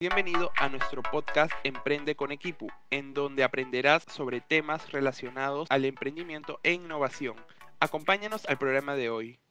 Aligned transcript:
Bienvenido 0.00 0.50
a 0.56 0.70
nuestro 0.70 1.02
podcast 1.02 1.52
Emprende 1.62 2.16
con 2.16 2.32
Equipo, 2.32 2.68
en 2.88 3.12
donde 3.12 3.44
aprenderás 3.44 4.02
sobre 4.04 4.40
temas 4.40 4.90
relacionados 4.92 5.68
al 5.70 5.84
emprendimiento 5.84 6.58
e 6.62 6.72
innovación. 6.72 7.36
Acompáñanos 7.80 8.46
al 8.46 8.56
programa 8.56 8.96
de 8.96 9.10
hoy. 9.10 9.42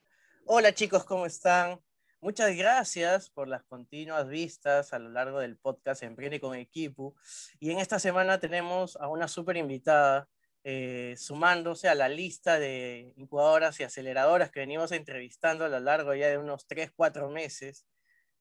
Hola 0.48 0.74
chicos, 0.74 1.06
¿cómo 1.06 1.28
están? 1.28 1.80
Muchas 2.20 2.56
gracias 2.56 3.30
por 3.30 3.48
las 3.48 3.64
continuas 3.66 4.28
vistas 4.28 4.92
a 4.92 4.98
lo 4.98 5.10
largo 5.10 5.38
del 5.38 5.56
podcast 5.56 6.02
Emprende 6.02 6.40
con 6.40 6.56
Equipo. 6.56 7.14
Y 7.60 7.70
en 7.70 7.78
esta 7.78 8.00
semana 8.00 8.40
tenemos 8.40 8.96
a 8.96 9.08
una 9.08 9.28
súper 9.28 9.56
invitada 9.56 10.30
eh, 10.64 11.14
sumándose 11.16 11.90
a 11.90 11.94
la 11.94 12.10
lista 12.10 12.58
de 12.58 13.14
incubadoras 13.18 13.80
y 13.80 13.84
aceleradoras 13.84 14.50
que 14.50 14.62
venimos 14.62 14.94
entrevistando 14.94 15.66
a 15.66 15.70
lo 15.70 15.80
largo 15.80 16.16
ya 16.16 16.28
de 16.28 16.40
unos 16.40 16.66
3, 16.66 16.92
4 16.96 17.30
meses 17.30 17.86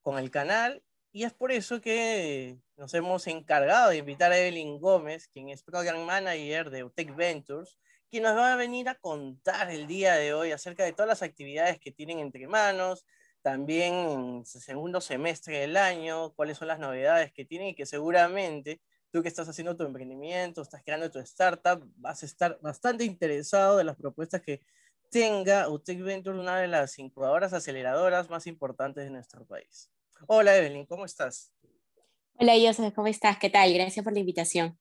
con 0.01 0.19
el 0.19 0.31
canal 0.31 0.83
y 1.19 1.25
es 1.25 1.35
por 1.35 1.51
eso 1.51 1.81
que 1.81 2.61
nos 2.77 2.95
hemos 2.95 3.27
encargado 3.27 3.91
de 3.91 3.97
invitar 3.97 4.31
a 4.31 4.39
Evelyn 4.39 4.79
Gómez, 4.79 5.27
quien 5.27 5.49
es 5.49 5.65
Program 5.65 6.05
Manager 6.05 6.71
de 6.71 6.85
UTEC 6.85 7.17
Ventures, 7.17 7.77
quien 8.09 8.23
nos 8.23 8.37
va 8.37 8.53
a 8.53 8.57
venir 8.57 8.89
a 8.89 8.95
contar 8.95 9.69
el 9.69 9.89
día 9.89 10.15
de 10.15 10.33
hoy 10.33 10.53
acerca 10.53 10.85
de 10.85 10.93
todas 10.93 11.09
las 11.09 11.23
actividades 11.23 11.81
que 11.81 11.91
tienen 11.91 12.21
entre 12.21 12.47
manos, 12.47 13.05
también 13.43 13.95
en 13.95 14.47
segundo 14.47 15.01
semestre 15.01 15.59
del 15.59 15.77
año, 15.77 16.33
cuáles 16.35 16.57
son 16.57 16.69
las 16.69 16.79
novedades 16.79 17.33
que 17.33 17.45
tienen 17.45 17.71
y 17.71 17.75
que 17.75 17.85
seguramente 17.85 18.81
tú 19.11 19.21
que 19.21 19.29
estás 19.29 19.49
haciendo 19.49 19.77
tu 19.77 19.83
emprendimiento, 19.83 20.63
estás 20.63 20.85
creando 20.85 21.11
tu 21.11 21.19
startup, 21.19 21.85
vas 21.97 22.23
a 22.23 22.27
estar 22.27 22.61
bastante 22.61 23.03
interesado 23.03 23.77
de 23.77 23.83
las 23.83 23.97
propuestas 23.97 24.41
que 24.41 24.61
tenga 25.11 25.69
UTEC 25.69 26.01
Ventures, 26.01 26.39
una 26.39 26.61
de 26.61 26.69
las 26.69 26.97
incubadoras 27.01 27.53
aceleradoras 27.55 28.31
más 28.31 28.47
importantes 28.47 29.03
de 29.03 29.11
nuestro 29.11 29.45
país. 29.45 29.91
Hola 30.27 30.57
Evelyn, 30.57 30.85
¿cómo 30.87 31.05
estás? 31.05 31.53
Hola 32.35 32.55
Joseph, 32.61 32.95
¿cómo 32.95 33.07
estás? 33.07 33.39
¿Qué 33.39 33.51
tal? 33.51 33.73
Gracias 33.73 34.03
por 34.05 34.13
la 34.13 34.19
invitación. 34.19 34.79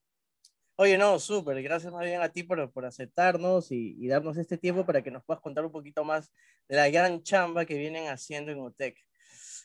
Oye, 0.76 0.98
no, 0.98 1.18
súper, 1.18 1.60
gracias 1.62 1.92
más 1.92 2.04
bien 2.04 2.20
a 2.22 2.28
ti 2.28 2.42
por, 2.42 2.72
por 2.72 2.84
aceptarnos 2.84 3.70
y, 3.70 4.06
darnos 4.06 4.36
este 4.36 4.58
tiempo 4.58 4.84
para 4.84 5.02
que 5.02 5.10
nos 5.10 5.24
puedas 5.24 5.40
contar 5.40 5.64
un 5.64 5.72
poquito 5.72 6.04
más 6.04 6.32
de 6.68 6.76
la 6.76 6.88
gran 6.88 7.22
chamba 7.22 7.64
que 7.64 7.76
vienen 7.76 8.08
haciendo 8.08 8.52
en 8.52 8.60
UTEC. 8.60 8.96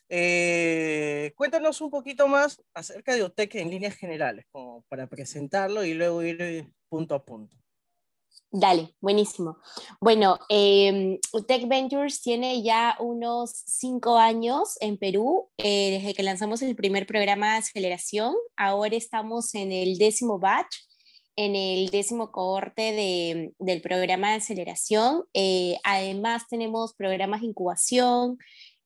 Eh, 0.10 1.34
cuéntanos 1.36 1.82
un 1.82 1.90
poquito 1.90 2.28
más 2.28 2.62
acerca 2.74 3.16
de 3.16 3.24
UTEC 3.24 3.56
en 3.56 3.70
líneas 3.70 3.96
generales, 3.96 4.46
como 4.52 4.84
para 4.90 5.08
presentarlo 5.08 5.84
y 5.84 5.94
luego 5.94 6.24
ir 6.24 6.68
punto 6.90 7.16
a 7.16 7.24
punto. 7.24 7.63
Dale, 8.56 8.94
buenísimo. 9.02 9.58
Bueno, 10.00 10.38
eh, 10.48 11.20
Tech 11.48 11.68
Ventures 11.68 12.22
tiene 12.22 12.62
ya 12.62 12.96
unos 13.00 13.50
cinco 13.66 14.18
años 14.18 14.78
en 14.80 15.00
Perú, 15.00 15.50
eh, 15.58 15.98
desde 15.98 16.14
que 16.14 16.22
lanzamos 16.22 16.62
el 16.62 16.76
primer 16.76 17.08
programa 17.08 17.54
de 17.54 17.58
aceleración. 17.58 18.36
Ahora 18.56 18.96
estamos 18.96 19.56
en 19.56 19.72
el 19.72 19.98
décimo 19.98 20.38
batch, 20.38 20.76
en 21.36 21.56
el 21.56 21.90
décimo 21.90 22.32
cohorte 22.32 23.56
del 23.58 23.82
programa 23.82 24.30
de 24.30 24.36
aceleración. 24.36 25.24
Eh, 25.34 25.80
además, 25.84 26.44
tenemos 26.48 26.94
programas 26.94 27.42
de 27.42 27.48
incubación, 27.48 28.38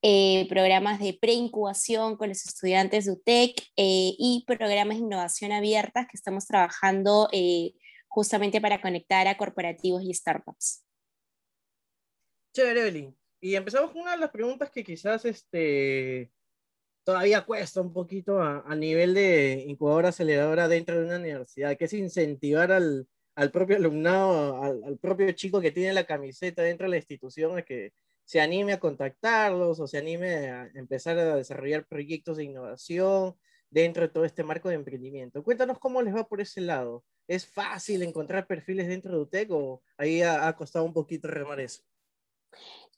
eh, 0.01 0.45
programas 0.47 1.01
de 1.01 1.11
preincubación 1.11 2.15
con 2.15 2.29
los 2.29 2.45
estudiantes 2.45 3.03
de 3.03 3.11
UTEC 3.11 3.61
y 3.75 4.45
programas 4.47 4.95
de 4.95 5.03
innovación 5.03 5.51
abiertas 5.51 6.07
que 6.09 6.15
estamos 6.15 6.45
trabajando 6.45 7.27
justamente 8.07 8.61
para 8.61 8.81
conectar 8.81 9.27
a 9.27 9.37
corporativos 9.37 10.03
y 10.03 10.13
startups. 10.13 10.83
Chévere, 12.53 12.81
Evelyn. 12.81 13.17
Y 13.39 13.55
empezamos 13.55 13.91
con 13.91 14.01
una 14.01 14.11
de 14.11 14.17
las 14.17 14.31
preguntas 14.31 14.71
que 14.71 14.83
quizás 14.83 15.25
este, 15.25 16.31
todavía 17.03 17.45
cuesta 17.45 17.81
un 17.81 17.93
poquito 17.93 18.41
a, 18.41 18.75
nivel 18.75 19.13
de 19.13 19.63
incubadora 19.67 20.09
aceleradora 20.09 20.67
dentro 20.67 20.99
de 20.99 21.05
una 21.05 21.17
universidad, 21.17 21.77
que 21.77 21.85
es 21.85 21.93
incentivar 21.93 22.71
al, 22.71 23.07
al 23.35 23.51
propio 23.51 23.77
alumnado, 23.77 24.61
al, 24.63 24.83
al, 24.83 24.97
propio 24.97 25.31
chico 25.33 25.61
que 25.61 25.71
tiene 25.71 25.93
la 25.93 26.05
camiseta 26.05 26.63
dentro 26.63 26.85
de 26.85 26.91
la 26.91 26.97
institución 26.97 27.57
a 27.57 27.61
que 27.61 27.93
se 28.25 28.41
anime 28.41 28.73
a 28.73 28.79
contactarlos 28.79 29.79
o 29.79 29.87
se 29.87 29.97
anime 29.97 30.49
a 30.49 30.69
empezar 30.73 31.17
a 31.17 31.35
desarrollar 31.35 31.87
proyectos 31.87 32.37
de 32.37 32.43
innovación 32.43 33.37
dentro 33.69 34.03
de 34.03 34.09
todo 34.09 34.25
este 34.25 34.43
marco 34.43 34.67
de 34.69 34.75
emprendimiento. 34.75 35.43
Cuéntanos 35.43 35.79
cómo 35.79 36.01
les 36.01 36.13
va 36.13 36.27
por 36.27 36.41
ese 36.41 36.59
lado. 36.61 37.05
¿Es 37.27 37.45
fácil 37.45 38.03
encontrar 38.03 38.47
perfiles 38.47 38.87
dentro 38.87 39.11
de 39.11 39.19
UTEC 39.19 39.51
o 39.51 39.81
ahí 39.97 40.21
ha, 40.21 40.53
costado 40.55 40.85
un 40.85 40.93
poquito 40.93 41.27
remar 41.27 41.59
eso? 41.59 41.81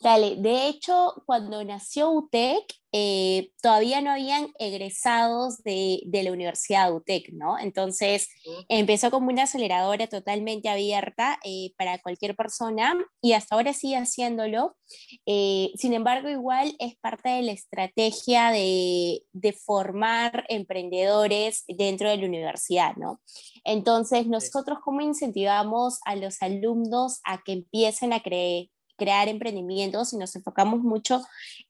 Dale, 0.02 0.38
de 0.38 0.70
hecho, 0.70 1.22
cuando 1.26 1.62
nació 1.66 2.10
UTEC, 2.12 2.64
eh, 2.94 3.52
todavía 3.62 4.00
no 4.00 4.12
habían 4.12 4.48
egresados 4.58 5.62
de, 5.64 6.02
de, 6.06 6.24
la 6.24 6.32
Universidad 6.32 6.94
UTEC, 6.94 7.34
¿no? 7.34 7.60
Entonces, 7.60 8.30
empezó 8.70 9.12
como 9.12 9.28
una 9.28 9.44
aceleradora 9.44 10.08
totalmente 10.08 10.70
abierta 10.70 11.38
eh, 11.44 11.74
para 11.78 12.00
cualquier 12.00 12.38
persona 12.38 12.94
y 13.22 13.34
hasta 13.34 13.56
ahora 13.56 13.74
sigue 13.74 13.98
haciéndolo. 13.98 14.78
Eh, 15.26 15.72
sin 15.76 15.94
embargo, 15.94 16.30
igual 16.30 16.78
es 16.80 16.96
parte 16.96 17.28
de 17.28 17.42
la 17.42 17.52
estrategia 17.52 18.52
de, 18.52 19.24
de, 19.34 19.52
formar 19.52 20.46
emprendedores 20.48 21.66
dentro 21.68 22.10
de 22.10 22.18
la 22.18 22.26
universidad, 22.26 22.96
¿no? 22.96 23.20
Entonces, 23.66 24.28
nosotros, 24.28 24.80
¿cómo 24.81 25.02
incentivamos 25.02 26.00
a 26.06 26.16
los 26.16 26.42
alumnos 26.42 27.20
a 27.26 27.44
que 27.44 27.52
empiecen 27.52 28.14
a 28.14 28.24
creer? 28.24 28.70
Crear 29.00 29.28
emprendimientos 29.28 30.14
y 30.14 30.18
nos 30.18 30.36
enfocamos 30.36 30.82
mucho 30.82 31.24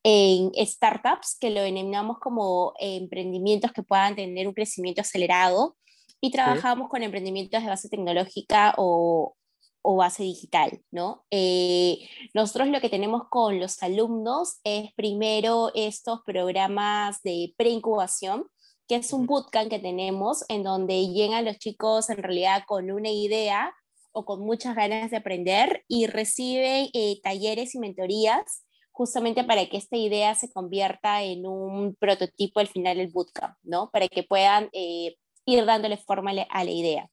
en 0.03 0.51
startups, 0.65 1.37
que 1.39 1.51
lo 1.51 1.61
denominamos 1.61 2.19
como 2.19 2.73
emprendimientos 2.79 3.71
que 3.71 3.83
puedan 3.83 4.17
tener 4.17 4.45
un 4.47 4.53
crecimiento 4.53 4.99
acelerado 4.99 5.77
y 6.19 6.31
trabajamos 6.31 6.89
con 6.89 7.03
emprendimientos 7.03 7.61
de 7.61 7.69
base 7.69 7.87
tecnológica 7.87 8.73
o, 8.77 9.37
o 9.81 9.95
base 9.95 10.23
digital, 10.23 10.81
¿no? 10.91 11.23
Eh, 11.31 11.99
nosotros 12.33 12.67
lo 12.67 12.81
que 12.81 12.89
tenemos 12.89 13.23
con 13.29 13.59
los 13.59 13.81
alumnos 13.81 14.59
es 14.63 14.91
primero 14.93 15.71
estos 15.73 16.19
programas 16.25 17.21
de 17.23 17.53
preincubación, 17.55 18.47
que 18.87 18.95
es 18.95 19.13
un 19.13 19.27
bootcamp 19.27 19.69
que 19.69 19.79
tenemos 19.79 20.43
en 20.49 20.63
donde 20.63 21.07
llegan 21.07 21.45
los 21.45 21.57
chicos 21.57 22.09
en 22.09 22.17
realidad 22.17 22.63
con 22.67 22.91
una 22.91 23.09
idea 23.09 23.73
o 24.11 24.25
con 24.25 24.41
muchas 24.41 24.75
ganas 24.75 25.11
de 25.11 25.17
aprender 25.17 25.83
y 25.87 26.07
reciben 26.07 26.89
eh, 26.93 27.19
talleres 27.21 27.75
y 27.75 27.79
mentorías 27.79 28.63
justamente 28.91 29.43
para 29.45 29.65
que 29.67 29.77
esta 29.77 29.95
idea 29.95 30.35
se 30.35 30.51
convierta 30.51 31.23
en 31.23 31.45
un 31.45 31.95
prototipo 31.95 32.59
al 32.59 32.67
final 32.67 32.97
del 32.97 33.11
bootcamp, 33.11 33.55
¿no? 33.63 33.89
Para 33.91 34.09
que 34.09 34.23
puedan 34.23 34.69
eh, 34.73 35.15
ir 35.45 35.65
dándole 35.65 35.95
forma 35.97 36.31
a 36.31 36.63
la 36.63 36.71
idea. 36.71 37.09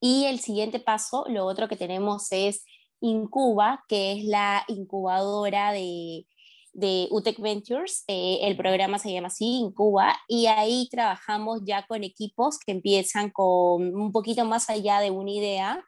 Y 0.00 0.26
el 0.26 0.38
siguiente 0.38 0.78
paso, 0.78 1.24
lo 1.28 1.44
otro 1.44 1.66
que 1.66 1.76
tenemos 1.76 2.28
es 2.30 2.64
Incuba, 3.00 3.84
que 3.88 4.12
es 4.12 4.24
la 4.24 4.64
incubadora 4.68 5.72
de, 5.72 6.24
de 6.72 7.08
UTEC 7.10 7.40
Ventures. 7.40 8.04
Eh, 8.06 8.38
el 8.42 8.56
programa 8.56 8.98
se 8.98 9.12
llama 9.12 9.28
así, 9.28 9.58
Incuba, 9.60 10.16
y 10.28 10.46
ahí 10.46 10.88
trabajamos 10.90 11.60
ya 11.64 11.86
con 11.86 12.04
equipos 12.04 12.58
que 12.58 12.72
empiezan 12.72 13.30
con 13.30 13.94
un 13.94 14.12
poquito 14.12 14.44
más 14.44 14.70
allá 14.70 15.00
de 15.00 15.10
una 15.10 15.30
idea 15.30 15.84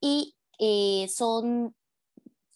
y 0.00 0.34
eh, 0.58 1.06
son 1.08 1.74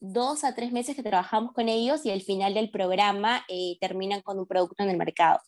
dos 0.00 0.44
a 0.44 0.55
tres 0.55 0.72
meses 0.72 0.94
que 0.94 1.03
trabajamos 1.03 1.53
con 1.53 1.69
ellos 1.69 2.05
y 2.05 2.11
al 2.11 2.22
final 2.22 2.55
del 2.55 2.71
programa 2.71 3.44
eh, 3.49 3.77
terminan 3.81 4.22
con 4.22 4.39
un 4.39 4.47
producto 4.47 4.83
en 4.83 4.91
el 4.91 4.97
mercado. 4.97 5.41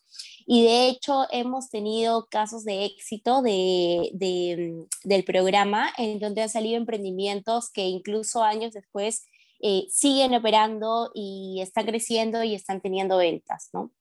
Y 0.45 0.63
de 0.63 0.87
hecho 0.87 1.25
hemos 1.31 1.69
tenido 1.69 2.27
casos 2.29 2.65
de 2.65 2.85
éxito 2.85 3.41
de, 3.41 4.11
mm, 4.13 5.07
del 5.07 5.23
programa 5.23 5.91
en 5.97 6.19
donde 6.19 6.41
han 6.41 6.49
salido 6.49 6.77
emprendimientos 6.77 7.71
que 7.71 7.85
incluso 7.85 8.43
años 8.43 8.73
después 8.73 9.25
eh, 9.63 9.85
siguen 9.89 10.33
operando 10.33 11.11
y 11.13 11.59
están 11.61 11.85
creciendo 11.85 12.43
y 12.43 12.55
están 12.55 12.81
teniendo 12.81 13.17
ventas, 13.17 13.69
¿no? 13.73 13.93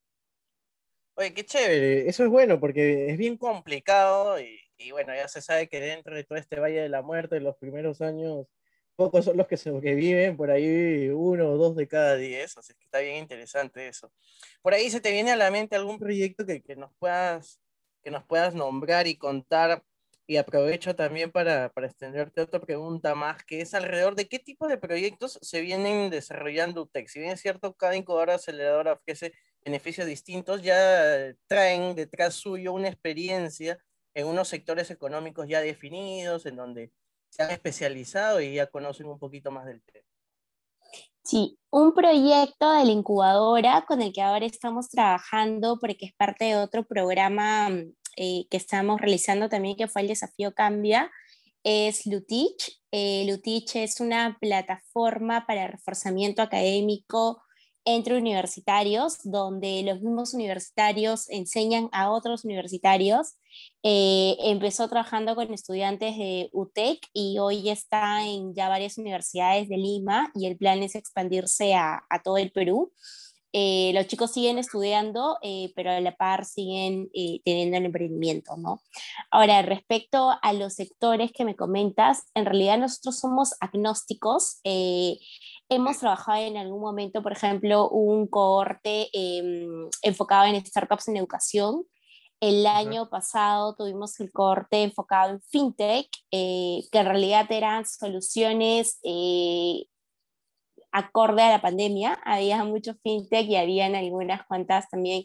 Oye, 1.15 1.35
qué 1.35 1.45
chévere, 1.45 2.09
eso 2.09 2.25
es 2.25 2.31
bueno 2.31 2.59
porque 2.59 3.11
es 3.11 3.19
bien 3.19 3.37
complicado 3.37 4.41
y, 4.41 4.91
bueno, 4.91 5.15
ya 5.15 5.29
se 5.29 5.43
sabe 5.43 5.69
que 5.69 5.79
dentro 5.79 6.17
de 6.17 6.25
todo 6.25 6.39
este 6.39 6.59
Valle 6.59 6.81
de 6.81 6.89
la 6.89 7.03
Muerte, 7.03 7.37
en 7.37 7.45
los 7.45 7.57
primeros 7.57 8.01
años, 8.01 8.47
pocos 8.97 9.27
son 9.27 9.37
los 9.37 9.47
que 9.47 9.59
sobreviven, 9.59 10.39
por 10.39 10.51
ahí 10.51 11.11
uno 11.11 11.51
o 11.51 11.57
dos 11.59 11.77
de 11.77 11.87
cada 11.87 12.17
diez, 12.17 12.57
así 12.57 12.73
que 12.73 12.85
está 12.85 13.01
bien 13.01 13.17
interesante 13.17 13.87
eso. 13.87 14.11
Por 14.63 14.73
ahí 14.73 14.89
se 14.89 15.03
te 15.03 15.11
viene 15.11 15.31
a 15.31 15.37
la 15.37 15.51
mente 15.51 15.77
algún 15.77 15.99
proyecto 15.99 16.47
que 16.47 16.77
nos, 16.77 16.91
puedas, 16.99 17.61
que 18.03 18.11
nos 18.11 18.25
puedas 18.25 18.55
nombrar 18.55 19.07
y 19.07 19.19
contar, 19.19 19.85
y 20.27 20.37
aprovecho 20.37 20.95
también 20.95 21.31
para, 21.33 21.71
para 21.71 21.89
extenderte 21.89 22.41
otra 22.41 22.61
pregunta 22.61 23.15
más, 23.15 23.45
que 23.45 23.61
es 23.61 23.75
alrededor 23.75 24.15
de 24.15 24.29
qué 24.29 24.39
tipo 24.39 24.69
de 24.69 24.79
proyectos 24.79 25.39
se 25.43 25.61
vienen 25.61 26.11
desarrollando 26.11 26.83
UTEC. 26.83 27.09
Si 27.09 27.19
bien 27.19 27.33
es 27.33 27.41
cierto, 27.41 27.75
cada 27.75 27.97
incubadora 27.97 28.35
aceleradora 28.35 28.93
ofrece 28.93 29.33
beneficios 29.65 30.07
distintos, 30.07 30.63
ya 30.63 31.35
traen 31.47 31.95
detrás 31.95 32.35
suyo 32.35 32.73
una 32.73 32.89
experiencia 32.89 33.79
en 34.15 34.27
unos 34.27 34.49
sectores 34.49 34.91
económicos 34.91 35.49
ya 35.49 35.61
definidos, 35.61 36.47
en 36.47 36.57
donde 36.57 36.93
se 37.29 37.43
han 37.43 37.51
especializado 37.51 38.41
y 38.41 38.55
ya 38.55 38.67
conocen 38.67 39.07
un 39.07 39.19
poquito 39.19 39.51
más 39.51 39.67
del 39.67 39.83
tema. 39.83 40.05
Sí, 41.23 41.59
un 41.71 41.93
proyecto 41.93 42.73
de 42.73 42.85
la 42.85 42.93
incubadora 42.93 43.85
con 43.87 44.01
el 44.01 44.13
que 44.13 44.23
ahora 44.23 44.47
estamos 44.47 44.89
trabajando 44.89 45.79
porque 45.79 46.07
es 46.07 46.15
parte 46.15 46.47
de 46.47 46.57
otro 46.57 46.85
programa 46.85 47.69
eh, 48.23 48.47
que 48.51 48.59
estamos 48.59 49.01
realizando 49.01 49.49
también 49.49 49.77
que 49.77 49.89
fue 49.89 50.03
el 50.03 50.09
desafío 50.09 50.53
Cambia, 50.53 51.11
es 51.65 52.05
Lutich. 52.05 52.79
Eh, 52.91 53.25
Lutich 53.27 53.77
es 53.77 53.99
una 53.99 54.37
plataforma 54.39 55.47
para 55.47 55.69
reforzamiento 55.69 56.43
académico 56.43 57.41
entre 57.87 58.19
universitarios, 58.19 59.21
donde 59.25 59.83
los 59.85 60.03
mismos 60.03 60.35
universitarios 60.35 61.31
enseñan 61.31 61.89
a 61.93 62.11
otros 62.11 62.45
universitarios. 62.45 63.39
Eh, 63.83 64.37
empezó 64.41 64.87
trabajando 64.91 65.35
con 65.35 65.55
estudiantes 65.55 66.19
de 66.19 66.51
UTEC 66.53 66.99
y 67.15 67.39
hoy 67.39 67.71
está 67.71 68.27
en 68.27 68.55
ya 68.55 68.69
varias 68.69 68.99
universidades 68.99 69.67
de 69.71 69.79
Lima 69.79 70.31
y 70.35 70.47
el 70.47 70.59
plan 70.59 70.83
es 70.83 70.95
expandirse 70.95 71.73
a, 71.73 72.05
a 72.11 72.23
todo 72.23 72.37
el 72.37 72.53
Perú. 72.53 72.93
Eh, 73.53 73.93
los 73.95 74.07
chicos 74.07 74.33
siguen 74.33 74.59
estudiando, 74.59 75.39
eh, 75.43 75.73
pero 75.75 75.91
a 75.91 76.01
la 76.01 76.15
par 76.17 76.45
siguen 76.45 77.11
teniendo 77.45 77.77
el 77.77 77.87
emprendimiento, 77.87 78.57
¿no? 78.57 78.81
Ahora, 79.31 79.63
respecto 79.63 80.31
a 80.41 80.53
los 80.53 80.75
sectores 80.75 81.33
que 81.33 81.45
me 81.45 81.57
comentas, 81.57 82.25
en 82.35 82.45
realidad 82.45 82.79
nosotros 82.79 83.19
somos 83.19 83.55
agnósticos. 83.61 84.61
Hemos 85.73 85.99
trabajado 85.99 86.43
en 86.43 86.57
algún 86.57 86.81
momento, 86.81 87.23
por 87.23 87.31
ejemplo, 87.31 87.89
un 87.89 88.27
cohorte 88.27 89.09
em, 89.13 89.89
enfocado 90.03 90.47
en 90.47 90.67
startups 90.67 91.07
en 91.07 91.17
educación. 91.17 91.85
El 92.41 92.67
año 92.67 93.11
pasado 93.11 93.77
tuvimos 93.77 94.19
el 94.19 94.33
cohorte 94.33 94.83
enfocado 94.83 95.31
en 95.31 95.43
fintech, 95.43 96.09
eh, 96.33 96.81
que 96.91 96.99
en 96.99 97.07
realidad 97.07 97.47
eran 97.53 97.85
soluciones 97.87 98.99
eh, 99.05 99.85
acorde 100.93 101.43
a 101.43 101.51
la 101.51 101.63
pandemia. 101.63 102.21
Había 102.25 102.65
mucho 102.65 102.95
fintech 103.03 103.47
y 103.49 103.57
habían 103.57 103.95
algunas 103.95 104.45
cuantas 104.47 104.89
también 104.89 105.25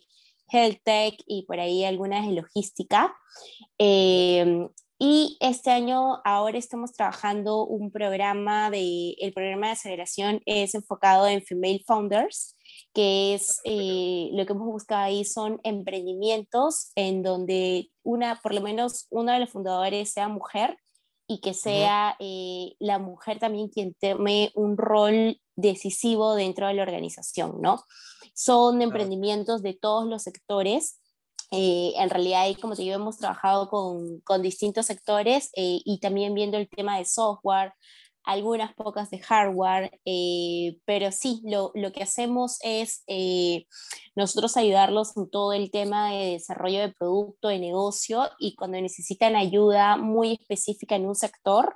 health 0.49 0.79
tech 0.83 1.15
y 1.25 1.43
por 1.43 1.59
ahí 1.59 1.83
algunas 1.83 2.25
de 2.27 2.33
logística. 2.33 3.15
Eh, 3.77 4.67
y 4.97 5.37
este 5.41 5.71
año 5.71 6.21
ahora 6.23 6.57
estamos 6.57 6.93
trabajando 6.93 7.65
un 7.65 7.91
programa 7.91 8.69
de, 8.69 9.15
el 9.19 9.33
programa 9.33 9.67
de 9.67 9.73
aceleración 9.73 10.41
es 10.45 10.73
enfocado 10.73 11.27
en 11.27 11.43
female 11.43 11.83
founders, 11.85 12.55
que 12.93 13.33
es 13.33 13.59
eh, 13.65 14.29
lo 14.31 14.45
que 14.45 14.53
hemos 14.53 14.67
buscado 14.67 15.03
ahí 15.03 15.25
son 15.25 15.59
emprendimientos 15.63 16.91
en 16.95 17.23
donde 17.23 17.89
una, 18.03 18.39
por 18.41 18.53
lo 18.53 18.61
menos 18.61 19.07
uno 19.09 19.33
de 19.33 19.39
los 19.39 19.49
fundadores 19.49 20.13
sea 20.13 20.29
mujer 20.29 20.77
y 21.27 21.41
que 21.41 21.53
sea 21.53 22.15
eh, 22.19 22.75
la 22.79 22.97
mujer 22.97 23.39
también 23.39 23.67
quien 23.67 23.95
tome 23.95 24.51
un 24.55 24.77
rol 24.77 25.41
decisivo 25.55 26.35
dentro 26.35 26.67
de 26.67 26.73
la 26.75 26.83
organización, 26.83 27.61
¿no? 27.61 27.83
Son 28.33 28.81
emprendimientos 28.81 29.61
de 29.61 29.73
todos 29.73 30.05
los 30.07 30.23
sectores 30.23 30.99
eh, 31.51 31.93
en 31.97 32.09
realidad, 32.09 32.41
ahí, 32.41 32.55
como 32.55 32.75
te 32.75 32.81
digo, 32.81 32.95
hemos 32.95 33.17
trabajado 33.17 33.69
con, 33.69 34.19
con 34.21 34.41
distintos 34.41 34.87
sectores 34.87 35.51
eh, 35.55 35.79
y 35.85 35.99
también 35.99 36.33
viendo 36.33 36.57
el 36.57 36.67
tema 36.69 36.97
de 36.97 37.05
software, 37.05 37.73
algunas 38.23 38.73
pocas 38.73 39.11
de 39.11 39.19
hardware, 39.19 39.99
eh, 40.03 40.79
pero 40.85 41.11
sí, 41.11 41.41
lo, 41.45 41.71
lo, 41.75 41.91
que 41.91 42.01
hacemos 42.03 42.57
es 42.61 43.03
nosotros 44.15 44.57
ayudarlos 44.57 45.15
en 45.15 45.29
todo 45.29 45.53
el 45.53 45.69
tema 45.69 46.11
de 46.11 46.31
desarrollo 46.31 46.79
de 46.79 46.91
producto, 46.91 47.49
de 47.49 47.59
negocio 47.59 48.27
y 48.39 48.55
cuando 48.55 48.81
necesitan 48.81 49.35
ayuda 49.35 49.95
muy 49.97 50.33
específica 50.41 50.95
en 50.95 51.05
un 51.05 51.15
sector, 51.15 51.75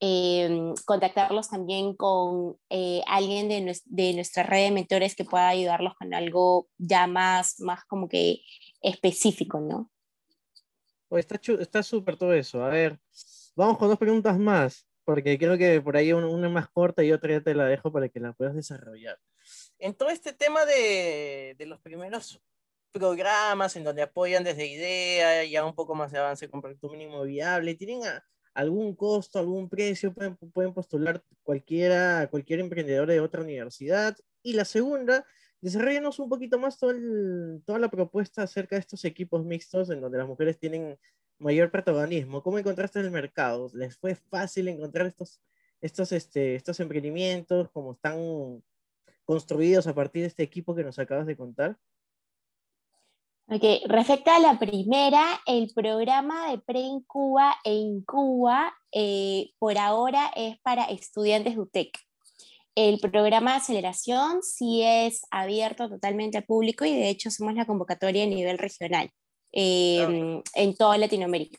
Em, 0.00 0.74
contactarlos 0.84 1.48
también 1.50 1.92
con 1.96 2.56
eh, 2.70 3.02
alguien 3.08 3.48
de, 3.48 3.76
de, 3.84 4.14
nuestra 4.14 4.44
red 4.44 4.66
de 4.66 4.70
mentores 4.70 5.16
que 5.16 5.24
pueda 5.24 5.48
ayudarlos 5.48 5.94
con 5.96 6.14
algo 6.14 6.68
ya 6.78 7.08
más, 7.08 7.58
más 7.58 7.84
como 7.84 8.08
que 8.08 8.40
específico, 8.80 9.58
¿no? 9.60 9.90
está 11.10 11.82
súper 11.82 12.16
todo 12.16 12.32
eso. 12.32 12.62
A 12.64 12.68
ver, 12.68 13.00
vamos 13.56 13.76
con 13.76 13.88
dos 13.88 13.98
preguntas 13.98 14.38
más, 14.38 14.86
porque 15.04 15.36
creo 15.36 15.58
que 15.58 15.80
por 15.80 15.96
ahí 15.96 16.12
una, 16.12 16.28
una 16.28 16.48
más 16.48 16.68
corta 16.68 17.02
y 17.02 17.10
otra 17.10 17.32
ya 17.32 17.40
te 17.40 17.54
la 17.54 17.64
dejo 17.64 17.90
para 17.90 18.08
que 18.08 18.20
la 18.20 18.32
puedas 18.34 18.54
desarrollar. 18.54 19.18
En 19.80 19.94
todo 19.94 20.10
este 20.10 20.32
tema 20.32 20.64
de, 20.64 21.56
de 21.58 21.66
los 21.66 21.80
primeros 21.80 22.40
programas 22.92 23.74
en 23.74 23.82
donde 23.82 24.02
apoyan 24.02 24.44
desde 24.44 24.66
idea, 24.66 25.44
ya 25.44 25.64
un 25.64 25.74
poco 25.74 25.96
más 25.96 26.12
de 26.12 26.18
avance 26.18 26.48
con 26.48 26.60
proyecto 26.60 26.88
mínimo 26.88 27.24
viable, 27.24 27.74
¿tienen 27.74 28.04
a, 28.04 28.24
algún 28.58 28.96
costo, 28.96 29.38
algún 29.38 29.68
precio, 29.68 30.12
pueden, 30.12 30.36
pueden 30.36 30.74
postular 30.74 31.22
cualquiera, 31.44 32.26
cualquier 32.28 32.58
emprendedor 32.58 33.06
de 33.08 33.20
otra 33.20 33.40
universidad. 33.40 34.16
Y 34.42 34.54
la 34.54 34.64
segunda, 34.64 35.24
desarrollanos 35.60 36.18
un 36.18 36.28
poquito 36.28 36.58
más 36.58 36.76
todo 36.76 36.92
toda 37.64 37.78
la 37.78 37.88
propuesta 37.88 38.42
acerca 38.42 38.74
de 38.74 38.80
estos 38.80 39.04
equipos 39.04 39.44
mixtos 39.44 39.90
en 39.90 40.00
donde 40.00 40.18
las 40.18 40.26
mujeres 40.26 40.58
tienen 40.58 40.98
mayor 41.38 41.70
protagonismo. 41.70 42.42
¿Cómo 42.42 42.58
encontraste 42.58 42.98
el 42.98 43.12
mercado? 43.12 43.70
¿Les 43.74 43.96
fue 43.96 44.16
fácil 44.16 44.66
encontrar 44.66 45.06
estos, 45.06 45.40
estos, 45.80 46.10
este, 46.10 46.56
estos 46.56 46.80
emprendimientos? 46.80 47.70
¿Cómo 47.70 47.92
están 47.92 48.64
construidos 49.24 49.86
a 49.86 49.94
partir 49.94 50.22
de 50.22 50.28
este 50.28 50.42
equipo 50.42 50.74
que 50.74 50.82
nos 50.82 50.98
acabas 50.98 51.28
de 51.28 51.36
contar? 51.36 51.78
Ok, 53.50 53.64
respecto 53.86 54.30
a 54.30 54.38
la 54.40 54.58
primera, 54.58 55.40
el 55.46 55.72
programa 55.74 56.50
de 56.50 56.58
pre-incuba 56.58 57.56
e 57.64 57.72
incuba 57.72 58.74
eh, 58.92 59.52
por 59.58 59.78
ahora 59.78 60.30
es 60.36 60.60
para 60.60 60.84
estudiantes 60.84 61.54
de 61.54 61.60
UTEC. 61.62 61.98
El 62.74 63.00
programa 63.00 63.52
de 63.52 63.56
aceleración 63.56 64.42
sí 64.42 64.82
es 64.82 65.22
abierto 65.30 65.88
totalmente 65.88 66.36
al 66.36 66.44
público 66.44 66.84
y 66.84 66.94
de 66.94 67.08
hecho 67.08 67.30
somos 67.30 67.54
la 67.54 67.64
convocatoria 67.64 68.24
a 68.24 68.26
nivel 68.26 68.58
regional 68.58 69.10
em, 69.52 70.42
en 70.54 70.76
toda 70.76 70.98
Latinoamérica. 70.98 71.58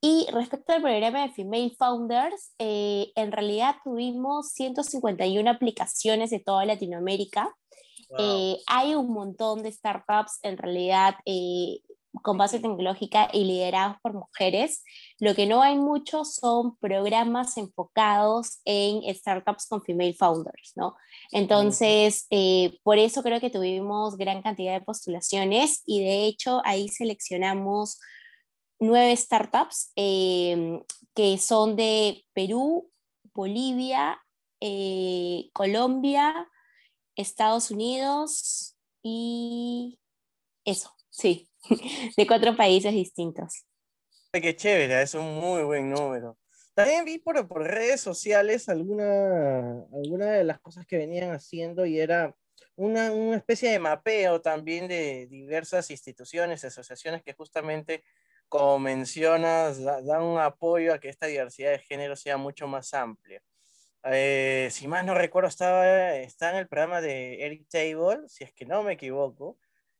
Y 0.00 0.26
respecto 0.32 0.72
al 0.72 0.82
programa 0.82 1.22
de 1.22 1.34
Female 1.34 1.72
Founders, 1.78 2.52
eh, 2.58 3.12
en 3.14 3.30
realidad 3.30 3.76
tuvimos 3.84 4.48
151 4.54 5.48
aplicaciones 5.48 6.30
de 6.30 6.40
toda 6.40 6.64
Latinoamérica 6.66 7.54
eh, 8.16 8.58
hay 8.66 8.94
un 8.94 9.12
montón 9.12 9.62
de 9.62 9.72
startups 9.72 10.38
en 10.42 10.56
realidad 10.56 11.16
eh, 11.26 11.80
con 12.22 12.38
base 12.38 12.58
tecnológica 12.58 13.28
y 13.32 13.44
liderados 13.44 13.96
por 14.02 14.14
mujeres. 14.14 14.82
Lo 15.18 15.34
que 15.34 15.46
no 15.46 15.62
hay 15.62 15.76
mucho 15.76 16.24
son 16.24 16.76
programas 16.78 17.56
enfocados 17.58 18.60
en 18.64 19.02
startups 19.14 19.66
con 19.68 19.82
female 19.82 20.14
founders, 20.14 20.72
¿no? 20.74 20.96
Entonces, 21.32 22.26
eh, 22.30 22.78
por 22.82 22.98
eso 22.98 23.22
creo 23.22 23.40
que 23.40 23.50
tuvimos 23.50 24.16
gran 24.16 24.42
cantidad 24.42 24.72
de 24.72 24.84
postulaciones 24.84 25.82
y 25.86 26.00
de 26.00 26.24
hecho 26.24 26.62
ahí 26.64 26.88
seleccionamos 26.88 28.00
nueve 28.80 29.14
startups 29.16 29.92
que 29.94 31.38
son 31.38 31.76
de 31.76 32.24
Perú, 32.32 32.90
Bolivia, 33.34 34.18
Colombia, 35.52 36.48
Estados 37.18 37.72
Unidos 37.72 38.76
y 39.02 39.98
eso, 40.64 40.94
sí, 41.10 41.50
de 42.16 42.26
cuatro 42.26 42.56
países 42.56 42.92
distintos. 42.92 43.66
Qué 44.32 44.54
chévere, 44.54 45.02
es 45.02 45.14
un 45.14 45.34
muy 45.34 45.62
buen 45.64 45.90
número. 45.90 46.38
También 46.74 47.04
vi 47.04 47.18
por, 47.18 47.48
por 47.48 47.64
redes 47.64 48.00
sociales 48.00 48.68
alguna, 48.68 49.84
alguna 49.92 50.26
de 50.26 50.44
las 50.44 50.60
cosas 50.60 50.86
que 50.86 50.96
venían 50.96 51.32
haciendo 51.32 51.86
y 51.86 51.98
era 51.98 52.36
una, 52.76 53.10
una 53.10 53.36
especie 53.36 53.72
de 53.72 53.80
mapeo 53.80 54.40
también 54.40 54.86
de 54.86 55.26
diversas 55.26 55.90
instituciones, 55.90 56.64
asociaciones 56.64 57.24
que 57.24 57.32
justamente, 57.32 58.04
como 58.48 58.78
mencionas, 58.78 59.82
dan 59.82 60.22
un 60.22 60.38
apoyo 60.38 60.94
a 60.94 61.00
que 61.00 61.08
esta 61.08 61.26
diversidad 61.26 61.72
de 61.72 61.80
género 61.80 62.14
sea 62.14 62.36
mucho 62.36 62.68
más 62.68 62.94
amplia. 62.94 63.42
Eh, 64.04 64.68
si 64.70 64.88
más 64.88 65.04
no 65.04 65.14
recuerdo, 65.14 65.48
estaba, 65.48 66.16
está 66.16 66.50
en 66.50 66.56
el 66.56 66.68
programa 66.68 67.00
de 67.00 67.44
Eric 67.44 67.68
Table, 67.68 68.28
si 68.28 68.44
es 68.44 68.52
que 68.52 68.66
no 68.66 68.82
me 68.82 68.92
equivoco. 68.94 69.58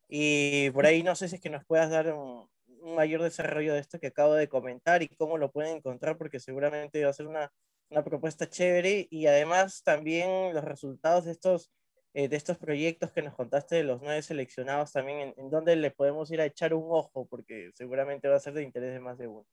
Y 0.09 0.71
por 0.71 0.87
ahí 0.87 1.03
no 1.03 1.15
sé 1.17 1.29
si 1.29 1.37
es 1.37 1.41
que 1.41 1.51
nos 1.51 1.65
puedas 1.67 1.91
dar 1.91 2.13
un, 2.15 2.49
mayor 2.97 3.23
desarrollo 3.23 3.75
de 3.75 3.81
esto 3.81 3.99
que 4.01 4.09
acabo 4.09 4.35
de 4.35 4.49
comentar 4.49 5.03
y 5.03 5.09
cómo 5.09 5.37
lo 5.39 5.51
pueden 5.53 5.79
encontrar, 5.79 6.17
porque 6.17 6.41
seguramente 6.41 7.05
va 7.05 7.11
a 7.11 7.13
ser 7.13 7.27
una, 7.27 7.53
una 7.91 8.05
propuesta 8.05 8.49
chévere. 8.49 9.09
Y 9.11 9.27
además 9.27 9.83
también 9.83 10.55
los 10.55 10.65
resultados 10.65 11.25
de 11.25 11.33
estos, 11.33 11.71
eh, 12.15 12.29
de 12.29 12.37
estos 12.37 12.59
proyectos 12.59 13.13
que 13.13 13.23
nos 13.23 13.35
contaste 13.35 13.77
de 13.77 13.85
los 13.85 14.01
nueve 14.03 14.23
seleccionados, 14.23 14.93
también 14.93 15.19
en, 15.21 15.35
en 15.37 15.51
dónde 15.51 15.77
le 15.77 15.91
podemos 15.91 16.31
ir 16.31 16.41
a 16.41 16.47
echar 16.47 16.75
un 16.75 16.87
ojo, 16.91 17.27
porque 17.27 17.71
seguramente 17.75 18.29
va 18.29 18.37
a 18.37 18.41
ser 18.41 18.55
de 18.55 18.63
interés 18.63 18.93
de 18.95 19.01
más 19.01 19.19
de 19.19 19.29
uno. 19.29 19.47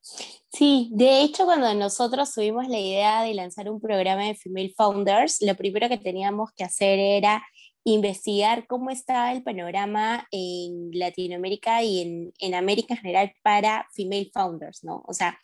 Sí, 0.00 0.88
de 0.92 1.22
hecho 1.22 1.44
cuando 1.44 1.72
nosotros 1.74 2.32
tuvimos 2.34 2.68
la 2.68 2.78
idea 2.78 3.22
de 3.22 3.34
lanzar 3.34 3.70
un 3.70 3.80
programa 3.80 4.24
de 4.24 4.34
Female 4.34 4.72
Founders, 4.76 5.42
lo 5.42 5.54
primero 5.54 5.88
que 5.88 5.98
teníamos 5.98 6.50
que 6.56 6.64
hacer 6.64 6.98
era 6.98 7.42
investigar 7.84 8.66
cómo 8.66 8.90
estaba 8.90 9.32
el 9.32 9.42
panorama 9.42 10.26
en 10.30 10.90
Latinoamérica 10.92 11.82
y 11.82 12.02
en, 12.02 12.32
en 12.38 12.54
América 12.54 12.94
en 12.94 13.00
general 13.00 13.32
para 13.42 13.86
female 13.94 14.30
founders, 14.32 14.84
¿no? 14.84 15.02
O 15.06 15.14
sea, 15.14 15.38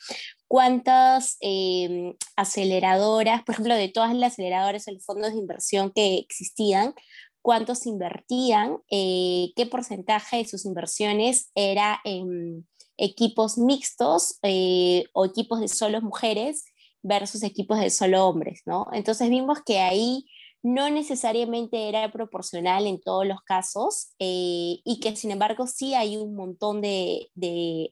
cuántas 0.49 1.37
em, 1.41 2.15
aceleradoras, 2.37 3.43
por 3.45 3.55
ejemplo, 3.55 3.75
de 3.75 3.89
todas 3.89 4.15
las 4.15 4.33
aceleradoras, 4.33 4.87
los 4.89 5.05
fondos 5.05 5.33
de 5.33 5.39
inversión 5.39 5.91
que 5.91 6.17
existían, 6.19 6.95
cuántos 7.41 7.87
invertían, 7.87 8.79
eh, 8.91 9.53
qué 9.57 9.67
porcentaje 9.67 10.39
de 10.39 10.47
sus 10.47 10.65
inversiones 10.65 11.51
era 11.55 12.01
en 12.05 12.67
equipos 12.97 13.59
mixtos 13.59 14.39
eh, 14.43 15.05
o 15.13 15.25
equipos 15.25 15.61
de 15.61 15.69
solo 15.69 16.01
mujeres 16.01 16.65
versus 17.03 17.43
equipos 17.43 17.79
de 17.79 17.91
solo 17.91 18.27
hombres, 18.27 18.63
¿no? 18.67 18.87
Entonces 18.93 19.29
vimos 19.29 19.59
que 19.65 19.81
ahí 19.81 20.27
no 20.65 20.89
necesariamente 20.89 21.91
era 21.91 22.11
proporcional 22.11 22.87
en 22.87 22.99
todos 22.99 23.27
los 23.27 23.43
casos 23.43 24.15
eh, 24.19 24.79
y 24.83 24.99
que 25.01 25.15
sin 25.15 25.31
embargo 25.31 25.67
sí 25.67 25.93
hay 25.93 26.17
un 26.17 26.35
montón 26.35 26.81
de, 26.81 27.29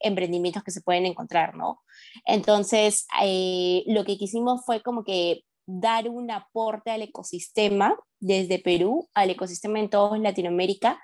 emprendimientos 0.00 0.62
que 0.64 0.70
se 0.70 0.80
pueden 0.80 1.04
encontrar, 1.04 1.54
¿no? 1.54 1.82
Entonces, 2.24 3.06
eh, 3.22 3.84
lo 3.86 4.04
que 4.04 4.16
quisimos 4.16 4.64
fue 4.64 4.82
como 4.82 5.04
que 5.04 5.44
dar 5.66 6.08
un 6.08 6.30
aporte 6.30 6.90
al 6.90 7.02
ecosistema 7.02 7.94
desde 8.20 8.58
Perú, 8.58 9.06
al 9.12 9.28
ecosistema 9.28 9.78
en 9.78 9.90
toda 9.90 10.16
Latinoamérica, 10.16 10.98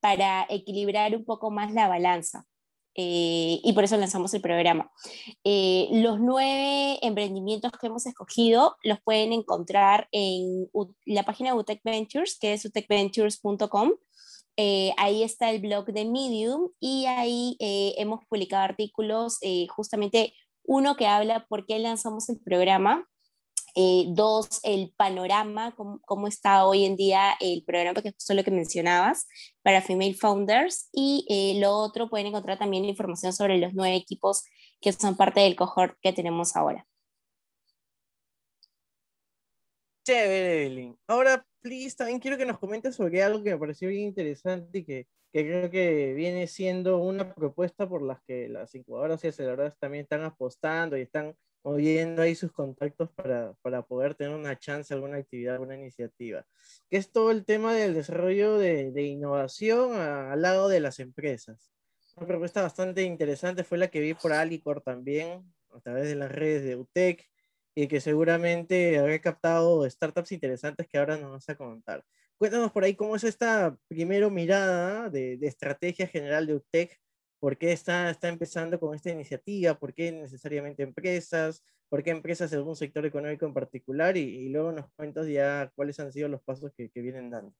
para 0.00 0.46
equilibrar 0.48 1.14
un 1.14 1.26
poco 1.26 1.50
más 1.50 1.72
la 1.74 1.86
balanza. 1.86 2.46
Eh, 2.94 3.60
y 3.62 3.72
por 3.72 3.84
eso 3.84 3.96
lanzamos 3.96 4.34
el 4.34 4.40
programa. 4.40 4.90
Eh, 5.44 5.88
los 5.92 6.20
nueve 6.20 6.98
emprendimientos 7.02 7.72
que 7.72 7.86
hemos 7.86 8.06
escogido 8.06 8.76
los 8.82 9.00
pueden 9.00 9.32
encontrar 9.32 10.08
en 10.12 10.68
la 11.06 11.22
página 11.24 11.50
de 11.50 11.58
UTEC 11.58 11.80
Ventures, 11.84 12.38
que 12.38 12.54
es 12.54 12.64
utecventures.com. 12.64 13.92
Eh, 14.56 14.92
ahí 14.98 15.22
está 15.22 15.50
el 15.50 15.60
blog 15.60 15.86
de 15.86 16.04
Medium 16.04 16.70
y 16.80 17.06
ahí 17.06 17.56
hemos 17.60 18.24
publicado 18.26 18.64
artículos, 18.64 19.38
justamente 19.68 20.34
uno 20.64 20.96
que 20.96 21.06
habla 21.06 21.46
por 21.48 21.66
qué 21.66 21.78
lanzamos 21.78 22.28
el 22.28 22.40
programa, 22.40 23.08
eh, 23.74 24.04
dos, 24.08 24.60
el 24.62 24.92
panorama, 24.96 25.74
cómo, 25.76 26.26
está 26.26 26.64
hoy 26.66 26.84
en 26.84 26.96
día 26.96 27.34
el 27.40 27.64
programa, 27.64 28.02
que 28.02 28.08
es 28.08 28.34
lo 28.34 28.44
que 28.44 28.50
mencionabas, 28.50 29.26
para 29.62 29.82
Female 29.82 30.14
Founders. 30.14 30.88
Y 30.92 31.26
eh, 31.28 31.60
lo 31.60 31.72
otro, 31.72 32.08
pueden 32.08 32.28
encontrar 32.28 32.58
también 32.58 32.84
información 32.84 33.32
sobre 33.32 33.58
los 33.58 33.74
nueve 33.74 33.96
equipos 33.96 34.44
que 34.80 34.92
son 34.92 35.16
parte 35.16 35.40
del 35.40 35.56
cohort 35.56 35.96
que 36.00 36.12
tenemos 36.12 36.56
ahora. 36.56 36.86
Chévere, 40.04 40.64
Evelyn. 40.64 40.98
Ahora, 41.06 41.46
please, 41.60 41.96
también 41.96 42.18
quiero 42.20 42.38
que 42.38 42.46
nos 42.46 42.58
comentes 42.58 42.96
sobre 42.96 43.22
algo 43.22 43.42
que 43.42 43.50
me 43.50 43.58
pareció 43.58 43.88
bien 43.90 44.08
interesante 44.08 44.78
y 44.78 44.84
que, 44.84 45.06
que 45.32 45.44
creo 45.44 45.70
que 45.70 46.14
viene 46.14 46.46
siendo 46.46 46.98
una 46.98 47.34
propuesta 47.34 47.88
por 47.88 48.02
las 48.02 48.20
que 48.22 48.48
las 48.48 48.74
incubadoras 48.74 49.22
y 49.24 49.28
aceleradoras 49.28 49.78
también 49.78 50.02
están 50.02 50.24
apostando 50.24 50.96
y 50.96 51.02
están 51.02 51.36
moviendo 51.62 52.22
ahí 52.22 52.34
sus 52.34 52.52
contactos 52.52 53.10
para, 53.10 53.54
para, 53.62 53.82
poder 53.82 54.14
tener 54.14 54.34
una 54.34 54.58
chance, 54.58 54.92
alguna 54.94 55.18
actividad, 55.18 55.54
alguna 55.54 55.74
iniciativa, 55.74 56.44
que 56.88 56.96
es 56.96 57.12
todo 57.12 57.30
el 57.30 57.44
tema 57.44 57.74
del 57.74 57.94
desarrollo 57.94 58.58
de, 58.58 58.90
de 58.92 59.02
innovación 59.02 59.92
al 59.94 60.40
lado 60.40 60.68
de 60.68 60.80
las 60.80 61.00
empresas. 61.00 61.70
Una 62.16 62.26
propuesta 62.26 62.62
bastante 62.62 63.02
interesante 63.02 63.64
fue 63.64 63.78
la 63.78 63.88
que 63.88 64.00
vi 64.00 64.14
por 64.14 64.32
Alicor 64.32 64.82
también, 64.82 65.44
a 65.72 65.80
través 65.80 66.08
de 66.08 66.16
las 66.16 66.32
redes 66.32 66.64
de 66.64 66.76
UTEC, 66.76 67.28
y 67.74 67.86
que 67.86 68.00
seguramente 68.00 68.98
habrá 68.98 69.18
captado 69.20 69.88
startups 69.88 70.32
interesantes 70.32 70.88
que 70.88 70.98
ahora 70.98 71.16
nos 71.16 71.30
vas 71.32 71.48
a 71.48 71.56
contar. 71.56 72.04
Cuéntanos 72.36 72.72
por 72.72 72.84
ahí 72.84 72.94
cómo 72.94 73.16
es 73.16 73.24
esta 73.24 73.76
primera 73.86 74.28
mirada 74.28 75.08
de, 75.08 75.36
de 75.36 75.46
estrategia 75.46 76.06
general 76.06 76.46
de 76.46 76.54
UTEC 76.54 77.00
por 77.40 77.56
qué 77.56 77.72
está, 77.72 78.10
está 78.10 78.28
empezando 78.28 78.78
con 78.78 78.94
esta 78.94 79.10
iniciativa, 79.10 79.74
por 79.74 79.94
qué 79.94 80.12
necesariamente 80.12 80.82
empresas, 80.82 81.64
por 81.88 82.02
qué 82.04 82.10
empresas 82.10 82.50
de 82.50 82.58
algún 82.58 82.76
sector 82.76 83.04
económico 83.06 83.46
en 83.46 83.54
particular 83.54 84.16
y, 84.16 84.48
luego 84.50 84.72
nos 84.72 84.90
cuentas 84.92 85.26
ya 85.26 85.72
cuáles 85.74 85.98
han 85.98 86.12
sido 86.12 86.28
los 86.28 86.42
pasos 86.42 86.70
que, 86.76 86.90
que 86.90 87.00
vienen 87.00 87.30
dando. 87.30 87.52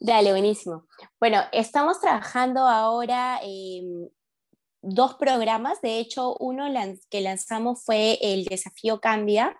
Dale, 0.00 0.32
buenísimo. 0.32 0.86
Bueno, 1.20 1.40
estamos 1.52 2.00
trabajando 2.00 2.66
ahora 2.66 3.38
en 3.42 4.10
dos 4.82 5.14
programas. 5.14 5.80
De 5.80 5.98
hecho, 5.98 6.36
uno 6.38 6.64
que 7.08 7.20
lanzamos 7.20 7.84
fue 7.84 8.18
el 8.20 8.44
Desafío 8.44 9.00
Cambia, 9.00 9.56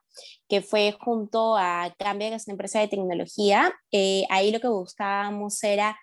que 0.49 0.61
fue 0.61 0.97
junto 1.01 1.57
a 1.57 1.95
Cambia, 1.97 2.31
que 2.31 2.37
es 2.37 2.49
una 2.49 2.55
empresa 2.55 2.81
de 2.81 2.89
tecnología. 2.89 3.73
Eh, 3.93 4.25
ahí 4.29 4.51
lo 4.51 4.61
que 4.61 4.69
buscábamos 4.69 5.63
era 5.63 5.97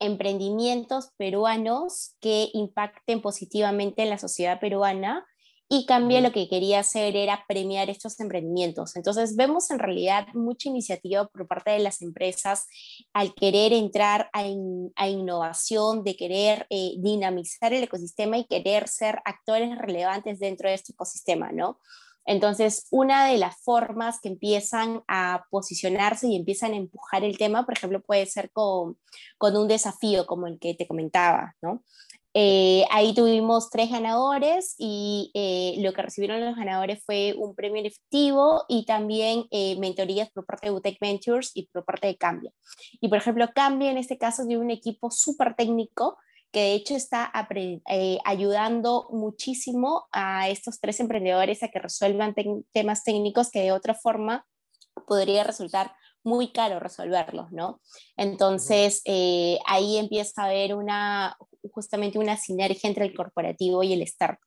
emprendimientos 0.00 1.10
peruanos 1.16 2.16
que 2.20 2.48
impacten 2.52 3.22
positivamente 3.22 4.02
en 4.02 4.10
la 4.10 4.18
sociedad 4.18 4.60
peruana 4.60 5.24
y 5.68 5.84
Cambia 5.86 6.20
lo 6.20 6.30
que 6.30 6.48
quería 6.48 6.80
hacer 6.80 7.16
era 7.16 7.44
premiar 7.48 7.90
estos 7.90 8.20
emprendimientos. 8.20 8.94
Entonces 8.94 9.34
vemos 9.34 9.70
en 9.70 9.80
realidad 9.80 10.28
mucha 10.32 10.68
iniciativa 10.68 11.26
por 11.26 11.48
parte 11.48 11.72
de 11.72 11.80
las 11.80 12.02
empresas 12.02 12.68
al 13.12 13.34
querer 13.34 13.72
entrar 13.72 14.30
a, 14.32 15.08
innovación, 15.08 16.04
de 16.04 16.16
querer 16.16 16.66
eh, 16.70 16.92
dinamizar 16.98 17.72
el 17.72 17.82
ecosistema 17.82 18.38
y 18.38 18.46
querer 18.46 18.86
ser 18.86 19.20
actores 19.24 19.76
relevantes 19.76 20.38
dentro 20.38 20.68
de 20.68 20.76
este 20.76 20.92
ecosistema, 20.92 21.50
¿no? 21.50 21.80
Entonces, 22.26 22.88
una 22.90 23.26
de 23.28 23.38
las 23.38 23.56
formas 23.62 24.20
que 24.20 24.28
empiezan 24.28 25.02
a 25.06 25.46
posicionarse 25.50 26.26
y 26.26 26.36
empiezan 26.36 26.72
a 26.72 26.76
empujar 26.76 27.24
el 27.24 27.38
tema, 27.38 27.64
por 27.64 27.76
ejemplo, 27.76 28.02
puede 28.02 28.26
ser 28.26 28.50
con, 28.50 28.98
un 29.40 29.68
desafío 29.68 30.26
como 30.26 30.48
el 30.48 30.58
que 30.58 30.74
te 30.74 30.88
comentaba, 30.88 31.54
¿no? 31.62 31.82
Eh, 32.38 32.84
ahí 32.90 33.14
tuvimos 33.14 33.70
tres 33.70 33.90
ganadores 33.90 34.74
y 34.76 35.30
eh, 35.32 35.76
lo 35.78 35.94
que 35.94 36.02
recibieron 36.02 36.44
los 36.44 36.54
ganadores 36.54 37.02
fue 37.02 37.34
un 37.38 37.54
premio 37.54 37.80
en 37.80 37.86
efectivo 37.86 38.64
y 38.68 38.84
también 38.84 39.46
eh, 39.50 39.78
mentorías 39.78 40.28
por 40.32 40.44
parte 40.44 40.66
de 40.66 40.74
UTEC 40.74 40.98
Ventures 41.00 41.52
y 41.54 41.66
por 41.68 41.86
parte 41.86 42.08
de 42.08 42.18
Cambia. 42.18 42.52
Y 43.00 43.08
por 43.08 43.16
ejemplo, 43.16 43.48
Cambia 43.54 43.90
en 43.90 43.96
este 43.96 44.18
caso 44.18 44.44
tiene 44.46 44.62
un 44.62 44.70
equipo 44.70 45.10
súper 45.10 45.54
técnico 45.54 46.18
que 46.56 46.62
de 46.62 46.72
hecho 46.72 46.96
está 46.96 47.30
eh, 47.86 48.18
ayudando 48.24 49.10
muchísimo 49.10 50.06
a 50.10 50.48
estos 50.48 50.80
tres 50.80 51.00
emprendedores 51.00 51.62
a 51.62 51.68
que 51.68 51.78
resuelvan 51.78 52.34
temas 52.72 53.04
técnicos 53.04 53.50
que 53.50 53.60
de 53.60 53.72
otra 53.72 53.92
forma 53.92 54.46
podría 55.06 55.44
resultar 55.44 55.94
muy 56.24 56.52
caro 56.52 56.80
resolverlos, 56.80 57.52
¿no? 57.52 57.82
Entonces, 58.16 59.02
eh, 59.04 59.58
ahí 59.66 59.98
empieza 59.98 60.40
a 60.40 60.44
haber 60.46 60.74
una, 60.74 61.36
justamente 61.72 62.18
una 62.18 62.38
sinergia 62.38 62.88
entre 62.88 63.04
el 63.04 63.14
corporativo 63.14 63.82
y 63.82 63.92
el 63.92 64.00
startup. 64.00 64.45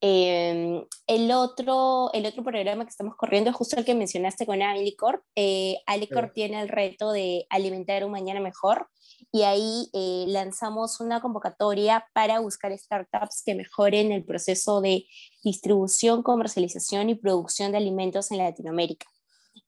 Em, 0.00 0.84
el, 1.06 1.32
otro, 1.32 2.10
el 2.12 2.26
otro 2.26 2.44
programa 2.44 2.84
que 2.84 2.90
estamos 2.90 3.16
corriendo 3.16 3.50
es 3.50 3.56
justo 3.56 3.76
el 3.76 3.84
que 3.84 3.94
mencionaste 3.94 4.46
con 4.46 4.62
Alicor. 4.62 5.24
Eh, 5.34 5.78
Alicor 5.86 6.32
tiene 6.32 6.60
el 6.60 6.68
reto 6.68 7.12
de 7.12 7.46
alimentar 7.50 8.04
un 8.04 8.12
mañana 8.12 8.40
mejor 8.40 8.88
y 9.32 9.42
ahí 9.42 9.88
eh, 9.92 10.24
lanzamos 10.28 11.00
una 11.00 11.20
convocatoria 11.20 12.06
para 12.12 12.40
buscar 12.40 12.76
startups 12.76 13.42
que 13.44 13.54
mejoren 13.54 14.12
el 14.12 14.24
proceso 14.24 14.80
de 14.80 15.06
distribución, 15.42 16.22
comercialización 16.22 17.10
y 17.10 17.14
producción 17.14 17.72
de 17.72 17.78
alimentos 17.78 18.30
en 18.30 18.38
Latinoamérica. 18.38 19.06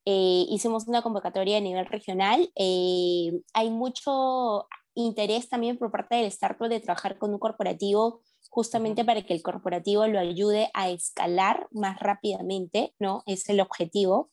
Eh, 0.04 0.47
hicimos 0.49 0.87
una 0.88 1.02
convocatoria 1.02 1.59
a 1.59 1.61
nivel 1.61 1.87
regional. 1.87 2.50
Eh, 2.57 3.42
hay 3.52 3.71
mucho 3.71 4.66
interés 4.95 5.49
también 5.49 5.78
por 5.78 5.90
parte 5.90 6.16
del 6.16 6.26
startup 6.26 6.68
de 6.68 6.80
trabajar 6.80 7.18
con 7.18 7.33
un 7.33 7.38
corporativo 7.38 8.23
justamente 8.49 9.05
para 9.05 9.23
que 9.23 9.35
el 9.35 9.43
corporativo 9.43 10.07
lo 10.07 10.19
ayude 10.19 10.71
a 10.75 10.90
escalar 10.90 11.69
más 11.71 11.99
rápidamente, 12.00 12.95
¿no? 12.99 13.23
Es 13.26 13.49
el 13.49 13.61
objetivo. 13.61 14.31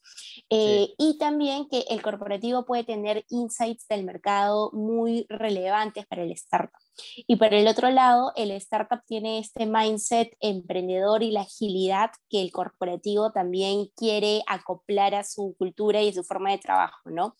Eh, 0.50 0.94
y 0.98 1.18
también 1.18 1.68
que 1.70 1.86
el 1.90 2.02
corporativo 2.02 2.66
puede 2.66 2.84
tener 2.84 3.26
insights 3.30 3.88
del 3.88 4.04
mercado 4.04 4.72
muy 4.74 5.26
relevantes 5.30 6.06
para 6.08 6.24
el 6.24 6.32
startup. 6.32 6.80
Y 7.28 7.36
por 7.36 7.54
el 7.54 7.68
otro 7.68 7.90
lado, 7.90 8.32
el 8.36 8.52
startup 8.52 9.02
tiene 9.06 9.40
este 9.40 9.66
mindset 9.66 10.36
emprendedor 10.40 11.24
y 11.24 11.32
la 11.32 11.42
agilidad 11.42 12.12
que 12.30 12.42
el 12.42 12.52
corporativo 12.52 13.32
también 13.32 13.88
quiere 13.96 14.44
acoplar 14.48 15.14
a 15.16 15.24
su 15.24 15.56
cultura 15.58 16.02
y 16.02 16.10
a 16.10 16.14
su 16.14 16.24
forma 16.24 16.52
de 16.52 16.58
trabajo, 16.58 17.10
¿no? 17.10 17.36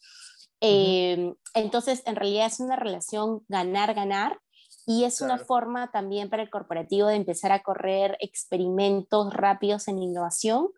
Eh, 0.62 1.34
entonces, 1.54 2.02
en 2.06 2.16
realidad 2.16 2.48
es 2.48 2.60
una 2.60 2.76
relación 2.76 3.44
ganar-ganar 3.48 4.40
y 4.86 5.04
es 5.04 5.22
una 5.22 5.38
forma 5.38 5.92
también 5.92 6.30
para 6.30 6.44
el 6.44 6.50
corporativo 6.50 7.08
de 7.08 7.16
empezar 7.16 7.52
a 7.52 7.64
correr 7.64 8.18
experimentos 8.20 9.34
rápidos 9.34 9.88
en 9.88 10.02
innovación 10.02 10.70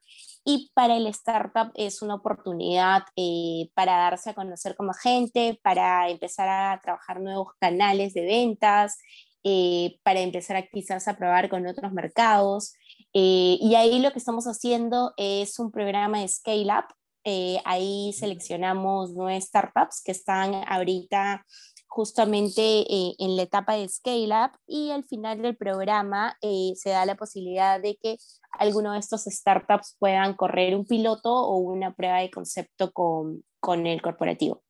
y 0.46 0.72
para 0.74 0.96
el 0.96 1.08
startup 1.08 1.72
es 1.76 2.02
una 2.02 2.16
oportunidad 2.16 3.04
eh, 3.18 3.70
para 3.74 3.98
darse 3.98 4.30
a 4.30 4.34
conocer 4.34 4.78
como 4.78 4.94
gente, 4.94 5.60
para 5.62 6.10
empezar 6.10 6.48
a 6.48 6.80
trabajar 6.82 7.20
nuevos 7.20 7.50
canales 7.60 8.14
de 8.14 8.22
ventas, 8.26 8.98
eh, 9.44 10.00
para 10.04 10.22
empezar 10.22 10.56
a 10.56 10.68
quizás 10.68 11.08
a 11.10 11.18
probar 11.18 11.50
con 11.50 11.68
otros 11.68 11.92
mercados. 11.92 12.74
Eh, 13.14 13.58
y 13.60 13.76
ahí 13.76 14.00
lo 14.00 14.12
que 14.12 14.20
estamos 14.20 14.46
haciendo 14.46 15.14
es 15.18 15.60
un 15.60 15.72
programa 15.72 16.22
de 16.22 16.28
Scale 16.30 16.68
Up 16.68 16.96
Eh, 17.30 17.60
ahí 17.66 18.14
seleccionamos 18.14 19.12
nueve 19.14 19.42
startups 19.42 20.02
que 20.02 20.14
están 20.14 20.64
ahorita 20.66 21.44
justamente 21.88 22.62
eh, 22.62 23.16
en 23.18 23.36
la 23.36 23.44
etapa 23.44 23.74
de 23.76 23.88
Scale 23.88 24.28
Up 24.28 24.52
y 24.68 24.92
al 24.92 25.04
final 25.06 25.42
del 25.42 25.56
programa 25.56 26.38
eh, 26.42 26.74
se 26.76 26.92
da 26.92 27.06
la 27.06 27.16
posibilidad 27.16 27.82
de 27.82 27.98
que 28.02 28.18
alguno 28.52 28.94
de 28.94 29.00
estos 29.00 29.24
startups 29.24 29.96
puedan 29.98 30.36
correr 30.36 30.76
un 30.76 30.86
piloto 30.86 31.34
o 31.34 31.58
una 31.58 31.94
prueba 31.94 32.20
de 32.20 32.30
concepto 32.30 32.92
con, 32.92 33.44
con 33.60 33.88
el 33.88 34.02
corporativo. 34.02 34.64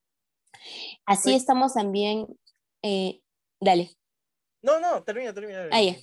Así 1.06 1.34
estamos 1.34 1.74
también, 1.74 2.28
eh, 2.82 3.22
dale. 3.60 3.92
No, 4.62 4.80
no, 4.80 5.04
termina, 5.04 5.34
termina. 5.34 5.68
Ahí, 5.72 5.98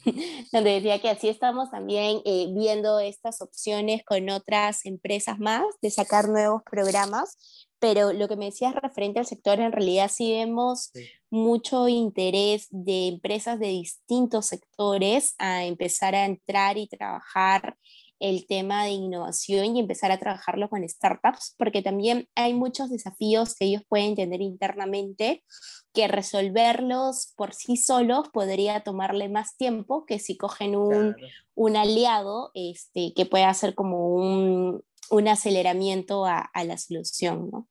donde 0.52 0.70
decía 0.74 1.00
que 1.00 1.10
así 1.10 1.28
estamos 1.28 1.70
también 1.70 2.22
viendo 2.54 3.00
estas 3.00 3.42
opciones 3.42 4.02
con 4.04 4.30
otras 4.30 4.86
empresas 4.86 5.38
más 5.38 5.64
de 5.82 5.90
sacar 5.90 6.28
nuevos 6.28 6.62
programas 6.62 7.68
pero 7.84 8.14
lo 8.14 8.28
que 8.28 8.36
me 8.36 8.46
decías 8.46 8.74
referente 8.74 9.18
al 9.18 9.26
sector, 9.26 9.60
en 9.60 9.70
realidad 9.70 10.10
sí 10.10 10.32
vemos 10.32 10.90
mucho 11.28 11.86
interés 11.86 12.66
de 12.70 13.08
empresas 13.08 13.58
de 13.58 13.66
distintos 13.66 14.46
sectores 14.46 15.34
a 15.36 15.66
empezar 15.66 16.14
a 16.14 16.24
entrar 16.24 16.78
y 16.78 16.88
trabajar 16.88 17.76
el 18.20 18.46
tema 18.46 18.84
de 18.84 18.92
innovación 18.92 19.76
y 19.76 19.80
empezar 19.80 20.12
a 20.12 20.18
trabajarlo 20.18 20.70
con 20.70 20.88
startups, 20.88 21.56
porque 21.58 21.82
también 21.82 22.26
hay 22.34 22.54
muchos 22.54 22.88
desafíos 22.88 23.54
que 23.54 23.66
ellos 23.66 23.82
pueden 23.86 24.14
tener 24.14 24.40
internamente 24.40 25.44
que 25.92 26.08
resolverlos 26.08 27.34
por 27.36 27.52
sí 27.52 27.76
solos 27.76 28.30
podría 28.32 28.80
tomarle 28.80 29.28
más 29.28 29.58
tiempo 29.58 30.06
que 30.06 30.18
si 30.18 30.38
cogen 30.38 30.74
un, 30.74 31.16
un 31.54 31.76
aliado 31.76 32.50
este, 32.54 33.12
que 33.14 33.26
pueda 33.26 33.50
hacer 33.50 33.74
como 33.74 34.08
un, 34.08 34.82
un 35.10 35.28
aceleramiento 35.28 36.24
a, 36.24 36.38
a 36.38 36.64
la 36.64 36.78
solución, 36.78 37.50
¿no? 37.52 37.68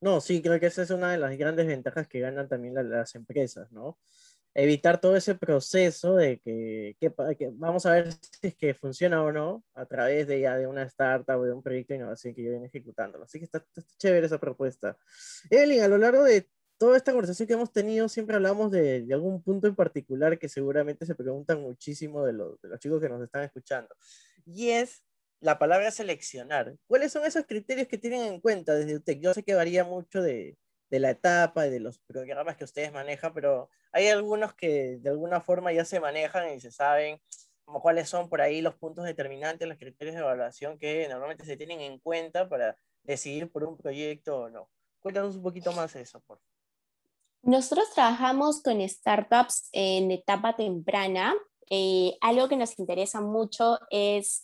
No, 0.00 0.20
sí, 0.20 0.42
creo 0.42 0.60
que 0.60 0.66
esa 0.66 0.82
es 0.82 0.90
una 0.90 1.10
de 1.10 1.18
las 1.18 1.36
grandes 1.38 1.66
ventajas 1.66 2.06
que 2.06 2.20
ganan 2.20 2.48
también 2.48 2.74
las, 2.74 3.14
empresas, 3.14 3.72
¿no? 3.72 3.98
Evitar 4.54 5.00
todo 5.00 5.16
ese 5.16 5.34
proceso 5.34 6.16
de 6.16 6.40
que, 6.40 6.96
vamos 7.54 7.86
a 7.86 7.92
ver 7.92 8.12
si 8.12 8.48
es 8.48 8.56
que 8.56 8.74
funciona 8.74 9.22
o 9.22 9.32
no 9.32 9.64
a 9.74 9.86
través 9.86 10.26
de 10.26 10.40
ya 10.40 10.56
de 10.56 10.66
una 10.66 10.82
startup 10.84 11.38
o 11.40 11.44
de 11.44 11.52
un 11.52 11.62
proyecto 11.62 11.92
de 11.92 11.98
innovación 11.98 12.34
que 12.34 12.42
yo 12.42 12.50
viene 12.50 12.66
ejecutando. 12.66 13.22
Así 13.22 13.38
que 13.38 13.44
está, 13.46 13.64
chévere 13.98 14.26
esa 14.26 14.38
propuesta. 14.38 14.96
Evelyn, 15.50 15.82
a 15.82 15.88
lo 15.88 15.98
largo 15.98 16.24
de 16.24 16.48
toda 16.78 16.96
esta 16.96 17.12
conversación 17.12 17.46
que 17.46 17.54
hemos 17.54 17.72
tenido, 17.72 18.08
siempre 18.08 18.36
hablamos 18.36 18.70
de, 18.70 19.06
algún 19.12 19.42
punto 19.42 19.66
en 19.66 19.74
particular 19.74 20.38
que 20.38 20.48
seguramente 20.48 21.06
se 21.06 21.14
preguntan 21.14 21.62
muchísimo 21.62 22.24
de, 22.24 22.32
de 22.32 22.68
los 22.68 22.80
chicos 22.80 23.00
que 23.00 23.08
nos 23.08 23.22
están 23.22 23.44
escuchando. 23.44 23.94
Y 24.44 24.70
es 24.70 25.05
la 25.40 25.58
palabra 25.58 25.90
seleccionar. 25.90 26.76
¿Cuáles 26.86 27.12
son 27.12 27.24
esos 27.24 27.46
criterios 27.46 27.88
que 27.88 27.98
tienen 27.98 28.22
en 28.22 28.40
cuenta 28.40 28.74
desde 28.74 28.96
UTEC? 28.96 29.20
Yo 29.20 29.34
sé 29.34 29.42
que 29.42 29.54
varía 29.54 29.84
mucho 29.84 30.22
de, 30.22 30.56
la 30.90 31.10
etapa 31.10 31.64
de 31.64 31.80
los 31.80 31.98
programas 31.98 32.56
que 32.56 32.64
ustedes 32.64 32.92
manejan, 32.92 33.34
pero 33.34 33.68
hay 33.92 34.08
algunos 34.08 34.54
que 34.54 34.98
de 34.98 35.10
alguna 35.10 35.40
forma 35.40 35.72
ya 35.72 35.84
se 35.84 36.00
manejan 36.00 36.54
y 36.54 36.60
se 36.60 36.70
saben 36.70 37.20
cuáles 37.64 38.08
son 38.08 38.28
por 38.28 38.40
ahí 38.40 38.62
los 38.62 38.76
puntos 38.76 39.04
determinantes, 39.04 39.68
los 39.68 39.78
criterios 39.78 40.14
de 40.14 40.22
evaluación 40.22 40.78
que 40.78 41.08
normalmente 41.08 41.44
se 41.44 41.56
tienen 41.56 41.80
en 41.80 41.98
cuenta 41.98 42.48
para 42.48 42.78
decidir 43.02 43.50
por 43.50 43.64
un 43.64 43.76
proyecto 43.76 44.42
o 44.42 44.48
no. 44.48 44.70
Cuéntanos 45.00 45.36
un 45.36 45.42
poquito 45.42 45.72
más 45.72 45.94
eso, 45.96 46.20
por 46.20 46.38
favor. 46.38 46.56
Nosotros 47.42 47.90
trabajamos 47.94 48.60
con 48.62 48.86
startups 48.88 49.68
en 49.72 50.10
etapa 50.10 50.56
temprana 50.56 51.34
eh, 51.68 52.16
algo 52.20 52.48
que 52.48 52.56
nos 52.56 52.78
interesa 52.78 53.20
mucho 53.20 53.78
es 53.90 54.42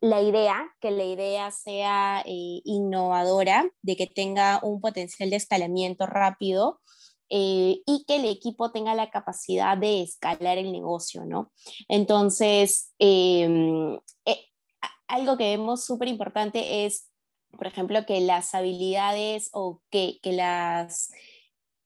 la 0.00 0.22
idea, 0.22 0.74
que 0.80 0.90
la 0.90 1.04
idea 1.04 1.50
sea 1.50 2.22
eh, 2.26 2.60
innovadora, 2.64 3.70
de 3.82 3.96
que 3.96 4.06
tenga 4.06 4.60
un 4.62 4.80
potencial 4.80 5.30
de 5.30 5.36
escalamiento 5.36 6.06
rápido 6.06 6.80
eh, 7.28 7.80
y 7.86 8.04
que 8.06 8.16
el 8.16 8.24
equipo 8.26 8.72
tenga 8.72 8.94
la 8.94 9.10
capacidad 9.10 9.76
de 9.76 10.02
escalar 10.02 10.58
el 10.58 10.72
negocio, 10.72 11.24
¿no? 11.24 11.52
Entonces, 11.88 12.92
em, 12.98 13.98
algo 15.08 15.36
que 15.36 15.44
vemos 15.44 15.84
súper 15.84 16.08
importante 16.08 16.86
es, 16.86 17.10
por 17.50 17.66
ejemplo, 17.66 18.06
que 18.06 18.20
las 18.22 18.54
habilidades 18.54 19.50
o 19.52 19.82
que, 19.90 20.18
que 20.22 20.32
las, 20.32 21.10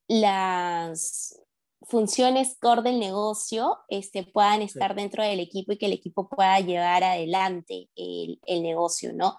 las 0.07 1.46
funciones 1.87 2.57
core 2.61 2.83
del 2.83 2.99
negocio 2.99 3.79
este, 3.89 4.25
puedan 4.25 4.63
estar 4.63 4.95
dentro 4.95 5.23
del 5.23 5.41
equipo 5.41 5.73
y 5.73 5.79
que 5.79 5.87
el 5.87 5.93
equipo 5.93 6.29
pueda 6.29 6.59
llevar 6.61 7.05
adelante 7.05 7.89
el, 7.97 8.41
el 8.47 8.63
negocio, 8.63 9.13
¿no? 9.13 9.39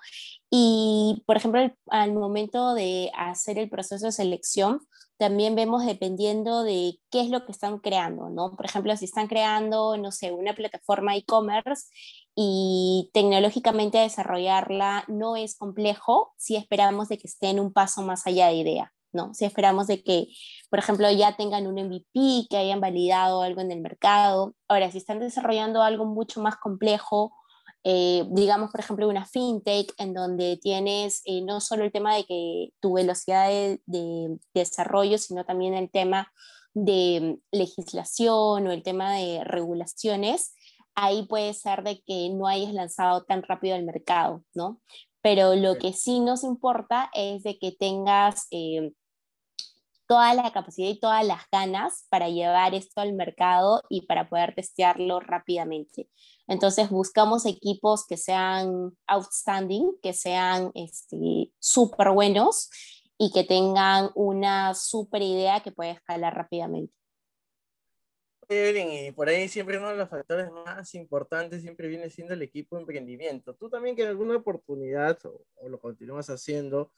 Y, 0.49 1.23
por 1.27 1.37
ejemplo, 1.37 1.61
al 1.87 2.13
momento 2.13 2.73
de 2.73 3.11
hacer 3.15 3.59
el 3.59 3.69
proceso 3.69 4.05
de 4.05 4.11
selección, 4.13 4.79
también 5.17 5.55
vemos 5.55 5.85
dependiendo 5.85 6.63
de 6.63 6.99
qué 7.11 7.21
es 7.21 7.29
lo 7.29 7.45
que 7.45 7.51
están 7.51 7.79
creando, 7.79 8.29
¿no? 8.29 8.55
Por 8.55 8.65
ejemplo, 8.65 8.95
si 8.95 9.05
están 9.05 9.27
creando, 9.27 9.97
no 9.97 10.11
sé, 10.11 10.31
una 10.31 10.53
plataforma 10.53 11.15
e-commerce 11.15 11.87
y 12.35 13.09
tecnológicamente 13.13 13.97
desarrollarla 13.97 15.05
no 15.07 15.35
es 15.35 15.57
complejo 15.57 16.33
si 16.37 16.55
esperamos 16.55 17.09
de 17.09 17.17
que 17.17 17.27
estén 17.27 17.59
un 17.59 17.73
paso 17.73 18.03
más 18.03 18.27
allá 18.27 18.47
de 18.47 18.55
idea. 18.55 18.93
¿No? 19.13 19.33
Si 19.33 19.45
esperamos 19.45 19.87
de 19.87 20.03
que, 20.03 20.27
por 20.69 20.79
ejemplo, 20.79 21.09
ya 21.11 21.35
tengan 21.35 21.67
un 21.67 21.75
MVP, 21.75 22.47
que 22.49 22.57
hayan 22.57 22.81
validado 22.81 23.41
algo 23.41 23.61
en 23.61 23.71
el 23.71 23.81
mercado. 23.81 24.55
Ahora, 24.67 24.91
si 24.91 24.97
están 24.97 25.19
desarrollando 25.19 25.81
algo 25.81 26.05
mucho 26.05 26.41
más 26.41 26.57
complejo, 26.57 27.33
eh, 27.83 28.25
digamos, 28.31 28.71
por 28.71 28.81
ejemplo, 28.81 29.07
una 29.07 29.25
fintech 29.25 29.93
en 29.97 30.13
donde 30.13 30.57
tienes 30.57 31.21
eh, 31.25 31.41
no 31.41 31.61
solo 31.61 31.85
el 31.85 31.91
tema 31.91 32.15
de 32.15 32.25
que 32.25 32.69
tu 32.81 32.93
velocidad 32.93 33.49
de, 33.49 34.37
desarrollo, 34.53 35.17
sino 35.17 35.45
también 35.45 35.73
el 35.73 35.89
tema 35.89 36.31
de 36.73 37.39
legislación 37.51 38.67
o 38.67 38.71
el 38.71 38.83
tema 38.83 39.13
de 39.13 39.41
regulaciones, 39.45 40.53
ahí 40.95 41.25
puede 41.27 41.53
ser 41.53 41.83
de 41.83 42.01
que 42.01 42.29
no 42.29 42.47
hayas 42.47 42.73
lanzado 42.73 43.23
tan 43.23 43.41
rápido 43.43 43.75
al 43.75 43.85
mercado, 43.85 44.43
¿no? 44.53 44.81
Pero 45.29 45.55
lo 45.55 45.75
que 45.75 45.91
sí 45.91 46.21
nos 46.21 46.45
importa 46.45 47.11
es 47.13 47.43
de 47.43 47.59
que 47.59 47.73
tengas 47.73 48.47
eh, 48.49 48.93
toda 50.07 50.33
la 50.33 50.53
capacidad 50.53 50.87
y 50.87 51.01
todas 51.01 51.27
las 51.27 51.41
ganas 51.51 52.05
para 52.07 52.29
llevar 52.29 52.73
esto 52.73 53.01
al 53.01 53.11
mercado 53.11 53.83
y 53.89 54.05
para 54.05 54.29
poder 54.29 54.55
testearlo 54.55 55.19
rápidamente. 55.19 56.09
Entonces 56.47 56.89
buscamos 56.89 57.45
equipos 57.45 58.05
que 58.07 58.15
sean 58.15 58.97
outstanding, 59.05 59.97
que 60.01 60.13
sean 60.13 60.71
súper 61.59 62.07
este, 62.07 62.13
buenos 62.13 62.69
y 63.17 63.33
que 63.33 63.43
tengan 63.43 64.11
una 64.15 64.75
súper 64.75 65.23
idea 65.23 65.59
que 65.59 65.73
pueda 65.73 65.91
escalar 65.91 66.35
rápidamente. 66.35 66.96
Y 68.49 69.11
por 69.11 69.27
ahí 69.27 69.49
siempre 69.49 69.77
uno 69.77 69.89
de 69.89 69.97
los 69.97 70.09
factores 70.09 70.49
más 70.51 70.95
importantes 70.95 71.61
siempre 71.61 71.87
viene 71.89 72.09
siendo 72.09 72.33
el 72.33 72.41
equipo 72.41 72.75
de 72.75 72.81
emprendimiento. 72.81 73.55
Tú 73.55 73.69
también 73.69 73.95
que 73.95 74.03
en 74.03 74.09
alguna 74.09 74.37
oportunidad, 74.37 75.19
o, 75.25 75.45
o 75.55 75.69
lo 75.69 75.79
continúas 75.79 76.29
haciendo, 76.29 76.91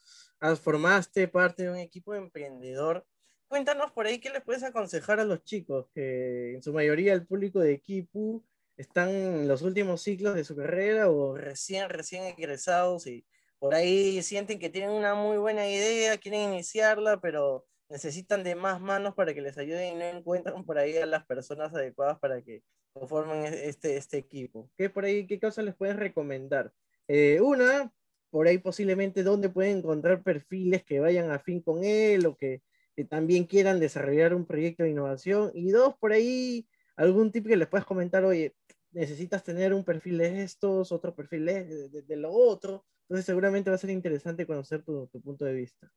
formaste 0.62 1.28
parte 1.28 1.64
de 1.64 1.70
un 1.72 1.78
equipo 1.78 2.14
emprendedor. 2.14 3.06
Cuéntanos 3.48 3.92
por 3.92 4.06
ahí 4.06 4.20
qué 4.20 4.30
les 4.30 4.44
puedes 4.44 4.64
aconsejar 4.64 5.20
a 5.20 5.26
los 5.26 5.44
chicos, 5.44 5.88
que 5.94 6.54
en 6.54 6.62
su 6.62 6.72
mayoría 6.72 7.14
el 7.14 7.26
público 7.26 7.60
de 7.60 7.74
equipo 7.74 8.44
están 8.78 9.10
en 9.10 9.48
los 9.48 9.64
últimos 9.64 10.04
ciclos 10.04 10.36
de 10.36 10.44
su 10.44 10.56
carrera 10.56 11.10
o 11.10 11.36
recién, 11.36 11.90
recién 11.90 12.24
egresados 12.26 13.08
y 13.08 13.26
por 13.58 13.74
ahí 13.74 14.22
sienten 14.24 14.60
que 14.60 14.70
tienen 14.70 14.92
una 14.92 15.16
muy 15.16 15.38
buena 15.38 15.68
idea, 15.68 16.18
quieren 16.18 16.54
iniciarla, 16.54 17.20
pero 17.20 17.66
necesitan 17.89 18.43
de 18.43 18.56
más 18.56 18.80
manos 18.80 19.15
para 19.15 19.34
que 19.34 19.41
les 19.41 19.58
ayuden 19.58 19.95
y 19.95 19.97
no 19.97 20.06
encuentran 20.06 20.63
por 20.63 20.78
ahí 20.78 20.97
a 20.97 21.06
las 21.06 21.25
personas 21.25 21.73
adecuadas 21.73 22.19
para 22.19 22.41
que 22.41 22.63
conformen 22.93 23.45
e-, 23.45 23.67
este, 23.67 23.97
este 23.97 24.17
equipo. 24.17 24.69
¿Qué 24.78 24.89
por 24.89 25.06
ahí, 25.06 25.28
qué 25.28 25.39
cosas 25.39 25.65
les 25.65 25.75
puedes 25.75 25.95
recomendar? 25.95 26.71
Eh, 27.08 27.41
una, 27.41 27.91
por 28.30 28.47
ahí 28.47 28.60
posiblemente 28.60 29.23
dónde 29.23 29.49
pueden 29.49 29.80
encontrar 29.80 30.23
perfiles 30.23 30.84
que 30.84 30.99
vayan 30.99 31.32
a 31.32 31.39
fin 31.39 31.62
con 31.62 31.84
él 31.84 32.25
o 32.25 32.38
que, 32.38 32.62
también 33.10 33.45
quieran 33.45 33.80
desarrollar 33.80 34.34
un 34.34 34.45
proyecto 34.45 34.84
de 34.84 34.89
innovación. 34.89 35.52
Y 35.54 35.71
dos, 35.71 35.95
por 35.97 36.12
ahí 36.12 36.67
algún 36.97 37.32
tip 37.32 37.47
que 37.47 37.56
les 37.56 37.69
puedas 37.69 37.86
comentar, 37.86 38.25
oye, 38.25 38.56
necesitas 38.91 39.41
tener 39.41 39.73
un 39.73 39.86
perfil 39.86 40.17
de 40.17 40.43
estos, 40.43 40.91
otro 40.91 41.15
perfil 41.15 41.45
de, 41.45 42.17
lo 42.17 42.30
otro. 42.34 42.86
Entonces 43.04 43.25
seguramente 43.25 43.69
va 43.69 43.78
a 43.78 43.80
ser 43.80 43.91
interesante 43.91 44.45
conocer 44.45 44.84
tu, 44.84 45.08
tu 45.08 45.21
punto 45.21 45.45
de 45.45 45.54
vista. 45.54 45.89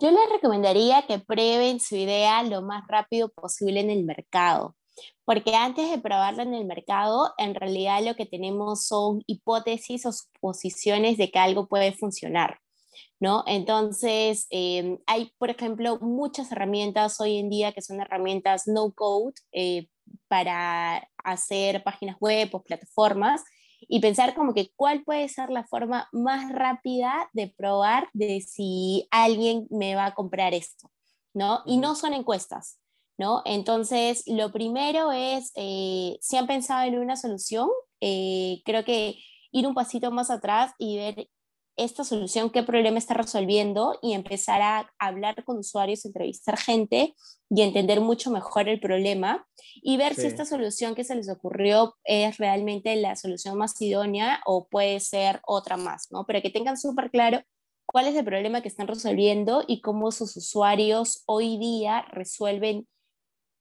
Yo 0.00 0.10
les 0.10 0.30
recomendaría 0.32 1.02
que 1.06 1.20
prueben 1.20 1.78
su 1.78 1.94
idea 1.94 2.42
lo 2.42 2.62
más 2.62 2.86
rápido 2.88 3.28
posible 3.28 3.80
en 3.80 3.90
el 3.90 4.04
mercado. 4.04 4.74
Porque 5.24 5.54
antes 5.54 5.90
de 5.90 5.98
probarlo 5.98 6.42
en 6.42 6.54
el 6.54 6.64
mercado, 6.64 7.32
en 7.38 7.54
realidad 7.54 8.02
lo 8.02 8.16
que 8.16 8.26
tenemos 8.26 8.86
son 8.86 9.22
hipótesis 9.26 10.04
o 10.06 10.12
suposiciones 10.12 11.16
de 11.16 11.30
que 11.30 11.38
algo 11.38 11.68
puede 11.68 11.92
funcionar. 11.92 12.58
¿No? 13.20 13.44
Entonces, 13.46 14.46
em, 14.50 14.98
hay, 15.06 15.32
por 15.38 15.50
ejemplo, 15.50 15.98
muchas 16.00 16.50
herramientas 16.50 17.20
hoy 17.20 17.38
en 17.38 17.50
día 17.50 17.72
que 17.72 17.82
son 17.82 18.00
herramientas 18.00 18.66
no 18.66 18.92
code 18.92 19.34
eh, 19.52 19.88
para 20.28 21.08
hacer 21.24 21.82
páginas 21.84 22.16
web 22.20 22.48
o 22.52 22.62
plataformas 22.62 23.44
y 23.80 24.00
pensar 24.00 24.34
como 24.34 24.54
que 24.54 24.72
cuál 24.74 25.04
puede 25.04 25.28
ser 25.28 25.50
la 25.50 25.64
forma 25.64 26.08
más 26.12 26.50
rápida 26.52 27.30
de 27.32 27.48
probar 27.48 28.08
de 28.12 28.40
si 28.40 29.06
alguien 29.10 29.66
me 29.70 29.94
va 29.94 30.06
a 30.06 30.14
comprar 30.14 30.54
esto, 30.54 30.90
¿no? 31.34 31.62
Y 31.66 31.78
no 31.78 31.94
son 31.94 32.14
encuestas, 32.14 32.78
¿no? 33.16 33.42
Entonces, 33.44 34.24
lo 34.26 34.52
primero 34.52 35.12
es, 35.12 35.52
eh, 35.54 36.18
si 36.20 36.36
han 36.36 36.46
pensado 36.46 36.86
en 36.86 36.98
una 36.98 37.16
solución, 37.16 37.68
eh, 38.00 38.62
creo 38.64 38.84
que 38.84 39.18
ir 39.52 39.66
un 39.66 39.74
pasito 39.74 40.10
más 40.10 40.30
atrás 40.30 40.72
y 40.78 40.96
ver 40.96 41.28
esta 41.78 42.04
solución, 42.04 42.50
qué 42.50 42.62
problema 42.62 42.98
está 42.98 43.14
resolviendo 43.14 43.98
y 44.02 44.12
empezar 44.12 44.60
a 44.60 44.90
hablar 44.98 45.44
con 45.44 45.58
usuarios, 45.58 46.04
entrevistar 46.04 46.58
gente 46.58 47.14
y 47.48 47.62
entender 47.62 48.00
mucho 48.00 48.30
mejor 48.30 48.68
el 48.68 48.80
problema 48.80 49.46
y 49.76 49.96
ver 49.96 50.14
si 50.14 50.26
esta 50.26 50.44
solución 50.44 50.94
que 50.94 51.04
se 51.04 51.14
les 51.14 51.30
ocurrió 51.30 51.96
es 52.04 52.36
realmente 52.36 52.94
la 52.96 53.16
solución 53.16 53.56
más 53.56 53.80
idónea 53.80 54.40
o 54.44 54.66
puede 54.68 55.00
ser 55.00 55.40
otra 55.46 55.76
más, 55.76 56.08
¿no? 56.10 56.26
Pero 56.26 56.42
que 56.42 56.50
tengan 56.50 56.76
súper 56.76 57.10
claro 57.10 57.42
cuál 57.86 58.08
es 58.08 58.16
el 58.16 58.24
problema 58.24 58.60
que 58.60 58.68
están 58.68 58.88
resolviendo 58.88 59.64
y 59.66 59.80
cómo 59.80 60.10
sus 60.10 60.36
usuarios 60.36 61.22
hoy 61.26 61.58
día 61.58 62.04
resuelven 62.10 62.86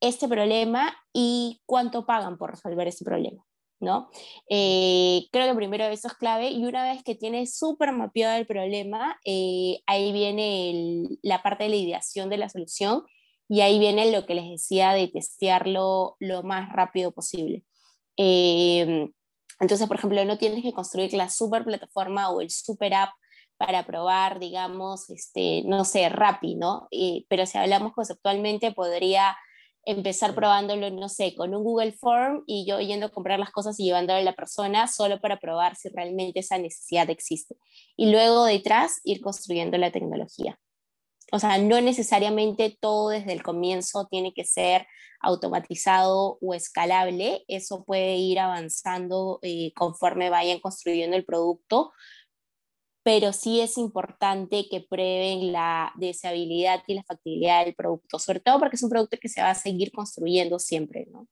este 0.01 0.27
problema 0.27 0.95
y 1.13 1.61
cuánto 1.65 2.05
pagan 2.05 2.37
por 2.37 2.51
resolver 2.51 2.87
este 2.87 3.05
problema. 3.05 3.43
¿No? 3.79 4.09
Eh, 4.49 5.27
creo 5.31 5.47
que 5.47 5.55
primero 5.55 5.85
eso 5.85 6.07
es 6.07 6.13
clave 6.15 6.49
y 6.49 6.65
una 6.65 6.83
vez 6.83 7.03
que 7.03 7.15
tienes 7.15 7.57
súper 7.57 7.91
mapeado 7.91 8.37
el 8.37 8.47
problema, 8.47 9.19
eh, 9.25 9.79
ahí 9.85 10.11
viene 10.11 11.03
la 11.21 11.43
parte 11.43 11.65
de 11.65 11.69
la 11.69 11.75
ideación 11.75 12.29
de 12.29 12.37
la 12.37 12.49
solución 12.49 13.03
y 13.49 13.61
ahí 13.61 13.79
viene 13.79 14.11
lo 14.11 14.25
que 14.25 14.35
les 14.35 14.49
decía 14.49 14.93
de 14.93 15.07
testearlo 15.07 16.17
lo 16.19 16.43
más 16.43 16.71
rápido 16.73 17.11
posible. 17.11 17.63
Em, 18.17 19.11
entonces, 19.59 19.87
por 19.87 19.97
ejemplo, 19.97 20.23
no 20.25 20.37
tienes 20.37 20.63
que 20.63 20.73
construir 20.73 21.13
la 21.13 21.29
super 21.29 21.63
plataforma 21.63 22.29
o 22.29 22.41
el 22.41 22.49
super 22.49 22.93
app 22.93 23.11
para 23.57 23.85
probar, 23.85 24.39
digamos, 24.39 25.09
este, 25.09 25.63
no 25.65 25.83
sé, 25.85 26.09
Rappi, 26.09 26.55
¿no? 26.55 26.87
Eh, 26.91 27.25
pero 27.27 27.45
si 27.45 27.57
hablamos 27.57 27.93
conceptualmente, 27.93 28.71
podría 28.71 29.35
empezar 29.87 30.35
probándolo, 30.35 30.89
no 30.91 31.07
sé, 31.07 31.33
con 31.33 31.55
un 31.55 31.63
Google 31.63 31.93
Form 31.93 32.43
y 32.45 32.65
yo 32.67 32.79
yendo 32.81 33.05
a 33.05 33.09
comprar 33.09 33.39
las 33.39 33.51
cosas 33.51 33.79
y 33.79 33.85
llevándolo 33.85 34.19
a 34.19 34.21
la 34.21 34.35
persona 34.35 34.85
solo 34.87 35.21
para 35.21 35.39
probar 35.39 35.77
si 35.77 35.87
realmente 35.87 36.41
esa 36.41 36.57
necesidad 36.57 37.09
existe. 37.09 37.55
Y 37.95 38.11
luego 38.11 38.43
detrás 38.43 38.99
ir 39.05 39.21
construyendo 39.21 39.77
la 39.77 39.91
tecnología. 39.91 40.59
O 41.31 41.39
sea, 41.39 41.57
no 41.57 41.79
necesariamente 41.79 42.77
todo 42.79 43.09
desde 43.09 43.31
el 43.31 43.43
comienzo 43.43 44.07
tiene 44.11 44.33
que 44.33 44.43
ser 44.43 44.85
automatizado 45.21 46.37
o 46.41 46.53
escalable. 46.53 47.45
Eso 47.47 47.85
puede 47.85 48.17
ir 48.17 48.39
avanzando 48.39 49.39
eh, 49.41 49.71
conforme 49.73 50.29
vayan 50.29 50.59
construyendo 50.59 51.15
el 51.15 51.25
producto, 51.25 51.93
pero 53.07 53.31
sí 53.31 53.61
es 53.61 53.77
importante 53.77 54.65
que 54.69 54.81
prueben 54.81 55.53
la 55.53 55.93
deseabilidad 55.95 56.83
y 56.87 56.93
la 56.93 57.03
factibilidad 57.03 57.63
del 57.63 57.73
producto, 57.73 58.19
sobre 58.19 58.41
todo 58.41 58.59
porque 58.59 58.75
es 58.75 58.83
un 58.83 58.89
producto 58.89 59.15
que 59.17 59.29
se 59.29 59.39
va 59.39 59.51
a 59.51 59.55
seguir 59.55 59.93
construyendo 59.93 60.59
siempre, 60.59 61.07
¿no? 61.09 61.25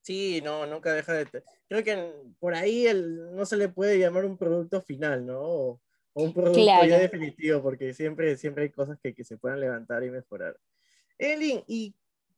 Sí, 0.00 0.40
no, 0.42 0.64
nunca 0.64 0.94
deja 0.94 1.12
de... 1.12 1.26
Creo 1.68 1.84
que 1.84 2.10
por 2.38 2.54
ahí 2.54 2.86
el, 2.86 3.36
no 3.36 3.44
se 3.44 3.58
le 3.58 3.68
puede 3.68 3.98
llamar 3.98 4.24
un 4.24 4.38
producto 4.38 4.80
final, 4.80 5.26
¿no? 5.26 5.42
O, 5.42 5.80
un 6.14 6.32
producto 6.32 6.58
ya 6.86 6.98
definitivo, 6.98 7.60
porque 7.60 7.92
siempre, 7.92 8.38
siempre 8.38 8.62
hay 8.62 8.70
cosas 8.70 8.98
que, 9.02 9.14
que 9.14 9.22
se 9.22 9.36
puedan 9.36 9.60
levantar 9.60 10.02
y 10.02 10.10
mejorar. 10.10 10.56
Elin, 11.18 11.62
y, 11.66 11.94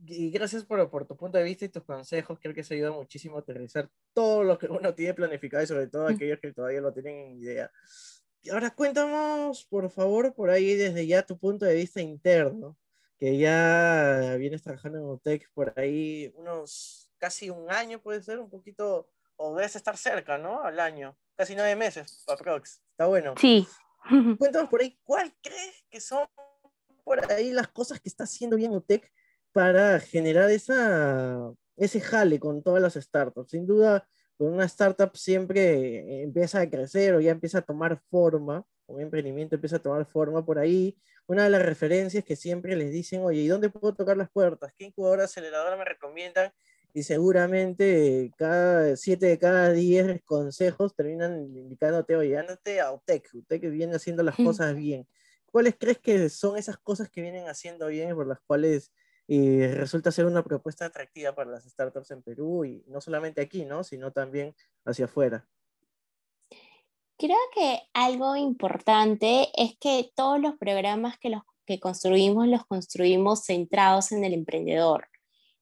y 0.06 0.32
gracias 0.32 0.64
por, 0.64 0.90
por, 0.90 1.06
tu 1.06 1.16
punto 1.16 1.38
de 1.38 1.44
vista 1.44 1.66
y 1.66 1.68
tus 1.68 1.84
consejos, 1.84 2.36
creo 2.42 2.52
que 2.52 2.64
se 2.64 2.74
ayuda 2.74 2.90
muchísimo 2.90 3.36
a 3.36 3.42
aterrizar 3.42 3.88
todo 4.12 4.42
lo 4.42 4.58
que 4.58 4.66
uno 4.66 4.92
tiene 4.92 5.14
planificado 5.14 5.62
y 5.62 5.68
sobre 5.68 5.86
todo 5.86 6.10
mm. 6.10 6.14
aquellos 6.14 6.40
que 6.40 6.52
todavía 6.52 6.80
no 6.80 6.92
tienen 6.92 7.40
idea 7.40 7.70
ahora 8.50 8.70
cuéntanos, 8.70 9.64
por 9.66 9.88
favor, 9.90 10.34
por 10.34 10.50
ahí 10.50 10.74
desde 10.74 11.06
ya 11.06 11.22
tu 11.22 11.38
punto 11.38 11.64
de 11.64 11.74
vista 11.74 12.00
interno, 12.00 12.76
que 13.18 13.38
ya 13.38 14.34
vienes 14.38 14.62
trabajando 14.62 14.98
en 14.98 15.04
UTEC 15.04 15.48
por 15.52 15.72
ahí 15.78 16.32
unos 16.36 17.10
casi 17.18 17.50
un 17.50 17.70
año, 17.70 18.00
puede 18.00 18.20
ser, 18.20 18.40
un 18.40 18.50
poquito, 18.50 19.08
o 19.36 19.54
debes 19.54 19.76
estar 19.76 19.96
cerca, 19.96 20.38
¿no? 20.38 20.62
Al 20.64 20.80
año, 20.80 21.16
casi 21.36 21.54
nueve 21.54 21.76
meses, 21.76 22.24
aprox. 22.26 22.82
Está 22.90 23.06
bueno. 23.06 23.34
Sí. 23.40 23.66
Cuéntanos 24.38 24.68
por 24.68 24.80
ahí, 24.80 24.98
¿cuál 25.04 25.32
crees 25.40 25.84
que 25.88 26.00
son 26.00 26.26
por 27.04 27.30
ahí 27.30 27.52
las 27.52 27.68
cosas 27.68 28.00
que 28.00 28.08
está 28.08 28.24
haciendo 28.24 28.56
bien 28.56 28.72
UTEC 28.72 29.12
para 29.52 30.00
generar 30.00 30.50
esa, 30.50 31.52
ese 31.76 32.00
jale 32.00 32.40
con 32.40 32.60
todas 32.60 32.82
las 32.82 32.94
startups? 32.94 33.52
Sin 33.52 33.66
duda, 33.66 34.08
una 34.38 34.64
startup 34.64 35.16
siempre 35.16 36.22
empieza 36.22 36.60
a 36.60 36.68
crecer 36.68 37.14
o 37.14 37.20
ya 37.20 37.30
empieza 37.30 37.58
a 37.58 37.62
tomar 37.62 38.00
forma, 38.10 38.64
un 38.86 39.00
emprendimiento 39.00 39.54
empieza 39.54 39.76
a 39.76 39.82
tomar 39.82 40.04
forma 40.06 40.44
por 40.44 40.58
ahí. 40.58 40.96
Una 41.26 41.44
de 41.44 41.50
las 41.50 41.62
referencias 41.62 42.24
que 42.24 42.36
siempre 42.36 42.76
les 42.76 42.90
dicen, 42.90 43.22
oye, 43.22 43.40
¿y 43.40 43.48
dónde 43.48 43.70
puedo 43.70 43.94
tocar 43.94 44.16
las 44.16 44.30
puertas? 44.30 44.72
¿Qué 44.76 44.84
incubadora 44.84 45.24
aceleradora 45.24 45.76
me 45.76 45.84
recomiendan? 45.84 46.52
Y 46.94 47.04
seguramente 47.04 48.30
cada 48.36 48.96
siete 48.96 49.26
de 49.26 49.38
cada 49.38 49.72
diez 49.72 50.20
consejos 50.24 50.94
terminan 50.94 51.56
indicándote, 51.56 52.16
oye, 52.16 52.36
ándate 52.36 52.80
a 52.80 52.92
UTEC, 52.92 53.30
UTEC 53.32 53.70
viene 53.70 53.94
haciendo 53.94 54.22
las 54.22 54.36
cosas 54.36 54.74
bien. 54.74 55.06
¿Cuáles 55.46 55.74
crees 55.78 55.98
que 55.98 56.28
son 56.28 56.58
esas 56.58 56.76
cosas 56.76 57.08
que 57.08 57.22
vienen 57.22 57.48
haciendo 57.48 57.86
bien 57.86 58.10
y 58.10 58.14
por 58.14 58.26
las 58.26 58.40
cuales 58.40 58.92
y 59.26 59.66
resulta 59.66 60.10
ser 60.10 60.26
una 60.26 60.42
propuesta 60.42 60.86
atractiva 60.86 61.34
para 61.34 61.50
las 61.50 61.64
startups 61.64 62.10
en 62.10 62.22
Perú 62.22 62.64
y 62.64 62.84
no 62.88 63.00
solamente 63.00 63.40
aquí, 63.40 63.64
¿no? 63.64 63.84
sino 63.84 64.10
también 64.10 64.54
hacia 64.84 65.06
afuera. 65.06 65.46
Creo 67.16 67.38
que 67.54 67.80
algo 67.92 68.34
importante 68.36 69.48
es 69.54 69.76
que 69.78 70.10
todos 70.14 70.40
los 70.40 70.56
programas 70.56 71.18
que, 71.18 71.30
los, 71.30 71.42
que 71.66 71.78
construimos 71.78 72.48
los 72.48 72.66
construimos 72.66 73.44
centrados 73.44 74.10
en 74.12 74.24
el 74.24 74.34
emprendedor. 74.34 75.08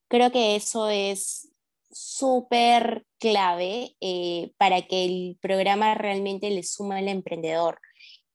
Creo 0.07 0.31
que 0.31 0.55
eso 0.55 0.89
es 0.89 1.51
súper 1.91 3.05
clave 3.19 3.95
eh, 4.01 4.53
para 4.57 4.81
que 4.81 5.05
el 5.05 5.37
programa 5.41 5.93
realmente 5.93 6.49
le 6.49 6.63
suma 6.63 6.97
al 6.97 7.07
emprendedor. 7.07 7.79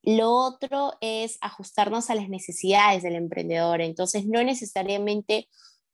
Lo 0.06 0.32
otro 0.32 0.92
es 1.00 1.36
ajustarnos 1.40 2.10
a 2.10 2.14
las 2.14 2.28
necesidades 2.28 3.02
del 3.02 3.16
emprendedor. 3.16 3.80
Entonces, 3.80 4.24
no 4.26 4.42
necesariamente 4.44 5.48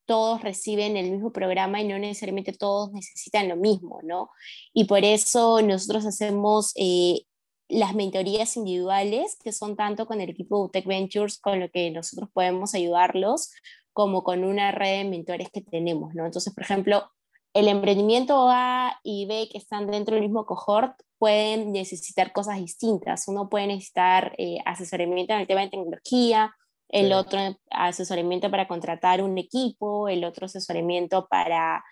todos 0.04 0.42
reciben 0.42 0.98
el 0.98 1.10
mismo 1.10 1.32
programa 1.32 1.80
y 1.80 1.88
no 1.88 1.98
necesariamente 1.98 2.52
todos 2.52 2.92
necesitan 2.92 3.48
lo 3.48 3.56
mismo, 3.56 4.00
¿no? 4.02 4.28
Y 4.74 4.84
por 4.84 5.04
eso 5.04 5.62
nosotros 5.62 6.04
hacemos 6.04 6.72
eh, 6.76 7.22
las 7.68 7.94
mentorías 7.94 8.54
individuales, 8.58 9.38
que 9.42 9.50
son 9.50 9.76
tanto 9.76 10.04
con 10.04 10.20
el 10.20 10.28
equipo 10.28 10.58
de 10.58 10.64
UTEC 10.64 10.86
Ventures, 10.86 11.38
con 11.38 11.58
lo 11.58 11.70
que 11.70 11.90
nosotros 11.90 12.28
podemos 12.34 12.74
ayudarlos, 12.74 13.50
como 13.94 14.22
con 14.22 14.44
una 14.44 14.72
red 14.72 15.04
de 15.04 15.08
mentores 15.08 15.48
que 15.50 15.62
tenemos, 15.62 16.14
¿no? 16.14 16.26
Entonces, 16.26 16.52
por 16.52 16.64
ejemplo, 16.64 17.10
el 17.54 17.68
emprendimiento 17.68 18.48
A 18.48 18.98
y 19.02 19.26
B 19.26 19.48
que 19.50 19.58
están 19.58 19.86
dentro 19.86 20.14
del 20.14 20.24
mismo 20.24 20.46
cohort 20.46 21.00
pueden 21.18 21.72
necesitar 21.72 22.32
cosas 22.32 22.58
distintas. 22.58 23.28
Uno 23.28 23.48
puede 23.48 23.66
necesitar 23.66 24.34
eh, 24.38 24.58
asesoramiento 24.64 25.34
en 25.34 25.40
el 25.40 25.46
tema 25.46 25.60
de 25.60 25.68
tecnología, 25.68 26.54
el 26.88 27.12
otro 27.12 27.38
asesoramiento 27.70 28.50
para 28.50 28.68
contratar 28.68 29.22
un 29.22 29.38
equipo, 29.38 30.08
el 30.08 30.24
otro 30.24 30.46
asesoramiento 30.46 31.26
para, 31.28 31.84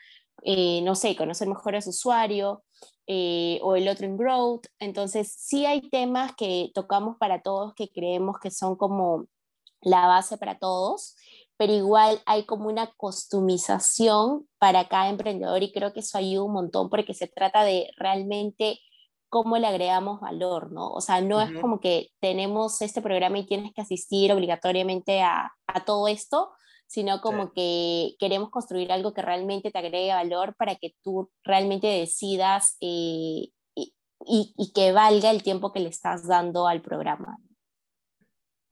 eh, 0.42 0.82
no 0.82 0.94
sé, 0.94 1.16
conocer 1.16 1.48
mejor 1.48 1.76
a 1.76 1.80
su 1.80 1.90
usuario, 1.90 2.62
eh, 3.06 3.58
o 3.62 3.76
el 3.76 3.88
otro 3.88 4.06
en 4.06 4.16
growth. 4.16 4.66
Entonces, 4.78 5.34
sí 5.36 5.66
hay 5.66 5.88
temas 5.90 6.34
que 6.36 6.70
tocamos 6.74 7.16
para 7.16 7.42
todos 7.42 7.74
que 7.74 7.88
creemos 7.88 8.38
que 8.40 8.50
son 8.50 8.76
como 8.76 9.26
la 9.80 10.06
base 10.06 10.38
para 10.38 10.58
todos, 10.58 11.16
pero 11.60 11.74
igual 11.74 12.22
hay 12.24 12.44
como 12.46 12.70
una 12.70 12.90
customización 12.96 14.48
para 14.56 14.88
cada 14.88 15.10
emprendedor 15.10 15.62
y 15.62 15.72
creo 15.72 15.92
que 15.92 16.00
eso 16.00 16.16
ayuda 16.16 16.44
un 16.44 16.54
montón 16.54 16.88
porque 16.88 17.12
se 17.12 17.28
trata 17.28 17.64
de 17.64 17.90
realmente 17.98 18.80
cómo 19.28 19.58
le 19.58 19.66
agregamos 19.66 20.20
valor, 20.20 20.72
¿no? 20.72 20.88
O 20.88 21.02
sea, 21.02 21.20
no 21.20 21.38
es 21.38 21.50
como 21.60 21.78
que 21.78 22.08
tenemos 22.18 22.80
este 22.80 23.02
programa 23.02 23.40
y 23.40 23.46
tienes 23.46 23.74
que 23.74 23.82
asistir 23.82 24.32
obligatoriamente 24.32 25.20
a, 25.20 25.52
a 25.66 25.84
todo 25.84 26.08
esto, 26.08 26.50
sino 26.86 27.20
como 27.20 27.52
que 27.52 28.14
queremos 28.18 28.48
construir 28.48 28.90
algo 28.90 29.12
que 29.12 29.20
realmente 29.20 29.70
te 29.70 29.78
agregue 29.78 30.14
valor 30.14 30.54
para 30.56 30.76
que 30.76 30.94
tú 31.02 31.30
realmente 31.44 31.88
decidas 31.88 32.78
eh, 32.80 33.50
y, 33.76 34.54
y, 34.56 34.72
que 34.74 34.92
valga 34.92 35.30
el 35.30 35.42
tiempo 35.42 35.72
que 35.72 35.80
le 35.80 35.90
estás 35.90 36.26
dando 36.26 36.66
al 36.66 36.80
programa. 36.80 37.36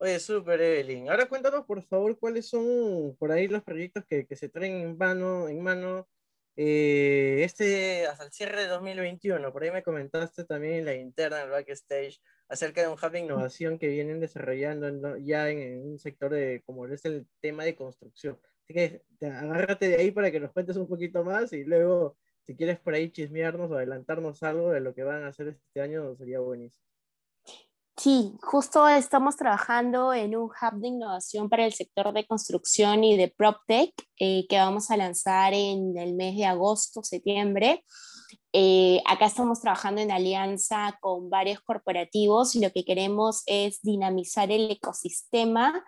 Oye, 0.01 0.19
súper, 0.19 0.61
Evelyn. 0.61 1.09
Ahora 1.09 1.27
cuéntanos, 1.27 1.65
por 1.65 1.83
favor, 1.83 2.17
cuáles 2.17 2.47
son 2.47 3.15
por 3.17 3.31
ahí 3.31 3.47
los 3.47 3.63
proyectos 3.63 4.05
que, 4.05 4.25
que 4.25 4.35
se 4.35 4.49
traen 4.49 4.73
en 4.81 4.97
mano, 4.97 5.49
en 5.49 5.61
mano 5.61 6.07
eh, 6.61 7.43
este, 7.45 8.05
hasta 8.07 8.25
el 8.25 8.33
cierre 8.33 8.63
de 8.63 8.67
2021, 8.67 9.53
por 9.53 9.63
ahí 9.63 9.71
me 9.71 9.81
comentaste 9.81 10.43
también 10.43 10.73
en 10.73 10.85
la 10.85 10.93
interna, 10.93 11.37
en 11.39 11.45
el 11.45 11.51
backstage, 11.51 12.19
acerca 12.49 12.81
de 12.81 12.89
un 12.89 12.95
hub 12.95 13.11
de 13.11 13.19
innovación 13.19 13.79
que 13.79 13.87
vienen 13.87 14.19
desarrollando 14.19 15.15
ya 15.17 15.49
en, 15.49 15.81
un 15.81 15.99
sector 15.99 16.33
de, 16.33 16.61
como 16.65 16.85
es 16.87 17.05
el 17.05 17.27
tema 17.39 17.63
de 17.63 17.75
construcción. 17.75 18.37
Así 18.63 18.73
que 18.73 19.03
agárrate 19.25 19.87
de 19.87 19.95
ahí 19.95 20.11
para 20.11 20.31
que 20.31 20.41
nos 20.41 20.51
cuentes 20.51 20.75
un 20.75 20.89
poquito 20.89 21.23
más 21.23 21.53
y 21.53 21.63
luego 21.63 22.17
si 22.41 22.57
quieres 22.57 22.77
por 22.79 22.93
ahí 22.93 23.09
chismearnos 23.09 23.71
o 23.71 23.75
adelantarnos 23.75 24.43
algo 24.43 24.71
de 24.71 24.81
lo 24.81 24.93
que 24.93 25.03
van 25.03 25.23
a 25.23 25.27
hacer 25.27 25.47
este 25.47 25.79
año, 25.79 26.13
sería 26.17 26.41
buenísimo. 26.41 26.83
Sí, 28.01 28.31
justo 28.41 28.87
estamos 28.87 29.35
trabajando 29.35 30.13
en 30.13 30.33
un 30.33 30.43
hub 30.45 30.79
de 30.79 30.87
innovación 30.87 31.49
para 31.49 31.65
el 31.65 31.73
sector 31.73 32.13
de 32.13 32.25
construcción 32.25 33.03
y 33.03 33.17
de 33.17 33.27
PropTech 33.27 33.93
eh, 34.17 34.47
que 34.47 34.57
vamos 34.57 34.89
a 34.89 34.95
lanzar 34.95 35.53
en 35.53 35.97
el 35.97 36.13
mes 36.13 36.37
de 36.37 36.45
agosto, 36.45 37.03
septiembre. 37.03 37.83
Eh, 38.53 39.01
acá 39.05 39.25
estamos 39.25 39.59
trabajando 39.59 39.99
en 39.99 40.11
alianza 40.13 40.97
con 41.01 41.29
varios 41.29 41.59
corporativos 41.59 42.55
y 42.55 42.61
lo 42.61 42.71
que 42.71 42.85
queremos 42.85 43.43
es 43.47 43.81
dinamizar 43.81 44.49
el 44.49 44.71
ecosistema 44.71 45.83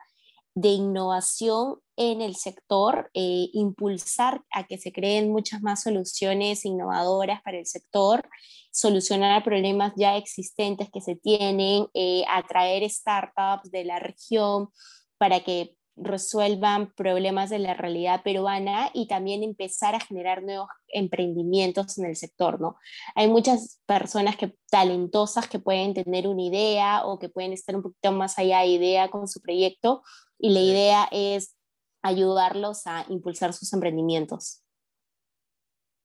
de 0.54 0.68
innovación 0.68 1.78
en 2.02 2.22
el 2.22 2.36
sector, 2.36 3.12
eh, 3.14 3.50
impulsar 3.54 4.42
a 4.52 4.66
que 4.66 4.78
se 4.78 4.92
creen 4.92 5.32
muchas 5.32 5.62
más 5.62 5.84
soluciones 5.84 6.66
innovadoras 6.66 7.42
para 7.44 7.60
el 7.60 7.68
sector, 7.68 8.28
solucionar 8.72 9.44
problemas 9.44 9.94
ya 9.96 10.18
existentes 10.18 10.90
que 10.92 11.02
se 11.02 11.16
tienen, 11.16 11.88
eh, 11.94 12.24
atraer 12.28 12.90
startups 12.90 13.70
de 13.70 13.86
la 13.86 14.00
región 14.00 14.70
para 15.18 15.42
que 15.42 15.76
resuelvan 15.96 16.92
problemas 16.96 17.50
de 17.50 17.60
la 17.60 17.74
realidad 17.74 18.24
peruana 18.24 18.90
y 18.94 19.08
también 19.08 19.44
empezar 19.44 19.94
a 19.94 20.00
generar 20.00 20.42
nuevos 20.42 20.70
emprendimientos 20.88 21.98
en 22.00 22.06
el 22.06 22.16
sector, 22.16 22.60
¿no? 22.60 22.78
Hay 23.14 23.28
muchas 23.28 23.80
personas 23.86 24.38
que, 24.38 24.56
talentosas 24.72 25.48
que 25.48 25.60
pueden 25.60 25.94
tener 25.94 26.28
una 26.28 26.42
idea 26.42 27.06
o 27.06 27.20
que 27.20 27.30
pueden 27.30 27.54
estar 27.54 27.76
un 27.76 27.84
poquito 27.84 28.12
más 28.12 28.40
allá 28.40 28.62
de 28.62 28.68
idea 28.68 29.10
con 29.10 29.28
su 29.28 29.42
proyecto 29.42 30.02
y 30.40 30.50
la 30.50 30.62
idea 30.62 31.08
es 31.12 31.56
ayudarlos 32.02 32.88
a 32.88 33.06
impulsar 33.10 33.54
sus 33.54 33.72
emprendimientos. 33.74 34.64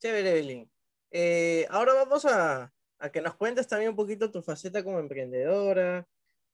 Chévere, 0.01 0.31
Evelyn. 0.31 0.71
Eh, 1.11 1.67
ahora 1.71 1.95
vamos 1.95 2.25
a, 2.27 2.73
a 2.99 3.11
que 3.11 3.21
nos 3.21 3.35
cuentes 3.37 3.69
también 3.69 3.91
un 3.91 3.97
poquito 3.97 4.31
tu 4.31 4.43
faceta 4.43 4.85
como 4.85 4.99
emprendedora, 4.99 6.07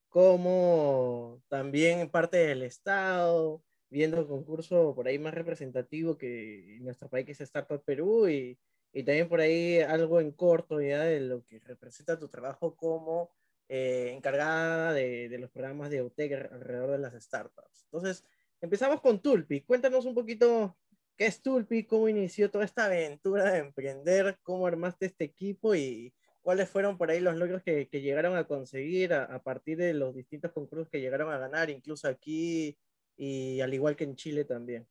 como 0.09 1.43
también 1.49 2.11
parte 2.11 2.37
del 2.37 2.63
Estado, 2.63 3.63
viendo 3.91 4.21
el 4.21 4.27
concurso 4.27 4.95
por 4.95 5.09
ahí 5.09 5.19
más 5.19 5.35
representativo 5.35 6.17
que 6.17 6.79
nuestro 6.81 7.09
país, 7.09 7.27
que 7.27 7.33
es 7.33 7.41
Startup 7.41 7.83
Perú, 7.85 8.29
y, 8.29 8.59
y, 8.93 9.03
también 9.05 9.29
por 9.29 9.41
ahí 9.41 9.81
algo 9.81 10.21
en 10.21 10.33
corto 10.33 10.81
ya 10.81 11.03
de 11.05 11.21
lo 11.21 11.45
que 11.47 11.61
representa 11.61 12.19
tu 12.19 12.29
trabajo 12.29 12.77
como 12.77 13.31
eh, 13.69 14.13
encargada 14.15 14.93
de, 14.93 15.29
de, 15.29 15.39
los 15.39 15.51
programas 15.51 15.91
de 15.91 16.03
UTEC 16.03 16.51
alrededor 16.53 16.91
de 16.93 16.99
las 16.99 17.15
startups. 17.23 17.85
Entonces, 17.85 18.25
empezamos 18.63 19.03
con 19.03 19.21
Tulpi. 19.21 19.61
Cuéntanos 19.61 20.07
un 20.07 20.15
poquito 20.15 20.77
qué 21.17 21.27
es 21.27 21.43
Tulpi, 21.43 21.85
cómo 21.85 22.09
inició 22.09 22.51
toda 22.51 22.65
esta 22.65 22.87
aventura 22.87 23.53
de 23.53 23.59
emprender, 23.59 24.39
cómo 24.43 24.67
armaste 24.67 25.07
este 25.07 25.25
equipo 25.25 25.75
y, 25.75 26.15
cuáles 26.43 26.69
fueron 26.69 26.99
por 26.99 27.11
ahí 27.11 27.21
los 27.21 27.37
logros 27.37 27.63
que, 27.63 27.89
llegaron 27.93 28.37
a 28.37 28.45
conseguir 28.45 29.15
a, 29.15 29.43
partir 29.43 29.79
de 29.79 29.95
los 29.95 30.15
distintos 30.15 30.53
concursos 30.53 30.89
que 30.91 31.01
llegaron 31.01 31.33
a 31.33 31.39
ganar, 31.39 31.71
incluso 31.71 32.09
aquí 32.09 32.77
y 33.17 33.61
al 33.61 33.73
igual 33.73 33.97
que 33.97 34.05
en 34.05 34.17
Chile 34.17 34.45
también. 34.45 34.87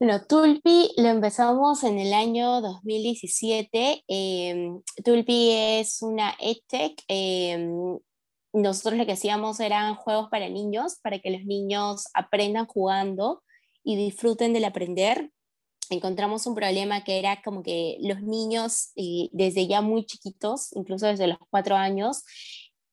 Bueno, 0.00 0.24
Tulpi 0.26 0.90
lo 0.96 1.08
empezamos 1.08 1.84
en 1.84 1.98
el 1.98 2.12
año 2.12 2.60
2017. 2.60 4.04
Eh, 4.08 4.70
Tulpi 5.04 5.50
es 5.52 6.02
una 6.02 6.34
EdTech. 6.40 7.02
Eh, 7.06 7.98
nosotros 8.52 8.98
lo 8.98 9.06
que 9.06 9.12
hacíamos 9.12 9.60
eran 9.60 9.94
juegos 9.94 10.28
para 10.30 10.48
niños, 10.48 10.98
para 11.02 11.18
que 11.18 11.30
los 11.30 11.44
niños 11.44 12.06
aprendan 12.14 12.66
jugando 12.66 13.42
y 13.82 13.96
disfruten 13.96 14.52
del 14.52 14.64
aprender. 14.64 15.30
Encontramos 15.90 16.46
un 16.46 16.54
problema 16.54 17.04
que 17.04 17.18
era 17.18 17.42
como 17.42 17.62
que 17.62 17.96
los 18.00 18.22
niños 18.22 18.92
desde 19.32 19.66
ya 19.66 19.80
muy 19.80 20.04
chiquitos, 20.06 20.74
incluso 20.74 21.06
desde 21.06 21.26
los 21.26 21.38
cuatro 21.50 21.76
años, 21.76 22.24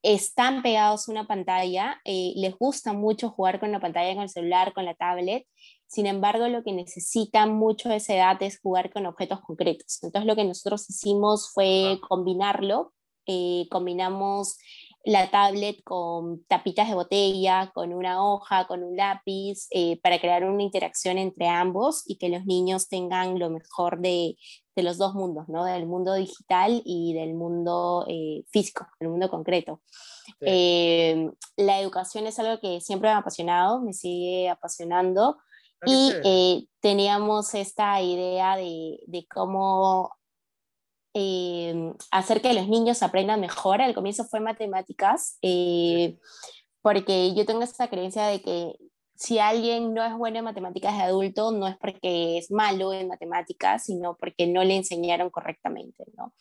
están 0.01 0.61
pegados 0.61 1.07
a 1.07 1.11
una 1.11 1.27
pantalla, 1.27 1.99
eh, 2.05 2.33
les 2.35 2.57
gusta 2.57 2.93
mucho 2.93 3.29
jugar 3.29 3.59
con 3.59 3.71
la 3.71 3.79
pantalla, 3.79 4.13
con 4.13 4.23
el 4.23 4.29
celular, 4.29 4.73
con 4.73 4.85
la 4.85 4.95
tablet, 4.95 5.45
sin 5.87 6.05
embargo 6.05 6.47
lo 6.47 6.63
que 6.63 6.71
necesitan 6.71 7.53
mucho 7.53 7.89
de 7.89 7.97
esa 7.97 8.15
edad 8.15 8.41
es 8.41 8.59
jugar 8.61 8.91
con 8.91 9.05
objetos 9.05 9.41
concretos. 9.41 9.99
Entonces 10.01 10.25
lo 10.25 10.35
que 10.35 10.45
nosotros 10.45 10.89
hicimos 10.89 11.51
fue 11.53 11.99
combinarlo, 12.07 12.93
eh, 13.25 13.67
combinamos 13.69 14.57
la 15.05 15.31
tablet 15.31 15.81
con 15.83 16.43
tapitas 16.45 16.89
de 16.89 16.95
botella, 16.95 17.71
con 17.73 17.93
una 17.93 18.23
hoja, 18.23 18.67
con 18.67 18.83
un 18.83 18.97
lápiz, 18.97 19.67
eh, 19.71 19.99
para 20.01 20.19
crear 20.19 20.43
una 20.43 20.63
interacción 20.63 21.17
entre 21.17 21.47
ambos 21.47 22.03
y 22.05 22.17
que 22.17 22.29
los 22.29 22.45
niños 22.45 22.89
tengan 22.89 23.39
lo 23.39 23.49
mejor 23.49 23.99
de, 24.01 24.35
de 24.75 24.83
los 24.83 24.97
dos 24.97 25.13
mundos, 25.13 25.47
¿no? 25.47 25.63
del 25.63 25.85
mundo 25.85 26.13
digital 26.13 26.81
y 26.83 27.13
del 27.13 27.33
mundo 27.33 28.05
eh, 28.09 28.43
físico, 28.51 28.87
del 28.99 29.09
mundo 29.09 29.29
concreto. 29.29 29.81
Eh, 30.41 31.29
la 31.55 31.79
educación 31.79 32.27
es 32.27 32.37
algo 32.39 32.59
que 32.59 32.81
siempre 32.81 33.09
me 33.09 33.15
ha 33.15 33.19
apasionado, 33.19 33.81
me 33.81 33.93
sigue 33.93 34.49
apasionando. 34.49 35.37
Ah, 35.81 35.85
y 36.23 36.69
teníamos 36.81 37.53
esta 37.55 38.01
idea 38.01 38.57
de, 38.57 38.99
de 39.07 39.25
cómo 39.27 40.11
eh, 41.13 41.93
hacer 42.11 42.41
que 42.41 42.53
los 42.53 42.67
niños 42.67 43.03
aprendan 43.03 43.39
mejor. 43.39 43.81
Al 43.81 43.93
comienzo 43.93 44.25
fue 44.25 44.39
matemáticas, 44.39 45.37
eh, 45.41 46.17
porque 46.81 47.33
yo 47.33 47.45
tengo 47.45 47.61
esta 47.61 47.89
creencia 47.89 48.25
de 48.27 48.41
que 48.41 48.75
si 49.19 49.37
alguien 49.37 49.93
no 49.93 50.01
es 50.01 50.15
bueno 50.15 50.39
en 50.39 50.45
matemáticas 50.45 50.95
de 50.95 51.03
adulto, 51.03 51.51
no 51.51 51.67
es 51.67 51.75
porque 51.77 52.37
es 52.37 52.51
malo 52.51 52.93
en 52.93 53.09
matemáticas, 53.09 53.83
sino 53.83 54.15
porque 54.15 54.47
no 54.47 54.63
le 54.63 54.77
enseñaron 54.77 55.29
correctamente, 55.29 56.05
¿no? 56.15 56.33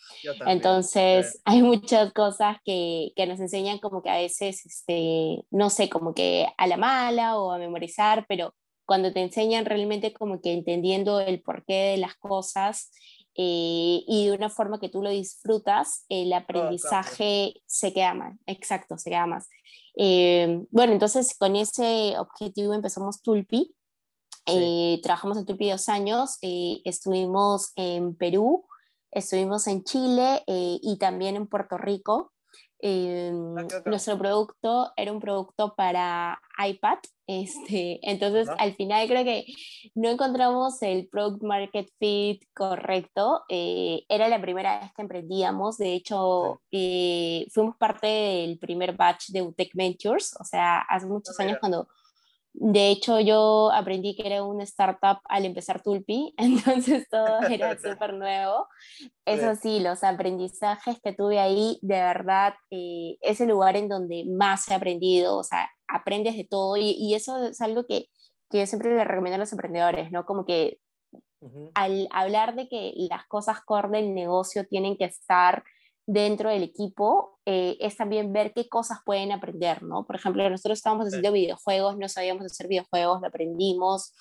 Entonces, 0.46 1.42
hay 1.44 1.60
muchas 1.60 2.12
cosas 2.12 2.58
que, 2.64 3.10
que, 3.16 3.26
nos 3.26 3.40
enseñan 3.40 3.78
como 3.78 4.00
que 4.00 4.10
a 4.10 4.18
veces, 4.18 4.64
este, 4.64 5.42
no 5.50 5.70
sé, 5.70 5.88
como 5.88 6.14
que 6.14 6.46
a 6.56 6.68
la 6.68 6.76
mala 6.76 7.36
o 7.36 7.50
a 7.50 7.58
memorizar, 7.58 8.24
pero 8.28 8.54
cuando 8.86 9.12
te 9.12 9.22
enseñan 9.22 9.66
realmente 9.66 10.12
como 10.12 10.40
que 10.40 10.52
entendiendo 10.52 11.18
el 11.18 11.42
porqué 11.42 11.74
de 11.74 11.96
las 11.98 12.14
cosas 12.14 12.92
eh, 13.40 14.02
y 14.04 14.26
de 14.26 14.32
una 14.32 14.50
forma 14.50 14.80
que 14.80 14.88
tú 14.88 15.00
lo 15.00 15.10
disfrutas, 15.10 16.04
el 16.08 16.32
aprendizaje 16.32 17.54
se 17.66 17.92
queda 17.92 18.12
más, 18.12 18.36
exacto, 18.46 18.98
se 18.98 19.10
queda 19.10 19.26
más. 19.26 19.48
Eh, 19.96 20.66
bueno, 20.72 20.92
entonces 20.92 21.36
con 21.38 21.54
ese 21.54 22.16
objetivo 22.18 22.74
empezamos 22.74 23.22
Tulpi, 23.22 23.76
eh, 24.46 24.98
trabajamos 25.04 25.38
en 25.38 25.46
Tulpi 25.46 25.70
dos 25.70 25.88
años, 25.88 26.38
estuvimos 26.42 27.70
en 27.76 28.16
Perú, 28.16 28.66
estuvimos 29.12 29.68
en 29.68 29.84
Chile 29.84 30.42
y 30.48 30.96
también 30.98 31.36
en 31.36 31.46
Puerto 31.46 31.78
Rico. 31.78 32.32
Em, 32.80 33.54
nuestro 33.86 34.16
producto 34.16 34.92
era 34.96 35.10
un 35.12 35.18
producto 35.18 35.74
para 35.74 36.40
iPad, 36.64 36.98
este, 37.26 37.98
entonces 38.08 38.48
al 38.56 38.74
final 38.74 39.08
creo 39.08 39.24
que 39.24 39.46
no 39.96 40.08
encontramos 40.08 40.80
el 40.82 41.08
product 41.08 41.42
market 41.42 41.88
fit 41.98 42.44
correcto, 42.54 43.42
eh, 43.48 44.04
era 44.08 44.28
la 44.28 44.40
primera 44.40 44.78
vez 44.78 44.92
que 44.94 45.02
emprendíamos, 45.02 45.76
de 45.78 45.94
hecho 45.94 46.62
eh, 46.70 47.46
fuimos 47.50 47.76
parte 47.76 48.06
del 48.06 48.58
primer 48.60 48.96
batch 48.96 49.30
de 49.30 49.42
UTEC 49.42 49.70
Ventures, 49.74 50.36
o 50.38 50.44
sea, 50.44 50.78
hace 50.78 51.06
muchos 51.06 51.38
años 51.40 51.58
cuando 51.58 51.88
de 52.52 52.90
hecho, 52.90 53.20
yo 53.20 53.70
aprendí 53.72 54.16
que 54.16 54.26
era 54.26 54.42
una 54.42 54.64
startup 54.64 55.18
al 55.24 55.44
empezar 55.44 55.82
Tulpi, 55.82 56.34
entonces 56.36 57.08
todo 57.08 57.40
era 57.42 57.78
súper 57.78 58.14
nuevo. 58.14 58.66
Eso 59.24 59.54
sí, 59.54 59.80
los 59.80 60.02
aprendizajes 60.02 60.98
que 61.02 61.12
tuve 61.12 61.38
ahí, 61.38 61.78
de 61.82 62.00
verdad, 62.00 62.54
eh, 62.70 63.16
es 63.20 63.40
el 63.40 63.48
lugar 63.48 63.76
en 63.76 63.88
donde 63.88 64.24
más 64.26 64.68
he 64.68 64.74
aprendido, 64.74 65.36
o 65.36 65.44
sea, 65.44 65.70
aprendes 65.86 66.36
de 66.36 66.44
todo 66.44 66.76
y, 66.76 66.96
y 66.98 67.14
eso 67.14 67.46
es 67.46 67.60
algo 67.60 67.86
que, 67.86 68.06
que, 68.50 68.60
yo 68.60 68.66
siempre 68.66 68.94
le 68.94 69.04
recomiendo 69.04 69.36
a 69.36 69.38
los 69.38 69.52
emprendedores, 69.52 70.10
¿no? 70.10 70.24
Como 70.24 70.44
que 70.44 70.78
al 71.74 72.08
hablar 72.10 72.56
de 72.56 72.68
que 72.68 72.92
las 73.08 73.26
cosas 73.26 73.60
core 73.64 73.88
del 73.90 74.14
negocio 74.14 74.66
tienen 74.66 74.96
que 74.96 75.04
estar 75.04 75.62
dentro 76.08 76.48
del 76.48 76.62
equipo 76.62 77.38
eh, 77.44 77.76
es 77.80 77.98
también 77.98 78.32
ver 78.32 78.54
qué 78.54 78.66
cosas 78.66 79.00
pueden 79.04 79.30
aprender, 79.30 79.82
¿no? 79.82 80.06
Por 80.06 80.16
ejemplo, 80.16 80.48
nosotros 80.48 80.78
estábamos 80.78 81.06
haciendo 81.06 81.32
videojuegos, 81.32 81.98
no 81.98 82.08
sabíamos 82.08 82.46
hacer 82.46 82.66
videojuegos, 82.66 83.20
lo 83.20 83.26
aprendimos, 83.26 84.14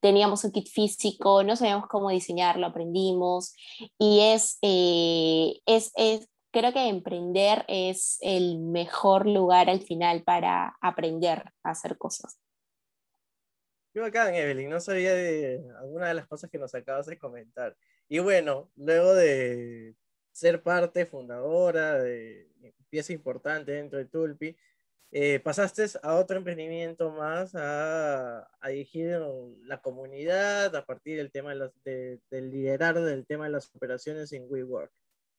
teníamos 0.00 0.44
un 0.44 0.52
kit 0.52 0.66
físico, 0.66 1.44
no 1.44 1.54
sabíamos 1.54 1.88
cómo 1.88 2.08
diseñarlo, 2.08 2.66
aprendimos, 2.66 3.54
y 3.98 4.20
es, 4.20 4.56
eh, 4.62 5.60
es, 5.66 5.92
es, 5.96 6.26
creo 6.50 6.72
que 6.72 6.88
emprender 6.88 7.66
es 7.68 8.16
el 8.22 8.58
mejor 8.58 9.26
lugar 9.26 9.68
al 9.68 9.82
final 9.82 10.22
para 10.22 10.74
aprender 10.80 11.52
a 11.64 11.70
hacer 11.70 11.98
cosas. 11.98 12.38
Qué 13.92 14.00
bacán, 14.00 14.34
Evelyn, 14.34 14.70
no 14.70 14.80
sabía 14.80 15.12
de 15.12 15.62
alguna 15.80 16.08
de 16.08 16.14
las 16.14 16.26
cosas 16.26 16.50
que 16.50 16.58
nos 16.58 16.74
acabas 16.74 17.04
de 17.04 17.18
comentar. 17.18 17.76
Y 18.08 18.20
bueno, 18.20 18.70
luego 18.76 19.14
de 19.14 19.96
ser 20.36 20.62
parte 20.62 21.06
fundadora 21.06 21.98
de 21.98 22.46
pieza 22.90 23.12
importante 23.12 23.72
dentro 23.72 23.98
de 23.98 24.04
Tulpi. 24.04 24.56
eh, 25.12 25.40
pasaste 25.40 25.86
a 26.02 26.16
otro 26.16 26.36
emprendimiento 26.36 27.10
más, 27.10 27.54
a, 27.54 28.46
dirigir 28.68 29.18
la 29.62 29.80
comunidad 29.80 30.74
a 30.76 30.84
partir 30.84 31.16
del 31.16 31.30
tema 31.30 31.54
de, 31.84 32.20
del 32.30 32.50
liderar 32.50 33.00
del 33.00 33.24
tema 33.26 33.46
de 33.46 33.52
las 33.52 33.74
operaciones 33.74 34.32
en 34.32 34.44
WeWork. 34.48 34.92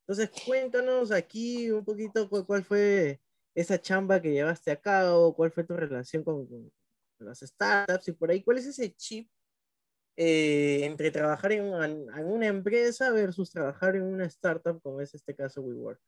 Entonces, 0.08 0.32
cuéntanos 0.46 1.12
aquí 1.12 1.70
un 1.70 1.86
poquito 1.86 2.30
cuál, 2.30 2.64
fue 2.64 3.20
esa 3.54 3.80
chamba 3.80 4.22
que 4.22 4.32
llevaste 4.32 4.72
a 4.72 4.82
cabo, 4.82 5.36
cuál 5.36 5.52
fue 5.52 5.64
tu 5.64 5.76
relación 5.76 6.24
con, 6.24 6.72
las 7.20 7.40
startups 7.40 8.08
y 8.08 8.12
por 8.14 8.32
ahí, 8.32 8.42
cuál 8.42 8.58
es 8.60 8.68
ese 8.68 8.96
chip 8.96 9.30
eh, 10.20 10.80
entre 10.84 11.12
trabajar 11.12 11.52
en 11.52 11.66
en 11.76 12.26
una, 12.26 12.48
empresa 12.48 13.12
versus 13.12 13.52
trabajar 13.52 13.96
en 13.96 14.04
una 14.04 14.26
startup, 14.26 14.82
como 14.82 15.00
es 15.00 15.14
este 15.14 15.36
caso 15.36 15.62
WeWork. 15.62 16.02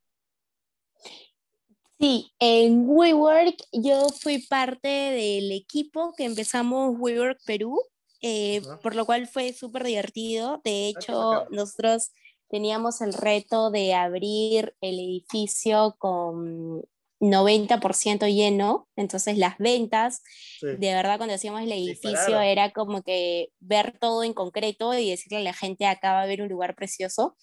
Sí, 1.99 2.33
en 2.39 2.89
WeWork 2.89 3.55
yo 3.71 4.09
fui 4.09 4.39
parte 4.47 4.87
del 4.87 5.51
equipo 5.51 6.13
que 6.17 6.25
empezamos 6.25 6.95
WeWork 6.97 7.39
Perú, 7.45 7.79
eh, 8.21 8.61
por 8.81 8.95
lo 8.95 9.05
cual 9.05 9.27
fue 9.27 9.53
súper 9.53 9.83
divertido. 9.83 10.59
De 10.63 10.71
ah, 10.71 10.99
hecho, 10.99 11.47
nosotros 11.51 12.11
teníamos 12.49 13.01
el 13.01 13.13
reto 13.13 13.69
de 13.69 13.93
abrir 13.93 14.73
el 14.81 14.99
edificio 14.99 15.95
con 15.99 16.83
90% 17.19 18.33
lleno, 18.33 18.87
entonces 18.95 19.37
las 19.37 19.57
ventas, 19.57 20.21
de 20.61 20.93
verdad 20.93 21.17
cuando 21.17 21.35
hacíamos 21.35 21.61
el 21.61 21.71
edificio 21.71 22.39
era 22.39 22.71
como 22.71 23.03
que 23.03 23.49
ver 23.59 23.97
todo 23.99 24.23
en 24.23 24.33
concreto 24.33 24.93
y 24.97 25.09
decirle 25.09 25.39
a 25.39 25.41
la 25.41 25.53
gente 25.53 25.85
acá 25.85 26.13
va 26.13 26.19
a 26.19 26.23
haber 26.23 26.41
un 26.41 26.49
lugar 26.49 26.75
precioso. 26.75 27.35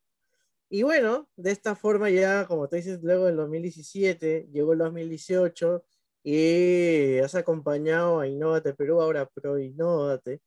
Y 0.69 0.83
bueno, 0.83 1.27
de 1.35 1.51
esta 1.51 1.75
forma 1.75 2.09
ya, 2.09 2.47
como 2.47 2.69
te 2.69 2.77
dices, 2.77 3.03
luego 3.03 3.25
del 3.25 3.35
2017, 3.35 4.47
llegó 4.53 4.71
el 4.71 4.79
2018 4.79 5.83
y 6.23 7.19
has 7.19 7.35
acompañado 7.35 8.19
a 8.19 8.27
Innovate 8.27 8.73
Perú, 8.73 9.01
ahora 9.01 9.27
Pro 9.27 9.59
Innovate, 9.59 10.41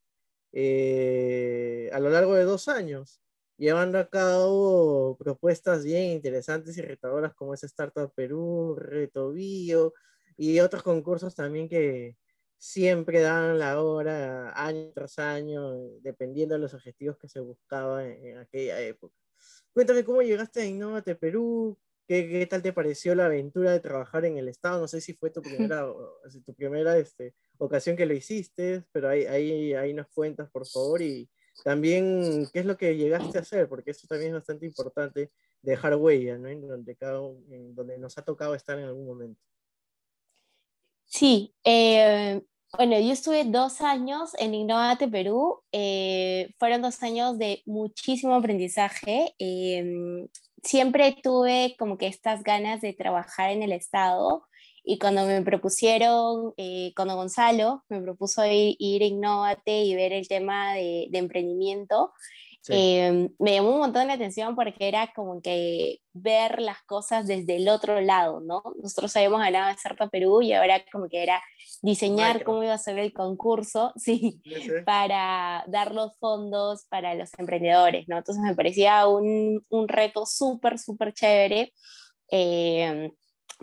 eh, 0.53 1.91
a 1.93 2.01
lo 2.01 2.11
largo 2.11 2.35
de 2.35 2.45
dos 2.45 2.69
años, 2.69 3.21
llevando 3.57 3.99
a 3.99 4.09
cabo 4.09 5.17
propuestas 5.19 5.85
bien 5.85 6.13
interesantes 6.13 6.77
y 6.79 6.83
retadoras 6.83 7.35
como 7.35 7.55
es 7.55 7.65
Startup 7.65 8.13
Perú, 8.15 8.77
Reto 8.79 9.33
Bio 9.33 9.95
y 10.37 10.61
otros 10.61 10.83
concursos 10.83 11.35
también 11.35 11.69
que 11.69 12.17
siempre 12.59 13.21
dan 13.21 13.59
la 13.59 13.83
hora 13.83 14.53
año 14.57 14.91
tras 14.95 15.19
año, 15.19 15.75
dependiendo 16.01 16.55
de 16.55 16.61
los 16.61 16.75
objetivos 16.75 17.19
que 17.19 17.29
se 17.29 17.41
buscaba 17.41 18.07
en, 18.07 18.39
aquella 18.39 18.81
época. 18.81 19.15
Cuéntame 19.73 20.05
cómo 20.05 20.23
llegaste 20.23 20.63
a 20.63 20.67
Innovate 20.67 21.15
Perú, 21.17 21.79
¿Qué, 22.07 22.29
¿Qué, 22.29 22.47
tal 22.47 22.63
te 22.63 22.73
pareció 22.73 23.15
la 23.15 23.27
aventura 23.27 23.73
de 23.73 23.81
trabajar 23.81 24.25
en 24.27 24.37
el 24.37 24.49
Estado? 24.49 24.81
No 24.81 24.89
sé 24.89 25.01
si 25.01 25.15
fue 25.15 25.31
tu 25.31 25.41
primera, 25.41 25.87
tu 26.47 26.55
primera 26.55 26.99
este, 26.99 27.35
ocasión 27.59 27.97
que 27.97 28.07
lo 28.07 28.15
hiciste, 28.15 28.85
pero 28.93 29.09
ahí, 29.09 29.25
ahí, 29.25 29.73
ahí 29.75 29.95
nos 29.95 30.09
cuentas, 30.09 30.51
por 30.51 30.67
favor, 30.67 31.01
y 31.01 31.29
también 31.63 32.47
qué 32.53 32.61
es 32.61 32.67
lo 32.67 32.77
que 32.77 32.97
llegaste 32.97 33.39
a 33.39 33.41
hacer, 33.41 33.69
porque 33.69 33.93
eso 33.93 34.07
también 34.07 34.31
es 34.31 34.35
bastante 34.35 34.67
importante, 34.67 35.31
dejar 35.63 35.97
huella, 35.97 36.37
¿no? 36.37 36.49
En 36.49 36.67
donde, 36.67 36.95
cada, 36.95 37.19
en 37.51 37.75
donde 37.75 37.97
nos 37.97 38.19
ha 38.19 38.23
tocado 38.23 38.55
estar 38.55 38.79
en 38.79 38.85
algún 38.85 39.07
momento. 39.07 39.41
Sí, 41.07 41.55
eh, 41.65 42.43
bueno, 42.77 42.99
yo 42.99 43.13
estuve 43.13 43.45
dos 43.45 43.81
años 43.81 44.33
en 44.39 44.53
Innovate 44.53 45.09
Perú, 45.09 45.63
eh, 45.73 46.53
fueron 46.59 46.83
dos 46.83 47.03
años 47.03 47.39
de 47.39 47.63
muchísimo 47.67 48.35
aprendizaje. 48.35 49.35
Eh, 49.39 50.27
siempre 50.65 51.17
tuve 51.23 51.77
como 51.79 51.99
que 51.99 52.07
estas 52.07 52.43
ganas 52.43 52.81
de 52.81 52.93
trabajar 52.93 53.51
en 53.51 53.63
el 53.63 53.73
Estado 53.73 54.45
y 54.83 54.99
cuando 54.99 55.25
me 55.25 55.41
propusieron, 55.43 56.53
eh, 56.57 56.93
cuando 56.95 57.17
Gonzalo 57.17 57.85
me 57.89 58.03
propuso 58.03 58.45
ir, 58.45 58.77
ir 58.79 59.03
a 59.03 59.07
Innovate 59.07 59.83
y 59.83 59.95
ver 59.95 60.13
el 60.13 60.29
tema 60.29 60.75
de, 60.75 61.07
de 61.11 61.19
emprendimiento, 61.19 62.13
eh, 62.69 63.31
me 63.39 63.55
llamó 63.55 63.73
un 63.73 63.79
montón 63.79 64.07
de 64.07 64.15
atención 64.15 64.55
porque 64.55 64.89
era 64.89 65.13
como 65.15 65.43
que 65.43 66.01
ver 66.13 66.63
las 66.63 66.83
cosas 66.85 67.27
desde 67.27 67.57
el 67.57 67.69
otro 67.69 68.01
lado, 68.01 68.41
¿no? 68.41 68.63
Nosotros 68.81 69.15
habíamos 69.17 69.41
ganado 69.41 69.71
de 69.71 69.79
Certa 69.79 70.09
Perú 70.09 70.43
y 70.43 70.53
ahora 70.53 70.83
como 70.91 71.09
que 71.09 71.23
era 71.23 71.43
diseñar 71.83 72.45
cómo 72.45 72.63
iba 72.63 72.73
a 72.73 72.79
ser 72.79 72.99
el 72.99 73.13
concurso, 73.13 73.93
sí, 73.97 74.41
para 74.87 75.65
dar 75.69 75.95
los 75.95 76.17
fondos 76.19 76.87
para 76.89 77.15
los 77.15 77.31
emprendedores, 77.39 78.09
¿no? 78.09 78.19
Entonces 78.19 78.43
me 78.43 78.55
parecía 78.55 79.07
un, 79.09 79.65
un 79.69 79.89
reto 79.89 80.25
súper, 80.25 80.79
súper 80.79 81.13
chévere, 81.13 81.73
eh, 82.31 83.11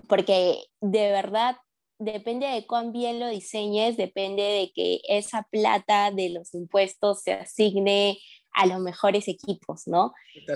porque 0.08 0.66
de 0.80 1.12
verdad 1.12 1.58
depende 1.98 2.48
de 2.48 2.66
cuán 2.66 2.92
bien 2.92 3.20
lo 3.20 3.28
diseñes, 3.28 3.96
depende 3.96 4.42
de 4.42 4.72
que 4.74 5.02
esa 5.08 5.48
plata 5.52 6.12
de 6.12 6.30
los 6.30 6.54
impuestos 6.54 7.22
se 7.22 7.34
asigne 7.34 8.20
a 8.54 8.66
los 8.66 8.80
mejores 8.80 9.28
equipos, 9.28 9.88
¿no? 9.88 10.14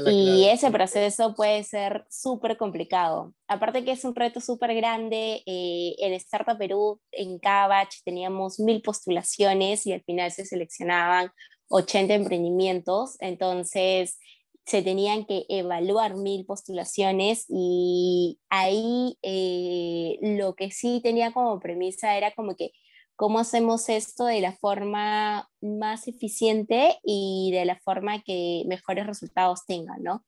Y 0.08 0.46
ese 0.50 0.70
proceso 0.72 1.34
puede 1.36 1.64
ser 1.64 2.06
súper 2.10 2.58
complicado. 2.58 3.34
Aparte 3.48 3.86
que 3.86 3.92
es 3.92 4.04
un 4.04 4.16
reto 4.16 4.42
súper 4.42 4.74
grande, 4.76 5.44
eh, 5.46 5.96
en 6.00 6.14
Startup 6.14 6.58
Perú, 6.58 7.00
en 7.12 7.40
cada 7.40 7.88
teníamos 8.04 8.60
mil 8.60 8.82
postulaciones 8.82 9.86
y 9.88 9.94
al 9.94 10.04
final 10.04 10.32
se 10.32 10.46
seleccionaban 10.46 11.32
80 11.70 12.14
emprendimientos, 12.14 13.16
entonces 13.20 14.20
se 14.66 14.82
tenían 14.82 15.26
que 15.26 15.46
evaluar 15.48 16.16
mil 16.16 16.46
postulaciones 16.46 17.46
y 17.50 18.40
ahí 18.50 19.18
eh, 19.22 20.18
lo 20.22 20.56
que 20.56 20.72
sí 20.72 21.02
tenía 21.04 21.32
como 21.32 21.60
premisa 21.60 22.18
era 22.18 22.32
como 22.32 22.56
que 22.56 22.72
cómo 23.16 23.40
hacemos 23.40 23.90
esto 23.90 24.26
de 24.26 24.42
la 24.42 24.54
forma 24.54 25.50
más 25.66 26.08
eficiente 26.08 26.98
y 27.04 27.52
de 27.54 27.66
la 27.66 27.80
forma 27.80 28.22
que 28.22 28.64
mejores 28.68 29.06
resultados 29.06 29.66
tengan, 29.66 30.02
¿no? 30.04 30.24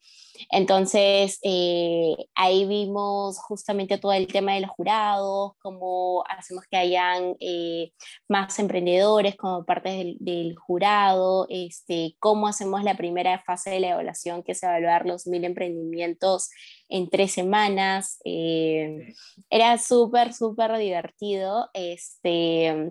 Entonces, 0.51 1.39
eh, 1.43 2.15
ahí 2.35 2.65
vimos 2.65 3.39
justamente 3.39 3.97
todo 3.97 4.13
el 4.13 4.27
tema 4.27 4.53
de 4.53 4.61
los 4.61 4.71
jurados, 4.71 5.53
cómo 5.59 6.23
hacemos 6.27 6.65
que 6.69 6.77
hayan 6.77 7.35
eh, 7.39 7.91
más 8.27 8.57
emprendedores 8.59 9.35
como 9.35 9.65
parte 9.65 10.15
del, 10.19 10.55
jurado, 10.57 11.47
este, 11.49 12.15
cómo 12.19 12.47
hacemos 12.47 12.83
la 12.83 12.97
primera 12.97 13.39
fase 13.39 13.71
de 13.71 13.79
la 13.79 13.89
evaluación, 13.89 14.43
que 14.43 14.51
es 14.51 14.63
evaluar 14.63 15.05
los 15.05 15.27
mil 15.27 15.43
emprendimientos 15.43 16.49
en 16.89 17.09
tres 17.09 17.31
semanas. 17.31 18.19
Eh, 18.25 19.13
era 19.49 19.77
súper, 19.77 20.33
súper 20.33 20.77
divertido. 20.77 21.69
Este, 21.73 22.89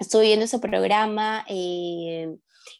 estuve 0.00 0.24
viendo 0.24 0.46
ese 0.46 0.58
programa 0.58 1.44
eh, 1.48 2.34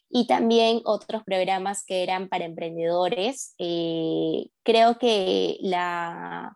y 0.09 0.27
también 0.27 0.81
otros 0.85 1.23
programas 1.23 1.85
que 1.85 2.03
eran 2.03 2.29
para 2.29 2.47
emprendedores. 2.47 3.55
Eh, 3.59 4.49
creo 4.65 4.99
que 4.99 5.59
la... 5.61 6.53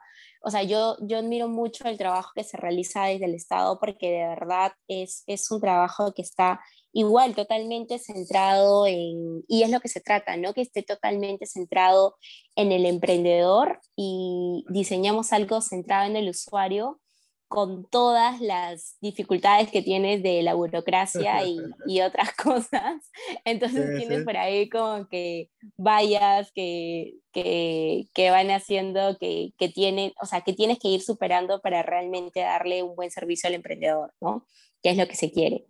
O 0.46 0.50
sea, 0.50 0.62
yo, 0.62 0.96
yo 1.00 1.18
admiro 1.18 1.48
mucho 1.48 1.88
el 1.88 1.96
trabajo 1.96 2.32
que 2.34 2.44
se 2.44 2.58
realiza 2.58 3.04
desde 3.04 3.24
el 3.24 3.34
Estado 3.34 3.78
porque 3.80 4.10
de 4.10 4.28
verdad 4.28 4.72
es, 4.88 5.22
es 5.26 5.50
un 5.50 5.60
trabajo 5.60 6.12
que 6.12 6.20
está 6.20 6.60
igual 6.92 7.34
totalmente 7.34 7.98
centrado 7.98 8.86
en, 8.86 9.42
y 9.48 9.62
es 9.62 9.70
lo 9.70 9.80
que 9.80 9.88
se 9.88 10.00
trata, 10.00 10.36
¿no? 10.36 10.52
Que 10.52 10.60
esté 10.60 10.82
totalmente 10.82 11.46
centrado 11.46 12.16
en 12.56 12.72
el 12.72 12.84
emprendedor 12.84 13.80
y 13.96 14.64
diseñamos 14.68 15.32
algo 15.32 15.62
centrado 15.62 16.06
en 16.06 16.16
el 16.16 16.28
usuario 16.28 17.00
con 17.48 17.88
todas 17.88 18.40
las 18.40 18.96
dificultades 19.00 19.70
que 19.70 19.82
tienes 19.82 20.22
de 20.22 20.42
la 20.42 20.54
burocracia 20.54 21.44
y, 21.46 21.58
y 21.86 22.00
otras 22.00 22.32
cosas. 22.36 23.10
Entonces 23.44 23.98
tienes 23.98 24.24
por 24.24 24.36
ahí 24.36 24.68
como 24.68 25.08
que 25.08 25.50
vallas 25.76 26.50
que, 26.52 27.14
que, 27.32 28.06
que 28.14 28.30
van 28.30 28.50
haciendo 28.50 29.18
que, 29.18 29.52
que, 29.58 29.68
tienen, 29.68 30.12
o 30.20 30.26
sea, 30.26 30.40
que 30.40 30.52
tienes 30.52 30.78
que 30.78 30.88
ir 30.88 31.02
superando 31.02 31.60
para 31.60 31.82
realmente 31.82 32.40
darle 32.40 32.82
un 32.82 32.96
buen 32.96 33.10
servicio 33.10 33.48
al 33.48 33.54
emprendedor, 33.54 34.12
¿no? 34.20 34.46
Que 34.82 34.90
es 34.90 34.96
lo 34.96 35.06
que 35.06 35.16
se 35.16 35.30
quiere. 35.30 35.64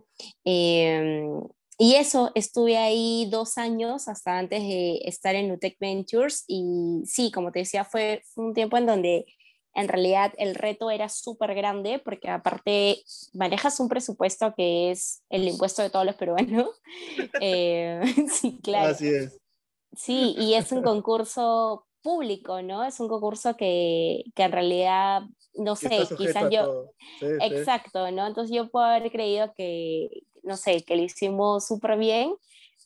Em, 0.45 1.41
y 1.77 1.97
eso, 1.97 2.31
estuve 2.35 2.77
ahí 2.77 3.27
dos 3.31 3.59
años 3.59 4.07
hasta 4.09 4.39
antes 4.39 4.63
de 4.63 5.01
estar 5.05 5.35
en 5.35 5.51
Utech 5.51 5.77
Ventures 5.81 6.45
y 6.47 7.03
sí, 7.05 7.33
como 7.33 7.51
te 7.51 7.61
decía, 7.61 7.85
fue, 7.85 8.23
fue 8.33 8.45
un 8.45 8.55
tiempo 8.55 8.77
en 8.77 8.87
donde 8.87 9.27
en 9.75 9.89
realidad 9.89 10.33
el 10.39 10.55
reto 10.55 10.91
era 10.91 11.09
súper 11.09 11.55
grande 11.55 11.99
porque 11.99 12.29
aparte 12.31 13.03
manejas 13.33 13.81
un 13.81 13.89
presupuesto 13.89 14.55
que 14.57 14.93
es 14.93 15.23
el 15.29 15.49
impuesto 15.49 15.83
de 15.83 15.91
todos 15.91 16.07
los 16.07 16.17
peruanos. 16.17 16.69
Eh, 17.41 18.01
sí, 18.31 18.59
claro. 18.63 18.91
Así 18.91 19.09
es. 19.09 19.39
Sí, 19.97 20.35
y 20.39 20.55
es 20.55 20.73
un 20.73 20.83
concurso 20.83 21.87
público, 22.03 22.63
¿no? 22.63 22.85
Es 22.85 23.01
un 23.01 23.09
concurso 23.09 23.57
que, 23.57 24.25
que 24.35 24.43
en 24.43 24.53
realidad, 24.53 25.23
no 25.55 25.77
sé, 25.77 26.01
quizás 26.17 26.51
yo... 26.51 26.91
exacto, 27.21 28.11
¿no? 28.11 28.27
Entonces 28.27 28.55
yo 28.55 28.69
puedo 28.71 28.87
haber 28.87 29.11
creído 29.11 29.53
que, 29.57 30.09
no 30.43 30.57
sé, 30.57 30.83
que 30.85 30.97
lo 30.97 31.03
hicimos 31.03 31.67
súper 31.67 31.97
bien, 31.99 32.35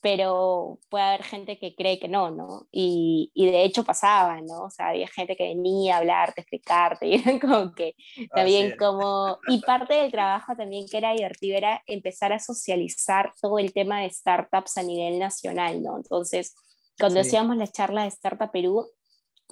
pero 0.00 0.78
puede 0.88 1.04
haber 1.04 1.24
gente 1.24 1.58
que 1.58 1.74
cree 1.74 1.98
que 1.98 2.08
no, 2.08 2.30
¿no? 2.30 2.68
Y, 2.70 3.32
y, 3.34 3.46
de 3.46 3.64
hecho 3.64 3.84
pasaba, 3.84 4.40
¿no? 4.40 4.64
O 4.64 4.70
sea, 4.70 4.88
había 4.90 5.08
gente 5.08 5.36
que 5.36 5.48
venía 5.48 5.96
a 5.96 5.98
hablarte, 5.98 6.42
explicarte, 6.42 7.06
y 7.08 7.14
era 7.14 7.40
como 7.40 7.72
que 7.72 7.94
también 8.34 8.76
como... 8.78 9.38
Y 9.48 9.60
parte 9.62 9.94
del 9.94 10.12
trabajo 10.12 10.54
también 10.56 10.86
que 10.88 10.98
era 10.98 11.12
divertido 11.12 11.56
era 11.56 11.82
empezar 11.86 12.32
a 12.32 12.38
socializar 12.38 13.32
todo 13.40 13.58
el 13.58 13.72
tema 13.72 14.02
de 14.02 14.10
startups 14.10 14.78
a 14.78 14.82
nivel 14.82 15.18
nacional, 15.18 15.82
¿no? 15.82 15.96
Entonces, 15.96 16.54
cuando 16.98 17.20
hacíamos 17.20 17.56
las 17.56 17.72
charlas 17.72 18.04
de 18.04 18.08
Startup 18.08 18.50
Perú, 18.50 18.86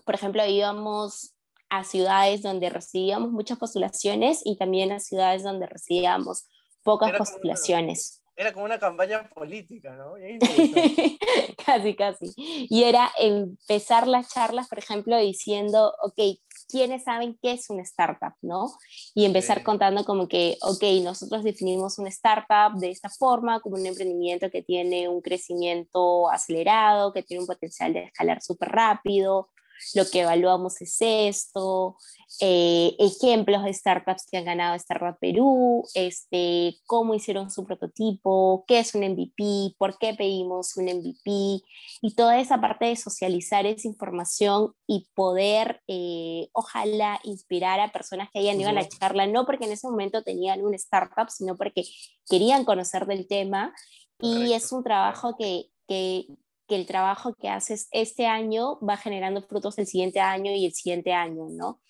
por 0.04 0.14
ejemplo, 0.14 0.44
íbamos 0.46 1.34
a 1.68 1.82
ciudades 1.82 2.42
donde 2.42 2.70
recibíamos 2.70 3.32
muchas 3.32 3.58
postulaciones 3.58 4.42
y 4.44 4.56
también 4.56 4.92
a 4.92 5.00
ciudades 5.00 5.42
donde 5.42 5.66
recibíamos 5.66 6.46
pocas 6.84 7.12
postulaciones 7.18 8.22
era 8.36 8.52
como 8.52 8.66
una 8.66 8.78
campaña 8.78 9.28
política, 9.30 9.96
¿no? 9.96 10.14
casi, 11.66 11.94
casi. 11.94 12.32
Y 12.36 12.84
era 12.84 13.10
empezar 13.18 14.06
las 14.06 14.28
charlas, 14.28 14.68
por 14.68 14.78
ejemplo, 14.78 15.16
diciendo, 15.18 15.94
ok, 16.02 16.38
¿quiénes 16.68 17.04
saben 17.04 17.38
qué 17.42 17.52
es 17.52 17.70
una 17.70 17.82
startup, 17.82 18.34
no? 18.42 18.72
Y 19.14 19.24
empezar 19.24 19.62
contando 19.62 20.04
como 20.04 20.28
que, 20.28 20.58
ok, 20.60 20.82
nosotros 21.02 21.44
definimos 21.44 21.98
una 21.98 22.10
startup 22.10 22.78
de 22.78 22.90
esta 22.90 23.08
forma, 23.08 23.60
como 23.60 23.76
un 23.76 23.86
emprendimiento 23.86 24.50
que 24.50 24.62
tiene 24.62 25.08
un 25.08 25.22
crecimiento 25.22 26.30
acelerado, 26.30 27.14
que 27.14 27.22
tiene 27.22 27.40
un 27.40 27.46
potencial 27.46 27.94
de 27.94 28.04
escalar 28.04 28.42
súper 28.42 28.68
rápido, 28.68 29.48
lo 29.94 30.08
que 30.10 30.20
evaluamos 30.20 30.80
es 30.80 30.96
esto, 31.00 31.96
eh, 32.40 32.94
ejemplos 32.98 33.64
de 33.64 33.72
startups 33.72 34.26
que 34.30 34.36
han 34.36 34.44
ganado 34.44 34.74
Startup 34.74 35.16
Perú, 35.18 35.84
este, 35.94 36.76
cómo 36.86 37.14
hicieron 37.14 37.50
su 37.50 37.64
prototipo, 37.64 38.64
qué 38.66 38.80
es 38.80 38.94
un 38.94 39.02
MVP, 39.02 39.74
por 39.78 39.96
qué 39.98 40.12
pedimos 40.14 40.76
un 40.76 40.84
MVP 40.84 41.62
y 42.02 42.14
toda 42.14 42.38
esa 42.38 42.60
parte 42.60 42.86
de 42.86 42.96
socializar 42.96 43.64
esa 43.64 43.88
información 43.88 44.74
y 44.86 45.06
poder, 45.14 45.82
eh, 45.88 46.48
ojalá, 46.52 47.20
inspirar 47.24 47.80
a 47.80 47.92
personas 47.92 48.28
que 48.32 48.40
hayan 48.40 48.60
ido 48.60 48.70
a 48.70 48.74
la 48.74 48.88
charla, 48.88 49.26
no 49.26 49.46
porque 49.46 49.64
en 49.64 49.72
ese 49.72 49.88
momento 49.88 50.22
tenían 50.22 50.64
un 50.64 50.74
startup, 50.74 51.30
sino 51.30 51.56
porque 51.56 51.84
querían 52.28 52.64
conocer 52.64 53.06
del 53.06 53.26
tema. 53.26 53.72
Y 54.18 54.54
es 54.54 54.72
un 54.72 54.82
trabajo 54.82 55.36
que, 55.38 55.66
que, 55.86 56.26
que 56.66 56.76
el 56.76 56.86
trabajo 56.86 57.34
que 57.34 57.48
haces 57.48 57.88
este 57.90 58.26
año 58.26 58.78
va 58.80 58.96
generando 58.96 59.42
frutos 59.42 59.78
el 59.78 59.86
siguiente 59.86 60.20
año 60.20 60.52
y 60.52 60.66
el 60.66 60.72
siguiente 60.72 61.12
año, 61.12 61.48
¿no? 61.50 61.80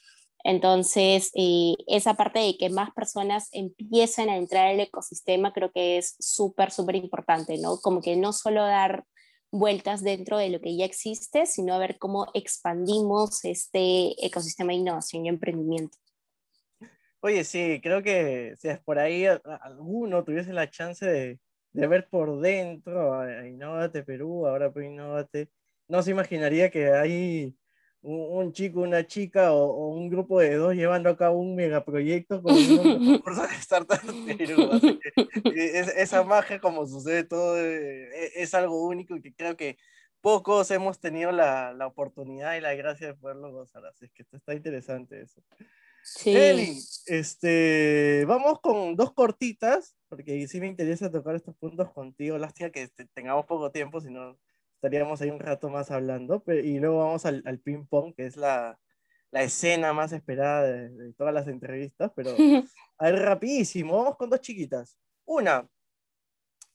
Entonces, 0.45 1.33
eh, 1.35 1.74
esa 1.89 2.14
parte 2.14 2.39
de 2.39 2.57
que 2.57 2.70
más 2.70 2.93
personas 2.93 3.49
empiecen 3.51 4.29
a 4.29 4.37
entrar 4.37 4.68
al 4.68 4.79
ecosistema 4.79 5.53
creo 5.53 5.72
que 5.72 5.99
es 5.99 6.14
súper, 6.20 6.70
súper 6.70 6.95
importante, 6.95 7.59
¿no? 7.59 7.79
Como 7.79 8.01
que 8.01 8.16
no 8.16 8.33
solo 8.33 8.62
dar 8.62 9.05
vueltas 9.51 10.03
dentro 10.03 10.39
de 10.39 10.51
lo 10.51 10.61
que 10.61 10.77
ya 10.77 10.85
existe, 10.85 11.47
sino 11.47 11.79
ver 11.79 11.99
cómo 11.99 12.29
expandimos 12.35 13.45
este 13.45 14.14
ecosistema 14.24 14.72
de 14.72 14.79
innovación 14.79 15.27
y 15.27 15.31
emprendimiento. 15.31 15.99
Oye, 17.20 17.43
sí, 17.43 17.81
creo 17.83 18.03
que 18.03 18.55
si 18.57 18.68
es 18.68 18.79
por 18.79 19.01
ahí 19.01 19.24
alguno 19.24 20.22
tuviese 20.22 20.53
la 20.53 20.70
chance 20.70 21.05
de, 21.05 21.41
de 21.77 21.87
ver 21.87 22.09
por 22.09 22.41
dentro 22.41 23.14
a, 23.14 23.47
Innovate 23.47 24.03
Perú, 24.03 24.47
ahora 24.47 24.72
por 24.72 24.83
Innovate, 24.83 25.51
no 25.89 26.03
se 26.03 26.11
imaginaría 26.11 26.70
que 26.70 26.91
hay 26.91 27.55
un, 28.01 28.53
chico, 28.53 28.81
una 28.81 29.07
chica 29.07 29.53
o, 29.53 29.89
un 29.91 30.09
grupo 30.09 30.41
de 30.41 30.55
dos 30.55 30.74
llevando 30.74 31.11
a 31.11 31.16
cabo 31.16 31.39
un 31.39 31.55
megaproyecto 31.55 32.43
con 32.43 32.55
un 32.55 33.07
concurso 33.18 33.43
de 33.43 33.55
startups 33.61 34.14
Perú. 34.39 34.70
esa 35.97 36.24
magia, 36.24 36.61
como 36.61 36.87
sucede 36.87 37.24
todo, 37.24 37.59
eh, 37.61 38.09
e, 38.14 38.43
es, 38.43 38.55
algo 38.55 38.87
único 38.87 39.14
y 39.16 39.20
que 39.20 39.35
creo 39.35 39.57
que 39.57 39.77
pocos 40.22 40.70
hemos 40.70 40.99
tenido 40.99 41.31
la, 41.31 41.74
la, 41.74 41.87
oportunidad 41.87 42.57
y 42.57 42.61
la 42.62 42.74
gracia 42.74 43.09
de 43.09 43.14
poderlo 43.14 43.53
gozar. 43.53 43.85
Así 43.85 44.09
que 44.14 44.24
está 44.33 44.55
interesante 44.55 45.20
eso. 45.20 45.43
Sí. 46.09 46.36
Eli, 46.36 46.78
este, 47.07 48.24
vamos 48.26 48.61
con 48.61 48.94
dos 48.94 49.12
cortitas, 49.12 49.96
porque 50.09 50.46
sí 50.46 50.61
me 50.61 50.68
interesa 50.68 51.11
tocar 51.11 51.34
estos 51.34 51.57
puntos 51.57 51.92
contigo. 51.92 52.38
Lástima 52.38 52.70
que 52.70 52.88
tengamos 53.12 53.44
poco 53.46 53.72
tiempo, 53.72 54.00
si 54.00 54.11
no 54.11 54.38
estaríamos 54.76 55.20
ahí 55.20 55.30
un 55.30 55.40
rato 55.40 55.68
más 55.68 55.90
hablando. 55.90 56.44
Pero, 56.44 56.61
y 56.61 56.78
luego 56.78 56.98
vamos 56.98 57.26
al, 57.26 57.42
al 57.44 57.59
ping-pong, 57.59 58.14
que 58.14 58.26
es 58.26 58.36
la, 58.36 58.78
la, 59.32 59.42
escena 59.42 59.92
más 59.92 60.12
esperada 60.12 60.62
de, 60.62 61.12
todas 61.14 61.34
las 61.34 61.48
entrevistas. 61.48 62.12
Pero, 62.14 62.30
a 62.98 63.04
ver, 63.11 63.18
rapidísimo, 63.22 63.96
vamos 63.96 64.16
con 64.16 64.30
dos 64.30 64.40
chiquitas. 64.40 64.96
Una, 65.24 65.68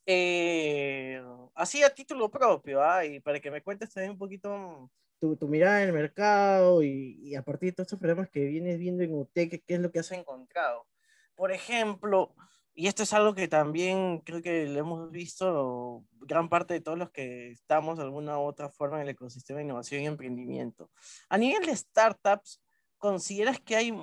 eh, 0.05 1.23
así 1.55 1.83
a 1.83 1.89
título 1.89 2.29
propio, 2.29 2.83
¿ah? 2.83 3.05
y 3.05 3.21
para 3.21 3.39
que 3.39 3.49
me 3.49 3.61
cuentes 3.63 3.93
también 3.93 4.11
un 4.11 4.17
poquito 4.17 4.91
tu, 5.21 5.37
tu, 5.37 5.47
mirada 5.47 5.81
en 5.81 5.89
el 5.89 5.93
mercado 5.93 6.81
y, 6.83 7.19
y, 7.21 7.35
a 7.35 7.43
partir 7.43 7.69
de 7.69 7.75
todos 7.75 7.87
estos 7.87 7.99
problemas 7.99 8.29
que 8.29 8.43
vienes 8.45 8.79
viendo 8.79 9.03
en 9.03 9.13
UTEC, 9.13 9.63
¿qué 9.65 9.75
es 9.75 9.79
lo 9.79 9.91
que 9.91 9.99
has 9.99 10.11
encontrado? 10.11 10.87
Por 11.35 11.51
ejemplo, 11.51 12.35
y 12.73 12.87
esto 12.87 13.03
es 13.03 13.13
algo 13.13 13.35
que 13.35 13.47
también 13.47 14.19
creo 14.19 14.41
que 14.41 14.65
lo 14.65 14.79
hemos 14.79 15.11
visto 15.11 16.03
gran 16.21 16.49
parte 16.49 16.73
de 16.73 16.81
todos 16.81 16.97
los 16.97 17.11
que 17.11 17.51
estamos 17.51 17.97
de 17.97 18.03
alguna 18.03 18.39
u 18.39 18.41
otra 18.41 18.69
forma 18.69 18.97
en 18.97 19.03
el 19.03 19.09
ecosistema 19.09 19.59
de 19.59 19.65
innovación 19.65 20.01
y 20.01 20.07
emprendimiento. 20.07 20.89
A 21.29 21.37
nivel 21.37 21.65
de 21.65 21.75
startups, 21.75 22.61
¿consideras 22.97 23.59
que 23.59 23.75
hay 23.75 23.93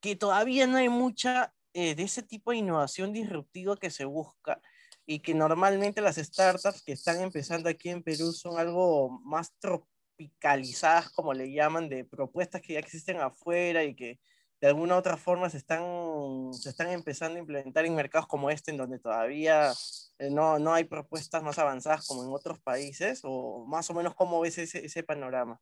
que 0.00 0.16
todavía 0.16 0.66
no 0.66 0.76
hay 0.76 0.88
mucha 0.88 1.52
eh, 1.72 1.94
de 1.94 2.04
ese 2.04 2.22
tipo 2.22 2.52
de 2.52 2.58
innovación 2.58 3.12
disruptiva 3.12 3.76
que 3.76 3.90
se 3.90 4.04
busca? 4.04 4.60
y 5.06 5.18
que 5.18 5.34
normalmente 5.34 6.00
las 6.00 6.18
startups 6.18 6.82
que 6.82 6.92
están 6.92 7.20
empezando 7.20 7.68
aquí 7.68 7.88
en 7.88 8.00
Perú 8.00 8.32
son 8.32 8.60
algo 8.60 9.10
más 9.24 9.52
tropicalizadas, 10.20 11.10
como 11.10 11.32
le 11.32 11.52
llaman, 11.52 11.88
de 11.88 12.04
propuestas 12.04 12.60
que 12.60 12.74
ya 12.74 12.78
existen 12.78 13.20
afuera 13.20 13.84
y 13.84 13.94
que 13.94 14.20
de 14.60 14.68
alguna 14.68 14.96
u 14.96 14.98
otra 14.98 15.16
forma 15.16 15.48
se 15.48 15.56
están, 15.56 16.52
se 16.52 16.68
están 16.68 16.90
empezando 16.90 17.36
a 17.36 17.40
implementar 17.40 17.86
en 17.86 17.94
mercados 17.94 18.26
como 18.26 18.50
este, 18.50 18.70
en 18.70 18.76
donde 18.76 18.98
todavía 18.98 19.72
eh, 20.18 20.30
no, 20.30 20.58
no 20.58 20.74
hay 20.74 20.84
propuestas 20.84 21.42
más 21.42 21.58
avanzadas 21.58 22.06
como 22.06 22.24
en 22.24 22.32
otros 22.32 22.60
países? 22.60 23.20
¿O 23.24 23.64
más 23.66 23.88
o 23.88 23.94
menos 23.94 24.14
cómo 24.14 24.40
ves 24.40 24.58
ese, 24.58 24.84
ese 24.84 25.02
panorama? 25.02 25.58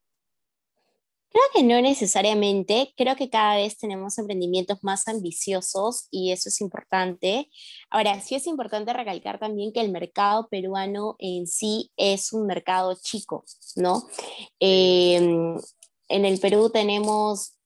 Creo 1.31 1.45
que 1.53 1.62
no 1.62 1.81
necesariamente, 1.83 2.95
creo 2.97 3.14
que 3.14 3.29
cada 3.29 3.57
vez 3.57 3.76
tenemos 3.76 4.16
emprendimientos 4.16 4.79
más 4.83 5.07
ambiciosos 5.09 6.09
y 6.11 6.33
eso 6.33 6.49
es 6.49 6.61
importante. 6.62 7.51
Ahora, 7.91 8.20
sí 8.20 8.35
es 8.35 8.47
importante 8.47 8.95
recalcar 8.95 9.39
también 9.39 9.72
que 9.72 9.81
el 9.81 9.91
mercado 9.91 10.49
peruano 10.49 11.16
en 11.18 11.47
sí 11.47 11.91
es 11.97 12.33
un 12.33 12.47
mercado 12.47 12.97
chico, 13.01 13.45
¿no? 13.76 14.09
Em, 14.59 15.57
en 16.09 16.24
el 16.24 16.41
Perú 16.41 16.70
tenemos 16.70 17.59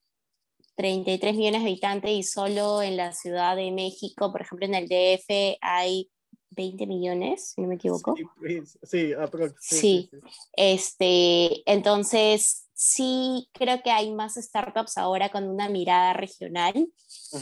33 0.74 1.36
millones 1.36 1.62
de 1.62 1.68
habitantes 1.68 2.10
y 2.10 2.22
solo 2.24 2.82
en 2.82 2.96
la 2.96 3.12
Ciudad 3.12 3.54
de 3.54 3.70
México, 3.70 4.32
por 4.32 4.40
ejemplo, 4.40 4.66
en 4.66 4.74
el 4.74 4.88
DF 4.88 5.58
hay 5.60 6.10
20 6.50 6.86
millones, 6.86 7.52
si 7.54 7.62
no 7.62 7.68
me 7.68 7.76
equivoco. 7.76 8.16
Sí, 8.16 8.24
pues, 8.38 8.78
sí, 8.82 9.14
sí, 9.60 10.10
Este, 10.54 11.70
entonces 11.70 12.68
sí 12.82 13.48
creo 13.52 13.82
que 13.82 13.90
hay 13.90 14.12
más 14.12 14.34
startups 14.34 14.98
ahora 14.98 15.30
con 15.30 15.48
una 15.48 15.68
mirada 15.68 16.12
regional. 16.14 16.88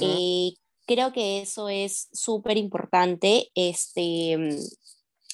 Eh, 0.01 0.53
creo 0.87 1.13
que 1.13 1.41
eso 1.41 1.69
es 1.69 2.09
súper 2.13 2.59
importante. 2.59 3.51
Este, 3.55 4.33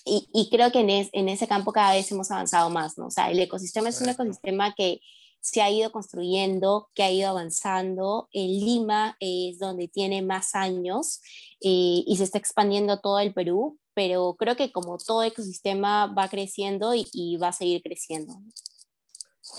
y, 0.05 0.29
y, 0.33 0.49
creo 0.51 0.71
que 0.71 0.81
en, 0.81 0.91
en, 0.91 1.29
ese 1.29 1.49
campo 1.49 1.73
cada 1.73 1.95
vez 1.95 2.11
hemos 2.13 2.31
avanzado 2.31 2.71
más, 2.71 2.97
¿no? 2.97 3.07
O 3.07 3.11
sea, 3.11 3.31
el 3.31 3.41
ecosistema 3.41 3.89
es 3.89 4.01
un 4.01 4.09
ecosistema 4.09 4.73
que 4.75 5.01
se 5.41 5.63
ha 5.63 5.71
ido 5.71 5.91
construyendo, 5.91 6.89
que 6.95 7.03
ha 7.03 7.11
ido 7.11 7.31
avanzando. 7.31 8.29
En 8.33 8.49
Lima 8.49 9.17
es 9.19 9.59
donde 9.59 9.89
tiene 9.89 10.23
más 10.23 10.55
años 10.55 11.21
eh, 11.61 12.05
y 12.07 12.15
se 12.17 12.25
está 12.25 12.39
expandiendo 12.39 13.01
todo 13.01 13.19
el 13.19 13.35
Perú, 13.35 13.79
pero 13.95 14.37
creo 14.39 14.57
que 14.57 14.71
como 14.71 14.99
todo 14.99 15.25
ecosistema 15.25 16.07
va 16.07 16.29
creciendo 16.29 16.93
y, 16.95 17.37
va 17.39 17.49
a 17.49 17.53
seguir 17.53 17.83
creciendo. 17.83 18.35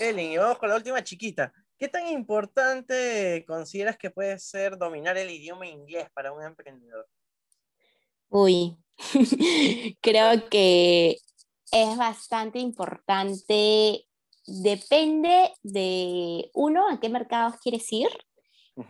Ellen, 0.00 0.32
y 0.32 0.36
vamos 0.36 0.58
con 0.58 0.68
la 0.68 0.76
última 0.76 1.02
chiquita. 1.02 1.52
¿Qué 1.78 1.88
tan 1.88 2.08
importante 2.08 3.44
consideras 3.46 3.96
que 3.96 4.10
puede 4.10 4.38
ser 4.38 4.76
dominar 4.76 5.16
el 5.16 5.30
idioma 5.30 5.66
inglés 5.66 6.08
para 6.12 6.32
un 6.32 6.42
emprendedor? 6.42 7.08
Uy, 8.28 8.76
creo 10.00 10.48
que 10.48 11.18
es 11.70 11.96
bastante 11.96 12.58
importante. 12.58 14.06
Depende 14.46 15.52
de, 15.62 16.50
uno, 16.54 16.88
a 16.90 16.98
qué 17.00 17.08
mercados 17.08 17.60
quieres 17.62 17.92
ir 17.92 18.08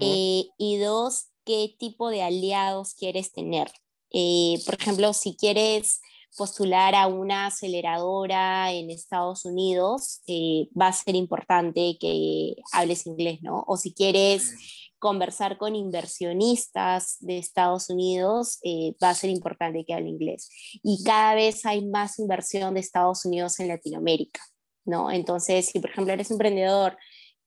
eh, 0.00 0.44
y 0.56 0.78
dos, 0.78 1.28
qué 1.44 1.74
tipo 1.78 2.10
de 2.10 2.22
aliados 2.22 2.94
quieres 2.94 3.32
tener. 3.32 3.70
Eh, 4.10 4.60
por 4.64 4.74
ejemplo, 4.76 5.12
si 5.12 5.36
quieres 5.36 6.00
postular 6.38 6.94
a 6.94 7.08
una 7.08 7.46
aceleradora 7.46 8.72
en 8.72 8.90
Estados 8.90 9.44
Unidos, 9.44 10.22
eh, 10.26 10.68
va 10.80 10.86
a 10.88 10.92
ser 10.92 11.16
importante 11.16 11.98
que 12.00 12.54
hables 12.72 13.06
inglés, 13.06 13.40
¿no? 13.42 13.64
O 13.66 13.76
si 13.76 13.92
quieres 13.92 14.54
conversar 14.98 15.58
con 15.58 15.76
inversionistas 15.76 17.16
de 17.20 17.38
Estados 17.38 17.90
Unidos, 17.90 18.58
eh, 18.62 18.94
va 19.02 19.10
a 19.10 19.14
ser 19.14 19.30
importante 19.30 19.84
que 19.84 19.94
hable 19.94 20.08
inglés. 20.08 20.48
Y 20.82 21.04
cada 21.04 21.34
vez 21.34 21.66
hay 21.66 21.84
más 21.84 22.18
inversión 22.18 22.74
de 22.74 22.80
Estados 22.80 23.24
Unidos 23.24 23.60
en 23.60 23.68
Latinoamérica, 23.68 24.40
¿no? 24.84 25.10
Entonces, 25.10 25.66
si 25.66 25.80
por 25.80 25.90
ejemplo 25.90 26.12
eres 26.12 26.30
emprendedor 26.30 26.96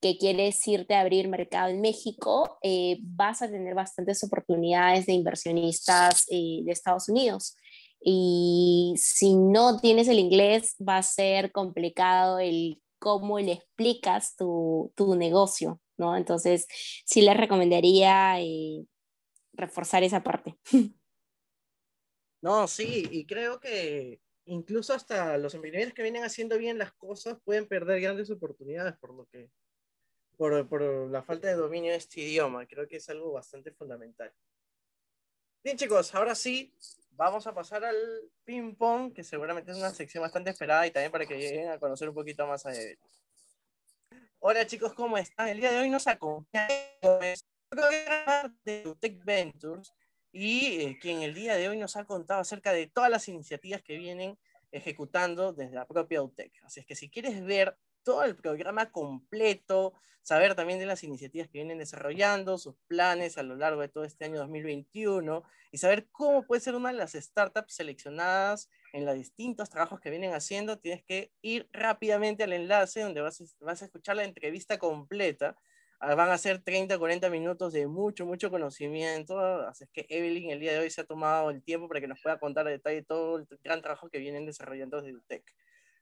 que 0.00 0.18
quieres 0.18 0.66
irte 0.66 0.94
a 0.94 1.00
abrir 1.00 1.28
mercado 1.28 1.68
en 1.68 1.80
México, 1.80 2.58
eh, 2.62 2.98
vas 3.02 3.40
a 3.40 3.48
tener 3.48 3.74
bastantes 3.74 4.24
oportunidades 4.24 5.06
de 5.06 5.12
inversionistas 5.12 6.26
eh, 6.28 6.60
de 6.64 6.72
Estados 6.72 7.08
Unidos. 7.08 7.56
Y 8.04 8.94
si 8.96 9.34
no 9.34 9.80
tienes 9.80 10.08
el 10.08 10.18
inglés, 10.18 10.76
va 10.76 10.98
a 10.98 11.02
ser 11.02 11.52
complicado 11.52 12.38
el 12.38 12.80
cómo 12.98 13.38
le 13.38 13.52
explicas 13.52 14.36
tu, 14.36 14.92
tu 14.94 15.14
negocio, 15.16 15.80
¿no? 15.96 16.16
Entonces, 16.16 16.66
sí 17.04 17.22
les 17.22 17.36
recomendaría 17.36 18.40
eh, 18.40 18.84
reforzar 19.52 20.02
esa 20.02 20.22
parte. 20.22 20.56
No, 22.44 22.66
sí, 22.66 23.06
y 23.12 23.24
creo 23.24 23.60
que 23.60 24.20
incluso 24.46 24.94
hasta 24.94 25.38
los 25.38 25.54
emprendedores 25.54 25.94
que 25.94 26.02
vienen 26.02 26.24
haciendo 26.24 26.58
bien 26.58 26.76
las 26.76 26.92
cosas 26.92 27.38
pueden 27.44 27.68
perder 27.68 28.00
grandes 28.00 28.32
oportunidades 28.32 28.96
por 28.98 29.14
lo 29.14 29.26
que 29.26 29.48
por, 30.36 30.68
por, 30.68 30.82
la 30.82 31.22
falta 31.22 31.46
de 31.46 31.54
dominio 31.54 31.92
de 31.92 31.98
este 31.98 32.20
idioma. 32.20 32.66
Creo 32.66 32.88
que 32.88 32.96
es 32.96 33.08
algo 33.08 33.30
bastante 33.30 33.70
fundamental. 33.70 34.32
Bien, 35.62 35.76
chicos, 35.76 36.12
ahora 36.16 36.34
sí, 36.34 36.74
vamos 37.22 37.46
a 37.46 37.54
pasar 37.54 37.84
al 37.84 37.96
ping-pong, 38.44 39.12
que 39.12 39.22
seguramente 39.22 39.70
es 39.70 39.78
una 39.78 39.90
sección 39.90 40.22
bastante 40.22 40.50
esperada 40.50 40.86
y 40.86 40.90
también 40.90 41.12
para 41.12 41.24
que 41.24 41.38
lleguen 41.38 41.70
a 41.70 41.78
conocer 41.78 42.08
un 42.08 42.14
poquito 42.14 42.46
más 42.48 42.66
a 42.66 42.72
él. 42.72 42.98
Hola, 44.40 44.66
chicos, 44.66 44.92
¿cómo 44.94 45.16
están? 45.16 45.48
El 45.48 45.60
día 45.60 45.70
de 45.70 45.78
hoy 45.78 45.88
nos 45.88 46.08
acompaña 46.08 46.66
de 48.64 48.94
Tech 48.98 49.24
Ventures 49.24 49.94
y 50.32 50.80
eh, 50.80 50.98
quien 51.00 51.22
el 51.22 51.32
día 51.32 51.54
de 51.54 51.68
hoy 51.68 51.78
nos 51.78 51.96
ha 51.96 52.04
contado 52.04 52.40
acerca 52.40 52.72
de 52.72 52.88
todas 52.88 53.08
las 53.10 53.28
iniciativas 53.28 53.82
que 53.82 53.98
vienen 53.98 54.36
ejecutando 54.72 55.52
desde 55.52 55.76
la 55.76 55.86
propia 55.86 56.22
UTEC. 56.22 56.52
Así 56.64 56.80
es 56.80 56.86
que 56.86 56.96
si 56.96 57.08
quieres 57.08 57.44
ver 57.44 57.76
todo 58.02 58.24
el 58.24 58.36
programa 58.36 58.90
completo, 58.90 59.94
saber 60.22 60.54
también 60.54 60.78
de 60.78 60.86
las 60.86 61.02
iniciativas 61.04 61.48
que 61.48 61.58
vienen 61.58 61.78
desarrollando, 61.78 62.58
sus 62.58 62.76
planes 62.86 63.38
a 63.38 63.42
lo 63.42 63.56
largo 63.56 63.80
de 63.80 63.88
todo 63.88 64.04
este 64.04 64.24
año 64.24 64.38
2021 64.38 65.42
y 65.72 65.78
saber 65.78 66.08
cómo 66.12 66.46
puede 66.46 66.60
ser 66.60 66.74
una 66.74 66.90
de 66.90 66.98
las 66.98 67.12
startups 67.12 67.74
seleccionadas 67.74 68.70
en 68.92 69.04
los 69.04 69.14
distintos 69.14 69.70
trabajos 69.70 70.00
que 70.00 70.10
vienen 70.10 70.34
haciendo, 70.34 70.78
tienes 70.78 71.02
que 71.02 71.32
ir 71.40 71.68
rápidamente 71.72 72.44
al 72.44 72.52
enlace 72.52 73.00
donde 73.00 73.20
vas 73.20 73.42
vas 73.60 73.82
a 73.82 73.86
escuchar 73.86 74.16
la 74.16 74.24
entrevista 74.24 74.78
completa. 74.78 75.56
Ah, 76.04 76.16
van 76.16 76.30
a 76.30 76.38
ser 76.38 76.60
30 76.60 76.96
o 76.96 76.98
40 76.98 77.30
minutos 77.30 77.72
de 77.72 77.86
mucho, 77.86 78.26
mucho 78.26 78.50
conocimiento. 78.50 79.38
Así 79.38 79.84
es 79.84 79.90
que 79.90 80.04
Evelyn 80.08 80.50
el 80.50 80.58
día 80.58 80.72
de 80.72 80.80
hoy 80.80 80.90
se 80.90 81.00
ha 81.00 81.04
tomado 81.04 81.50
el 81.50 81.62
tiempo 81.62 81.86
para 81.86 82.00
que 82.00 82.08
nos 82.08 82.20
pueda 82.20 82.40
contar 82.40 82.66
a 82.66 82.70
detalle 82.70 83.04
todo 83.04 83.38
el 83.38 83.46
gran 83.62 83.80
trabajo 83.82 84.10
que 84.10 84.18
vienen 84.18 84.44
desarrollando 84.44 85.00
desde 85.00 85.16
UTEC. 85.16 85.44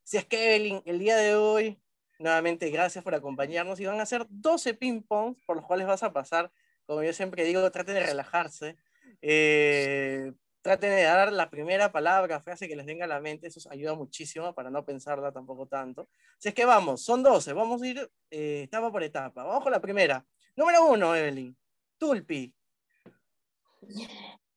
Así 0.02 0.16
es 0.16 0.24
que 0.24 0.56
Evelyn, 0.56 0.82
el 0.86 0.98
día 0.98 1.16
de 1.16 1.34
hoy 1.34 1.78
Nuevamente, 2.20 2.68
gracias 2.68 3.02
por 3.02 3.14
acompañarnos 3.14 3.80
y 3.80 3.86
van 3.86 3.98
a 3.98 4.04
ser 4.04 4.26
12 4.28 4.74
ping-pongs 4.74 5.42
por 5.46 5.56
los 5.56 5.64
cuales 5.64 5.86
vas 5.86 6.02
a 6.02 6.12
pasar. 6.12 6.52
Como 6.84 7.02
yo 7.02 7.14
siempre 7.14 7.44
digo, 7.44 7.70
traten 7.70 7.94
de 7.94 8.04
relajarse. 8.04 8.76
Eh, 9.22 10.30
traten 10.60 10.90
de 10.90 11.04
dar 11.04 11.32
la 11.32 11.48
primera 11.48 11.90
palabra, 11.92 12.42
frase 12.42 12.68
que 12.68 12.76
les 12.76 12.84
venga 12.84 13.06
a 13.06 13.08
la 13.08 13.20
mente. 13.20 13.46
Eso 13.46 13.66
ayuda 13.70 13.94
muchísimo 13.94 14.54
para 14.54 14.68
no 14.68 14.84
pensarla 14.84 15.32
tampoco 15.32 15.66
tanto. 15.66 16.10
Así 16.36 16.50
es 16.50 16.54
que 16.54 16.66
vamos, 16.66 17.02
son 17.02 17.22
12. 17.22 17.54
Vamos 17.54 17.80
a 17.80 17.86
ir 17.86 18.10
eh, 18.30 18.64
etapa 18.64 18.92
por 18.92 19.02
etapa. 19.02 19.42
Vamos 19.42 19.62
con 19.62 19.72
la 19.72 19.80
primera. 19.80 20.22
Número 20.56 20.88
uno, 20.88 21.16
Evelyn. 21.16 21.56
Tulpi. 21.96 22.54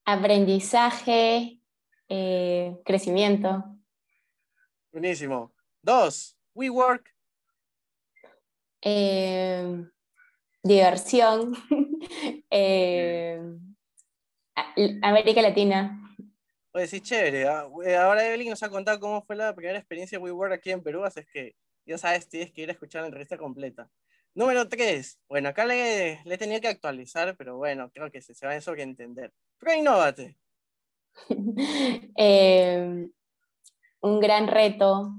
Aprendizaje, 0.03 1.61
eh, 2.09 2.75
crecimiento. 2.83 3.63
Buenísimo. 4.91 5.53
Dos, 5.81 6.37
WeWork. 6.53 7.12
Em, 8.85 9.89
diversión, 10.61 11.53
em, 12.49 13.75
América 15.01 15.41
Latina. 15.41 15.99
Pues 16.71 16.89
sí, 16.89 16.99
chévere. 16.99 17.47
Ah, 17.47 17.67
eh, 17.85 17.95
ahora 17.95 18.27
Evelyn 18.27 18.49
nos 18.49 18.63
ha 18.63 18.69
contado 18.69 18.99
cómo 18.99 19.23
fue 19.23 19.35
la 19.35 19.55
primera 19.55 19.77
experiencia 19.77 20.17
de 20.17 20.23
WeWork 20.23 20.53
aquí 20.53 20.71
en 20.71 20.83
Perú, 20.83 21.05
así 21.05 21.21
es 21.21 21.27
que 21.27 21.55
ya 21.85 21.97
sabes, 21.97 22.27
tienes 22.27 22.51
que 22.51 22.61
ir 22.61 22.69
a 22.69 22.73
escuchar 22.73 23.01
la 23.01 23.07
entrevista 23.07 23.37
completa. 23.37 23.89
Número 24.35 24.67
3. 24.67 25.19
Bueno, 25.29 25.49
acá 25.49 25.65
le, 25.65 26.21
le 26.25 26.35
he 26.35 26.37
tenido 26.37 26.59
que 26.59 26.67
actualizar, 26.67 27.35
pero 27.37 27.57
bueno, 27.57 27.89
creo 27.91 28.09
que 28.11 28.21
se, 28.21 28.33
se 28.33 28.45
va 28.45 28.53
a 28.53 28.55
eso 28.55 28.73
que 28.73 28.81
entender. 28.81 29.31
Pero 29.59 29.75
innovate. 29.75 30.37
Em, 32.15 33.11
un 34.01 34.19
gran 34.19 34.47
reto 34.47 35.13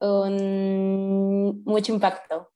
un 0.00 1.62
mucho 1.64 1.92
impacto. 1.92 2.52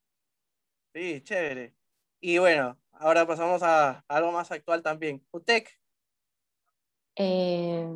Sí, 0.95 1.23
chévere. 1.23 1.75
Y 2.21 2.39
bueno, 2.39 2.79
ahora 2.93 3.27
pasamos 3.27 3.63
a, 3.63 4.05
algo 4.09 4.33
más 4.33 4.51
actual 4.51 4.83
también. 4.83 5.25
UTEC. 5.31 5.71
Eh, 7.17 7.87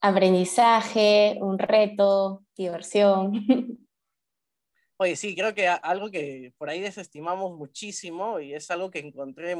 aprendizaje, 0.00 1.38
un 1.40 1.58
reto, 1.58 2.44
diversión. 2.56 3.32
Oye, 5.00 5.14
sí, 5.14 5.36
creo 5.36 5.54
que 5.54 5.68
algo 5.68 6.10
que 6.10 6.52
por 6.58 6.68
ahí 6.68 6.80
desestimamos 6.80 7.56
muchísimo 7.56 8.40
y 8.40 8.54
es 8.54 8.68
algo 8.70 8.90
que 8.90 8.98
encontré 8.98 9.56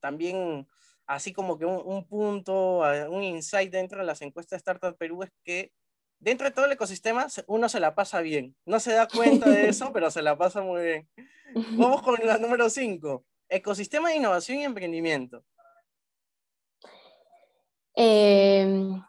también 0.00 0.68
así 1.06 1.32
como 1.32 1.58
que 1.58 1.64
un, 1.64 1.80
un 1.84 2.06
punto, 2.06 2.82
un 3.08 3.22
insight 3.22 3.72
dentro 3.72 4.00
de 4.00 4.04
las 4.04 4.20
encuestas 4.20 4.58
de 4.58 4.58
Startup 4.58 4.96
Perú 4.96 5.22
es 5.22 5.30
que 5.44 5.72
dentro 6.22 6.46
de 6.46 6.52
todo 6.52 6.66
el 6.66 6.72
ecosistema 6.72 7.26
uno 7.48 7.68
se 7.68 7.80
la 7.80 7.94
pasa 7.94 8.20
bien. 8.20 8.56
No 8.64 8.80
se 8.80 8.92
da 8.92 9.08
cuenta 9.08 9.50
de 9.50 9.68
eso, 9.68 9.90
pero 9.92 10.10
se 10.10 10.22
la 10.22 10.38
pasa 10.38 10.62
muy 10.62 10.82
bien. 10.82 11.08
Vamos 11.72 12.02
con 12.02 12.14
la 12.24 12.38
número 12.38 12.70
5. 12.70 13.24
Ecosistema 13.48 14.08
de 14.08 14.16
innovación 14.16 14.58
y 14.60 14.64
emprendimiento. 14.64 15.44
Em, 17.94 19.02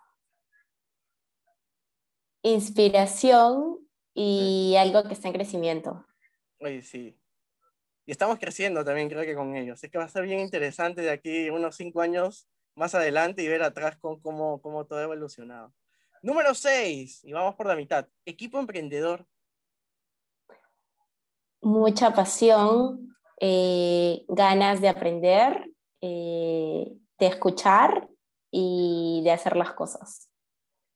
inspiración 2.41 3.87
y 4.13 4.75
algo 4.77 5.03
que 5.03 5.13
está 5.13 5.29
en 5.29 5.33
crecimiento. 5.35 6.05
Oye, 6.59 6.81
sí. 6.81 7.17
Y 8.05 8.11
estamos 8.11 8.37
creciendo 8.39 8.83
también, 8.83 9.07
creo 9.07 9.23
que 9.23 9.35
con 9.35 9.55
ellos. 9.55 9.81
Es 9.81 9.89
que 9.89 9.97
va 9.97 10.03
a 10.03 10.09
ser 10.09 10.23
bien 10.23 10.39
interesante 10.39 11.01
de 11.01 11.11
aquí 11.11 11.49
unos 11.49 11.77
cinco 11.77 12.01
años 12.01 12.49
más 12.75 12.95
adelante 12.95 13.43
y 13.43 13.47
ver 13.47 13.63
atrás 13.63 13.97
con 13.97 14.19
cómo, 14.19 14.61
cómo 14.61 14.85
todo 14.85 14.99
ha 14.99 15.03
evolucionado. 15.03 15.73
Número 16.23 16.55
6, 16.55 17.25
y 17.25 17.33
vamos 17.33 17.53
por 17.55 17.67
la 17.67 17.75
mitad. 17.75 18.07
Equipo 18.25 18.57
emprendedor. 18.57 19.27
Mucha 21.61 22.13
pasión, 22.13 23.13
eh, 23.41 24.23
ganas 24.29 24.79
de 24.79 24.87
aprender, 24.87 25.69
eh, 25.99 26.93
de 27.19 27.27
escuchar 27.27 28.07
y 28.49 29.21
de 29.25 29.31
hacer 29.31 29.57
las 29.57 29.73
cosas. 29.73 30.29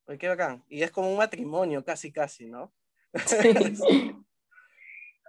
Oye, 0.06 0.16
qué 0.16 0.28
bacán. 0.28 0.64
Y 0.66 0.82
es 0.82 0.90
como 0.90 1.10
un 1.10 1.18
matrimonio, 1.18 1.84
casi, 1.84 2.10
casi, 2.10 2.46
¿no? 2.46 2.72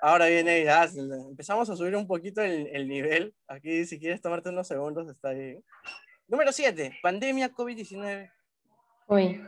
Ahora 0.01 0.27
viene, 0.27 0.63
ya, 0.63 0.85
empezamos 0.85 1.69
a 1.69 1.75
subir 1.75 1.93
un 1.97 2.07
poquito 2.07 2.41
el, 2.41 2.67
el, 2.67 2.87
nivel. 2.87 3.35
Aquí, 3.49 3.83
si 3.83 3.99
quieres 3.99 4.21
tomarte 4.21 4.47
unos 4.47 4.65
segundos, 4.65 5.09
está 5.09 5.31
bien. 5.31 5.61
Número 6.25 6.53
7, 6.53 6.99
pandemia 7.03 7.53
COVID-19. 7.53 8.31
Uy, 9.07 9.41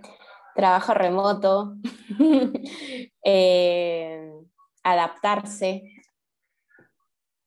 trabajo 0.55 0.93
remoto, 0.93 1.75
Eh, 3.23 4.31
adaptarse, 4.83 5.83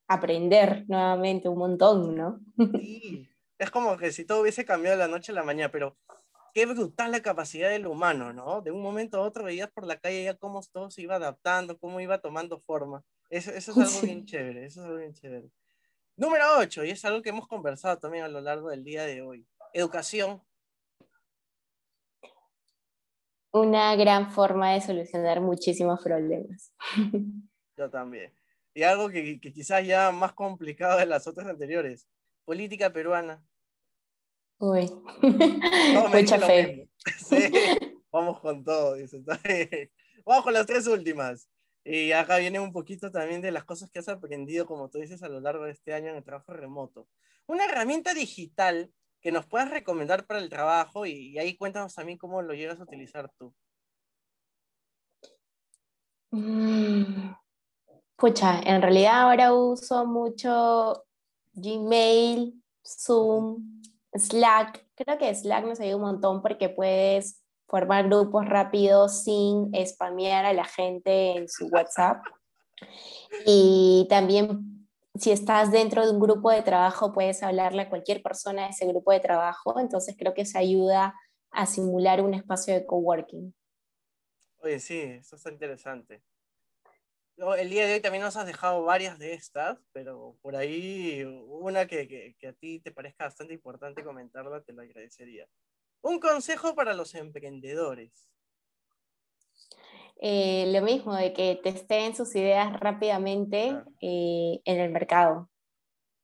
aprender 0.06 0.84
nuevamente 0.86 1.48
un 1.48 1.58
montón, 1.58 2.14
¿no? 2.14 2.40
Sí, 2.80 3.28
es 3.58 3.70
como 3.70 3.96
que 3.96 4.12
si 4.12 4.24
todo 4.24 4.42
hubiese 4.42 4.64
cambiado 4.64 4.96
de 4.96 5.04
la 5.04 5.08
noche 5.08 5.32
a 5.32 5.34
la 5.34 5.42
mañana, 5.42 5.70
pero 5.70 5.96
qué 6.52 6.66
brutal 6.66 7.10
la 7.10 7.22
capacidad 7.22 7.70
del 7.70 7.86
humano, 7.86 8.32
¿no? 8.32 8.62
De 8.62 8.70
un 8.70 8.82
momento 8.82 9.18
a 9.18 9.22
otro 9.22 9.44
veías 9.44 9.70
por 9.70 9.86
la 9.86 9.98
calle 9.98 10.24
ya 10.24 10.34
cómo 10.34 10.60
todo 10.72 10.90
se 10.90 11.02
iba 11.02 11.16
adaptando, 11.16 11.78
cómo 11.78 12.00
iba 12.00 12.18
tomando 12.18 12.60
forma. 12.60 13.02
Eso, 13.30 13.50
eso 13.50 13.72
es 13.72 13.78
algo 13.78 14.00
bien 14.02 14.26
chévere, 14.26 14.66
eso 14.66 14.80
es 14.80 14.86
algo 14.86 14.98
bien 14.98 15.14
chévere. 15.14 15.50
Número 16.16 16.44
8, 16.58 16.84
y 16.84 16.90
es 16.90 17.04
algo 17.04 17.22
que 17.22 17.30
hemos 17.30 17.48
conversado 17.48 17.98
también 17.98 18.24
a 18.24 18.28
lo 18.28 18.40
largo 18.40 18.70
del 18.70 18.84
día 18.84 19.02
de 19.04 19.22
hoy. 19.22 19.46
Educación. 19.72 20.40
Una 23.54 23.94
gran 23.94 24.32
forma 24.32 24.72
de 24.72 24.80
solucionar 24.80 25.40
muchísimos 25.40 26.02
problemas. 26.02 26.72
Yo 27.76 27.88
también. 27.88 28.34
Y 28.74 28.82
algo 28.82 29.08
que, 29.08 29.38
que 29.40 29.52
quizás 29.52 29.86
ya 29.86 30.10
más 30.10 30.32
complicado 30.32 30.98
de 30.98 31.06
las 31.06 31.28
otras 31.28 31.46
anteriores. 31.46 32.08
Política 32.44 32.92
peruana. 32.92 33.44
Uy. 34.58 34.90
Mucha 35.22 36.38
fe. 36.40 36.90
Sí, 37.18 37.52
vamos 38.10 38.40
con 38.40 38.64
todo, 38.64 38.94
dice. 38.94 39.22
Vamos 40.24 40.42
con 40.42 40.54
las 40.54 40.66
tres 40.66 40.86
últimas. 40.88 41.48
Y 41.84 42.12
acá 42.12 42.38
viene 42.38 42.58
un 42.58 42.72
poquito 42.72 43.12
también 43.12 43.42
de 43.42 43.52
las 43.52 43.64
cosas 43.64 43.90
que 43.90 43.98
has 43.98 44.08
aprendido, 44.08 44.66
como 44.66 44.88
tú 44.88 44.98
dices, 44.98 45.22
a 45.22 45.28
lo 45.28 45.38
largo 45.38 45.64
de 45.64 45.72
este 45.72 45.92
año 45.92 46.08
en 46.08 46.16
el 46.16 46.24
trabajo 46.24 46.54
remoto. 46.54 47.06
Una 47.46 47.66
herramienta 47.66 48.14
digital 48.14 48.90
que 49.24 49.32
nos 49.32 49.46
puedas 49.46 49.70
recomendar 49.70 50.26
para 50.26 50.38
el 50.38 50.50
trabajo 50.50 51.06
y, 51.06 51.38
ahí 51.38 51.56
cuéntanos 51.56 51.94
también 51.94 52.18
cómo 52.18 52.42
lo 52.42 52.52
llegas 52.52 52.78
a 52.78 52.82
utilizar 52.82 53.32
tú. 53.38 53.54
Mm, 56.30 57.32
pucha, 58.16 58.60
en 58.60 58.82
realidad 58.82 59.22
ahora 59.22 59.54
uso 59.54 60.04
mucho 60.04 61.06
Gmail, 61.54 62.62
Zoom, 62.86 63.80
Slack. 64.12 64.86
Creo 64.94 65.16
que 65.16 65.34
Slack 65.34 65.64
nos 65.64 65.80
ayuda 65.80 65.96
un 65.96 66.02
montón 66.02 66.42
porque 66.42 66.68
puedes 66.68 67.42
formar 67.66 68.08
grupos 68.08 68.44
rápidos 68.44 69.24
sin 69.24 69.72
spamear 69.86 70.44
a 70.44 70.52
la 70.52 70.66
gente 70.66 71.38
en 71.38 71.48
su 71.48 71.68
WhatsApp. 71.68 72.22
Y 73.46 74.06
también 74.10 74.83
si 75.18 75.30
estás 75.30 75.70
dentro 75.70 76.04
de 76.04 76.12
un 76.12 76.20
grupo 76.20 76.50
de 76.50 76.62
trabajo, 76.62 77.12
puedes 77.12 77.42
hablarle 77.42 77.82
a 77.82 77.88
cualquier 77.88 78.22
persona 78.22 78.64
de 78.64 78.70
ese 78.70 78.86
grupo 78.86 79.12
de 79.12 79.20
trabajo. 79.20 79.78
Entonces 79.78 80.16
creo 80.18 80.34
que 80.34 80.42
eso 80.42 80.58
ayuda 80.58 81.14
a 81.50 81.66
simular 81.66 82.20
un 82.20 82.34
espacio 82.34 82.74
de 82.74 82.84
coworking. 82.84 83.54
Oye, 84.58 84.80
sí, 84.80 85.00
eso 85.00 85.36
está 85.36 85.50
interesante. 85.50 86.22
El 87.36 87.68
día 87.68 87.86
de 87.86 87.94
hoy 87.94 88.00
también 88.00 88.22
nos 88.22 88.36
has 88.36 88.46
dejado 88.46 88.84
varias 88.84 89.18
de 89.18 89.34
estas, 89.34 89.78
pero 89.92 90.36
por 90.40 90.54
ahí 90.56 91.22
una 91.24 91.86
que, 91.86 92.36
que 92.38 92.46
a 92.46 92.52
ti 92.52 92.80
te 92.80 92.92
parezca 92.92 93.24
bastante 93.24 93.54
importante 93.54 94.04
comentarla, 94.04 94.62
te 94.62 94.72
lo 94.72 94.82
agradecería. 94.82 95.48
Un 96.00 96.20
consejo 96.20 96.74
para 96.74 96.94
los 96.94 97.14
emprendedores. 97.14 98.30
Eh, 100.26 100.72
lo 100.72 100.80
mismo, 100.80 101.14
de 101.14 101.34
que 101.34 101.60
testeen 101.62 102.16
sus 102.16 102.34
ideas 102.34 102.80
rápidamente 102.80 103.76
eh, 104.00 104.58
en 104.64 104.80
el 104.80 104.90
mercado. 104.90 105.50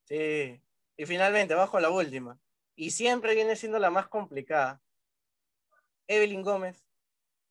Sí, 0.05 0.59
y 0.97 1.05
finalmente, 1.05 1.55
bajo 1.55 1.79
la 1.81 1.91
última. 1.91 2.41
Y 2.75 2.93
siempre 2.93 3.35
viene 3.35 3.57
siendo 3.57 3.79
la 3.79 3.91
más 3.91 4.09
complicada. 4.09 4.81
Evelyn 6.09 6.43
Gómez. 6.43 6.83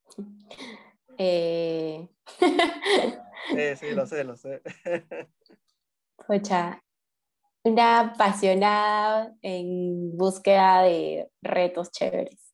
Eh... 1.21 2.07
sí, 3.49 3.75
sí, 3.75 3.91
lo 3.91 4.07
sé, 4.07 4.23
lo 4.23 4.37
sé. 4.37 4.61
Escucha, 6.17 6.81
una 7.63 7.99
apasionada 7.99 9.35
en 9.41 10.15
búsqueda 10.17 10.83
de 10.83 11.29
retos 11.41 11.91
chéveres. 11.91 12.53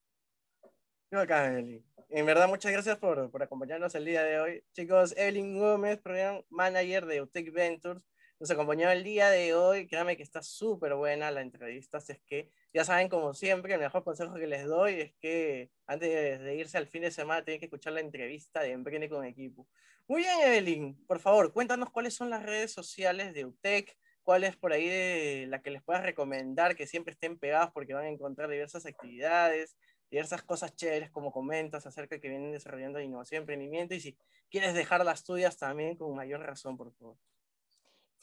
En 2.18 2.26
verdad, 2.26 2.48
muchas 2.48 2.72
gracias 2.72 2.98
por, 2.98 3.30
por, 3.30 3.44
acompañarnos 3.44 3.94
el 3.94 4.06
día 4.06 4.24
de 4.24 4.40
hoy. 4.40 4.64
Chicos, 4.72 5.14
Evelyn 5.18 5.60
Gómez, 5.60 6.00
Program 6.00 6.42
Manager 6.50 7.06
de 7.08 7.22
Utech 7.22 7.52
Ventures, 7.52 8.02
nos 8.40 8.50
acompañó 8.50 8.90
el 8.90 9.04
día 9.04 9.30
de 9.30 9.54
hoy. 9.54 9.86
Créame 9.86 10.16
que 10.16 10.24
está 10.24 10.42
súper 10.42 10.96
buena 10.96 11.30
la 11.30 11.42
entrevista. 11.42 11.98
es 11.98 12.22
que, 12.26 12.50
ya 12.74 12.86
saben, 12.86 13.10
como 13.10 13.34
siempre, 13.34 13.74
el 13.74 13.82
mejor 13.82 14.06
consejo 14.06 14.36
que 14.36 14.48
les 14.48 14.66
doy 14.66 14.94
es 14.94 15.14
que 15.20 15.72
antes 15.88 16.40
de 16.40 16.56
irse 16.56 16.78
al 16.78 16.88
fin 16.88 17.02
de 17.02 17.12
semana 17.12 17.44
tienen 17.44 17.60
que 17.60 17.66
escuchar 17.66 17.92
la 17.92 18.00
entrevista 18.00 18.62
de 18.62 18.72
Emprende 18.72 19.10
con 19.10 19.26
Equipo. 19.26 19.68
Muy 20.08 20.22
bien, 20.22 20.40
Evelyn. 20.40 21.06
Por 21.08 21.20
favor, 21.20 21.52
cuéntanos 21.52 21.90
cuáles 21.90 22.14
son 22.14 22.30
las 22.30 22.44
redes 22.44 22.72
sociales 22.72 23.34
de 23.34 23.44
UTEC, 23.44 23.94
cuál 24.24 24.46
es 24.46 24.56
por 24.56 24.72
ahí 24.72 24.88
de 24.88 25.48
la 25.50 25.62
que 25.62 25.70
les 25.70 25.84
puedas 25.84 26.04
recomendar 26.04 26.78
que 26.78 26.88
siempre 26.88 27.12
estén 27.12 27.38
pegados 27.38 27.72
porque 27.74 27.94
van 27.94 28.06
a 28.06 28.10
encontrar 28.10 28.50
diversas 28.50 28.86
actividades, 28.86 29.76
diversas 30.16 30.44
cosas 30.44 30.74
chéveres 30.78 31.12
como 31.12 31.30
comentas 31.30 31.86
acerca 31.86 32.22
que 32.22 32.30
vienen 32.30 32.54
desarrollando 32.54 33.02
innovación 33.02 33.42
emprendimiento 33.42 33.96
y 33.96 34.00
si 34.00 34.18
quieres 34.50 34.74
dejar 34.74 35.04
las 35.04 35.26
tuyas 35.26 35.58
también 35.58 35.98
con 35.98 36.16
mayor 36.16 36.40
razón, 36.40 36.78
por 36.78 36.94
favor. 36.94 37.18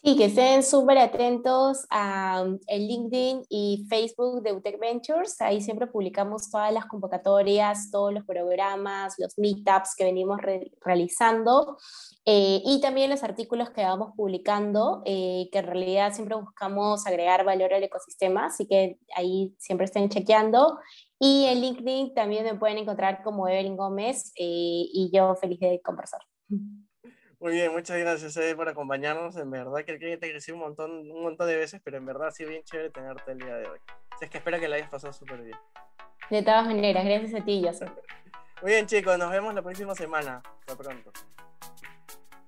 Sí, 0.05 0.17
que 0.17 0.25
estén 0.25 0.65
súper 0.65 0.99
atentos 0.99 1.87
a 1.89 2.43
um, 2.45 2.59
el 2.67 2.89
LinkedIn 2.89 3.43
y 3.49 3.87
Facebook 3.89 4.43
de 4.43 4.53
UTEC 4.53 4.81
Ventures. 4.81 5.41
Ahí 5.41 5.61
siempre 5.61 5.87
publicamos 5.87 6.51
todas 6.51 6.73
las 6.73 6.87
convocatorias, 6.87 7.89
todos 7.93 8.13
los 8.13 8.25
programas, 8.25 9.15
los 9.19 9.39
meetups 9.39 9.95
que 9.95 10.03
venimos 10.03 10.41
realizando 10.81 11.77
eh, 12.25 12.63
y 12.65 12.81
también 12.81 13.11
los 13.11 13.23
artículos 13.23 13.71
que 13.71 13.85
vamos 13.85 14.13
publicando, 14.17 15.03
eh, 15.05 15.49
que 15.53 15.59
en 15.59 15.67
realidad 15.67 16.13
siempre 16.13 16.37
buscamos 16.37 17.07
agregar 17.07 17.45
valor 17.45 17.73
al 17.73 17.85
ecosistema, 17.85 18.47
así 18.47 18.67
que 18.67 18.99
ahí 19.15 19.55
siempre 19.59 19.85
estén 19.85 20.09
chequeando. 20.09 20.81
Y 21.25 21.47
en 21.47 21.61
LinkedIn 21.61 22.15
también 22.15 22.43
me 22.43 22.57
pueden 22.57 22.79
encontrar 22.79 23.23
como 23.23 23.47
Evelyn 23.47 23.77
Gómez 23.77 24.33
eh, 24.35 24.91
y 24.93 25.09
yo 25.15 25.37
feliz 25.37 25.61
de 25.61 25.81
conversar. 25.81 26.21
Muy 27.39 27.53
bien, 27.53 27.71
muchas 27.71 27.97
gracias 27.97 28.37
Ed, 28.37 28.57
por 28.57 28.69
acompañarnos. 28.69 29.37
En 29.37 29.49
verdad 29.49 29.85
que 29.85 29.97
te 29.99 30.15
agradecí 30.15 30.51
un 30.51 30.59
montón, 30.59 30.91
un 30.91 31.23
montón 31.23 31.47
de 31.47 31.55
veces, 31.55 31.81
pero 31.85 31.99
en 31.99 32.07
verdad 32.07 32.27
ha 32.27 32.31
sido 32.33 32.51
bien 32.51 32.65
chévere 32.65 32.91
tenerte 32.91 33.31
el 33.31 33.39
día 33.39 33.55
de 33.55 33.69
hoy. 33.69 33.79
Así 34.11 34.25
es 34.25 34.31
que 34.33 34.39
espero 34.39 34.59
que 34.59 34.67
la 34.67 34.75
hayas 34.75 34.91
pasado 34.91 35.13
súper 35.13 35.43
bien. 35.43 35.57
De 36.29 36.43
todas 36.43 36.67
maneras, 36.67 37.05
gracias 37.05 37.41
a 37.41 37.45
ti, 37.45 37.63
Joseph. 37.65 37.93
Muy 38.61 38.73
bien, 38.73 38.87
chicos, 38.89 39.17
nos 39.17 39.31
vemos 39.31 39.55
la 39.55 39.63
próxima 39.63 39.95
semana. 39.95 40.43
Hasta 40.59 40.77
pronto. 40.77 41.13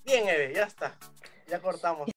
Bien, 0.05 0.29
Eve, 0.29 0.53
ya 0.53 0.65
está. 0.65 0.99
Ya 1.47 1.61
cortamos. 1.61 2.09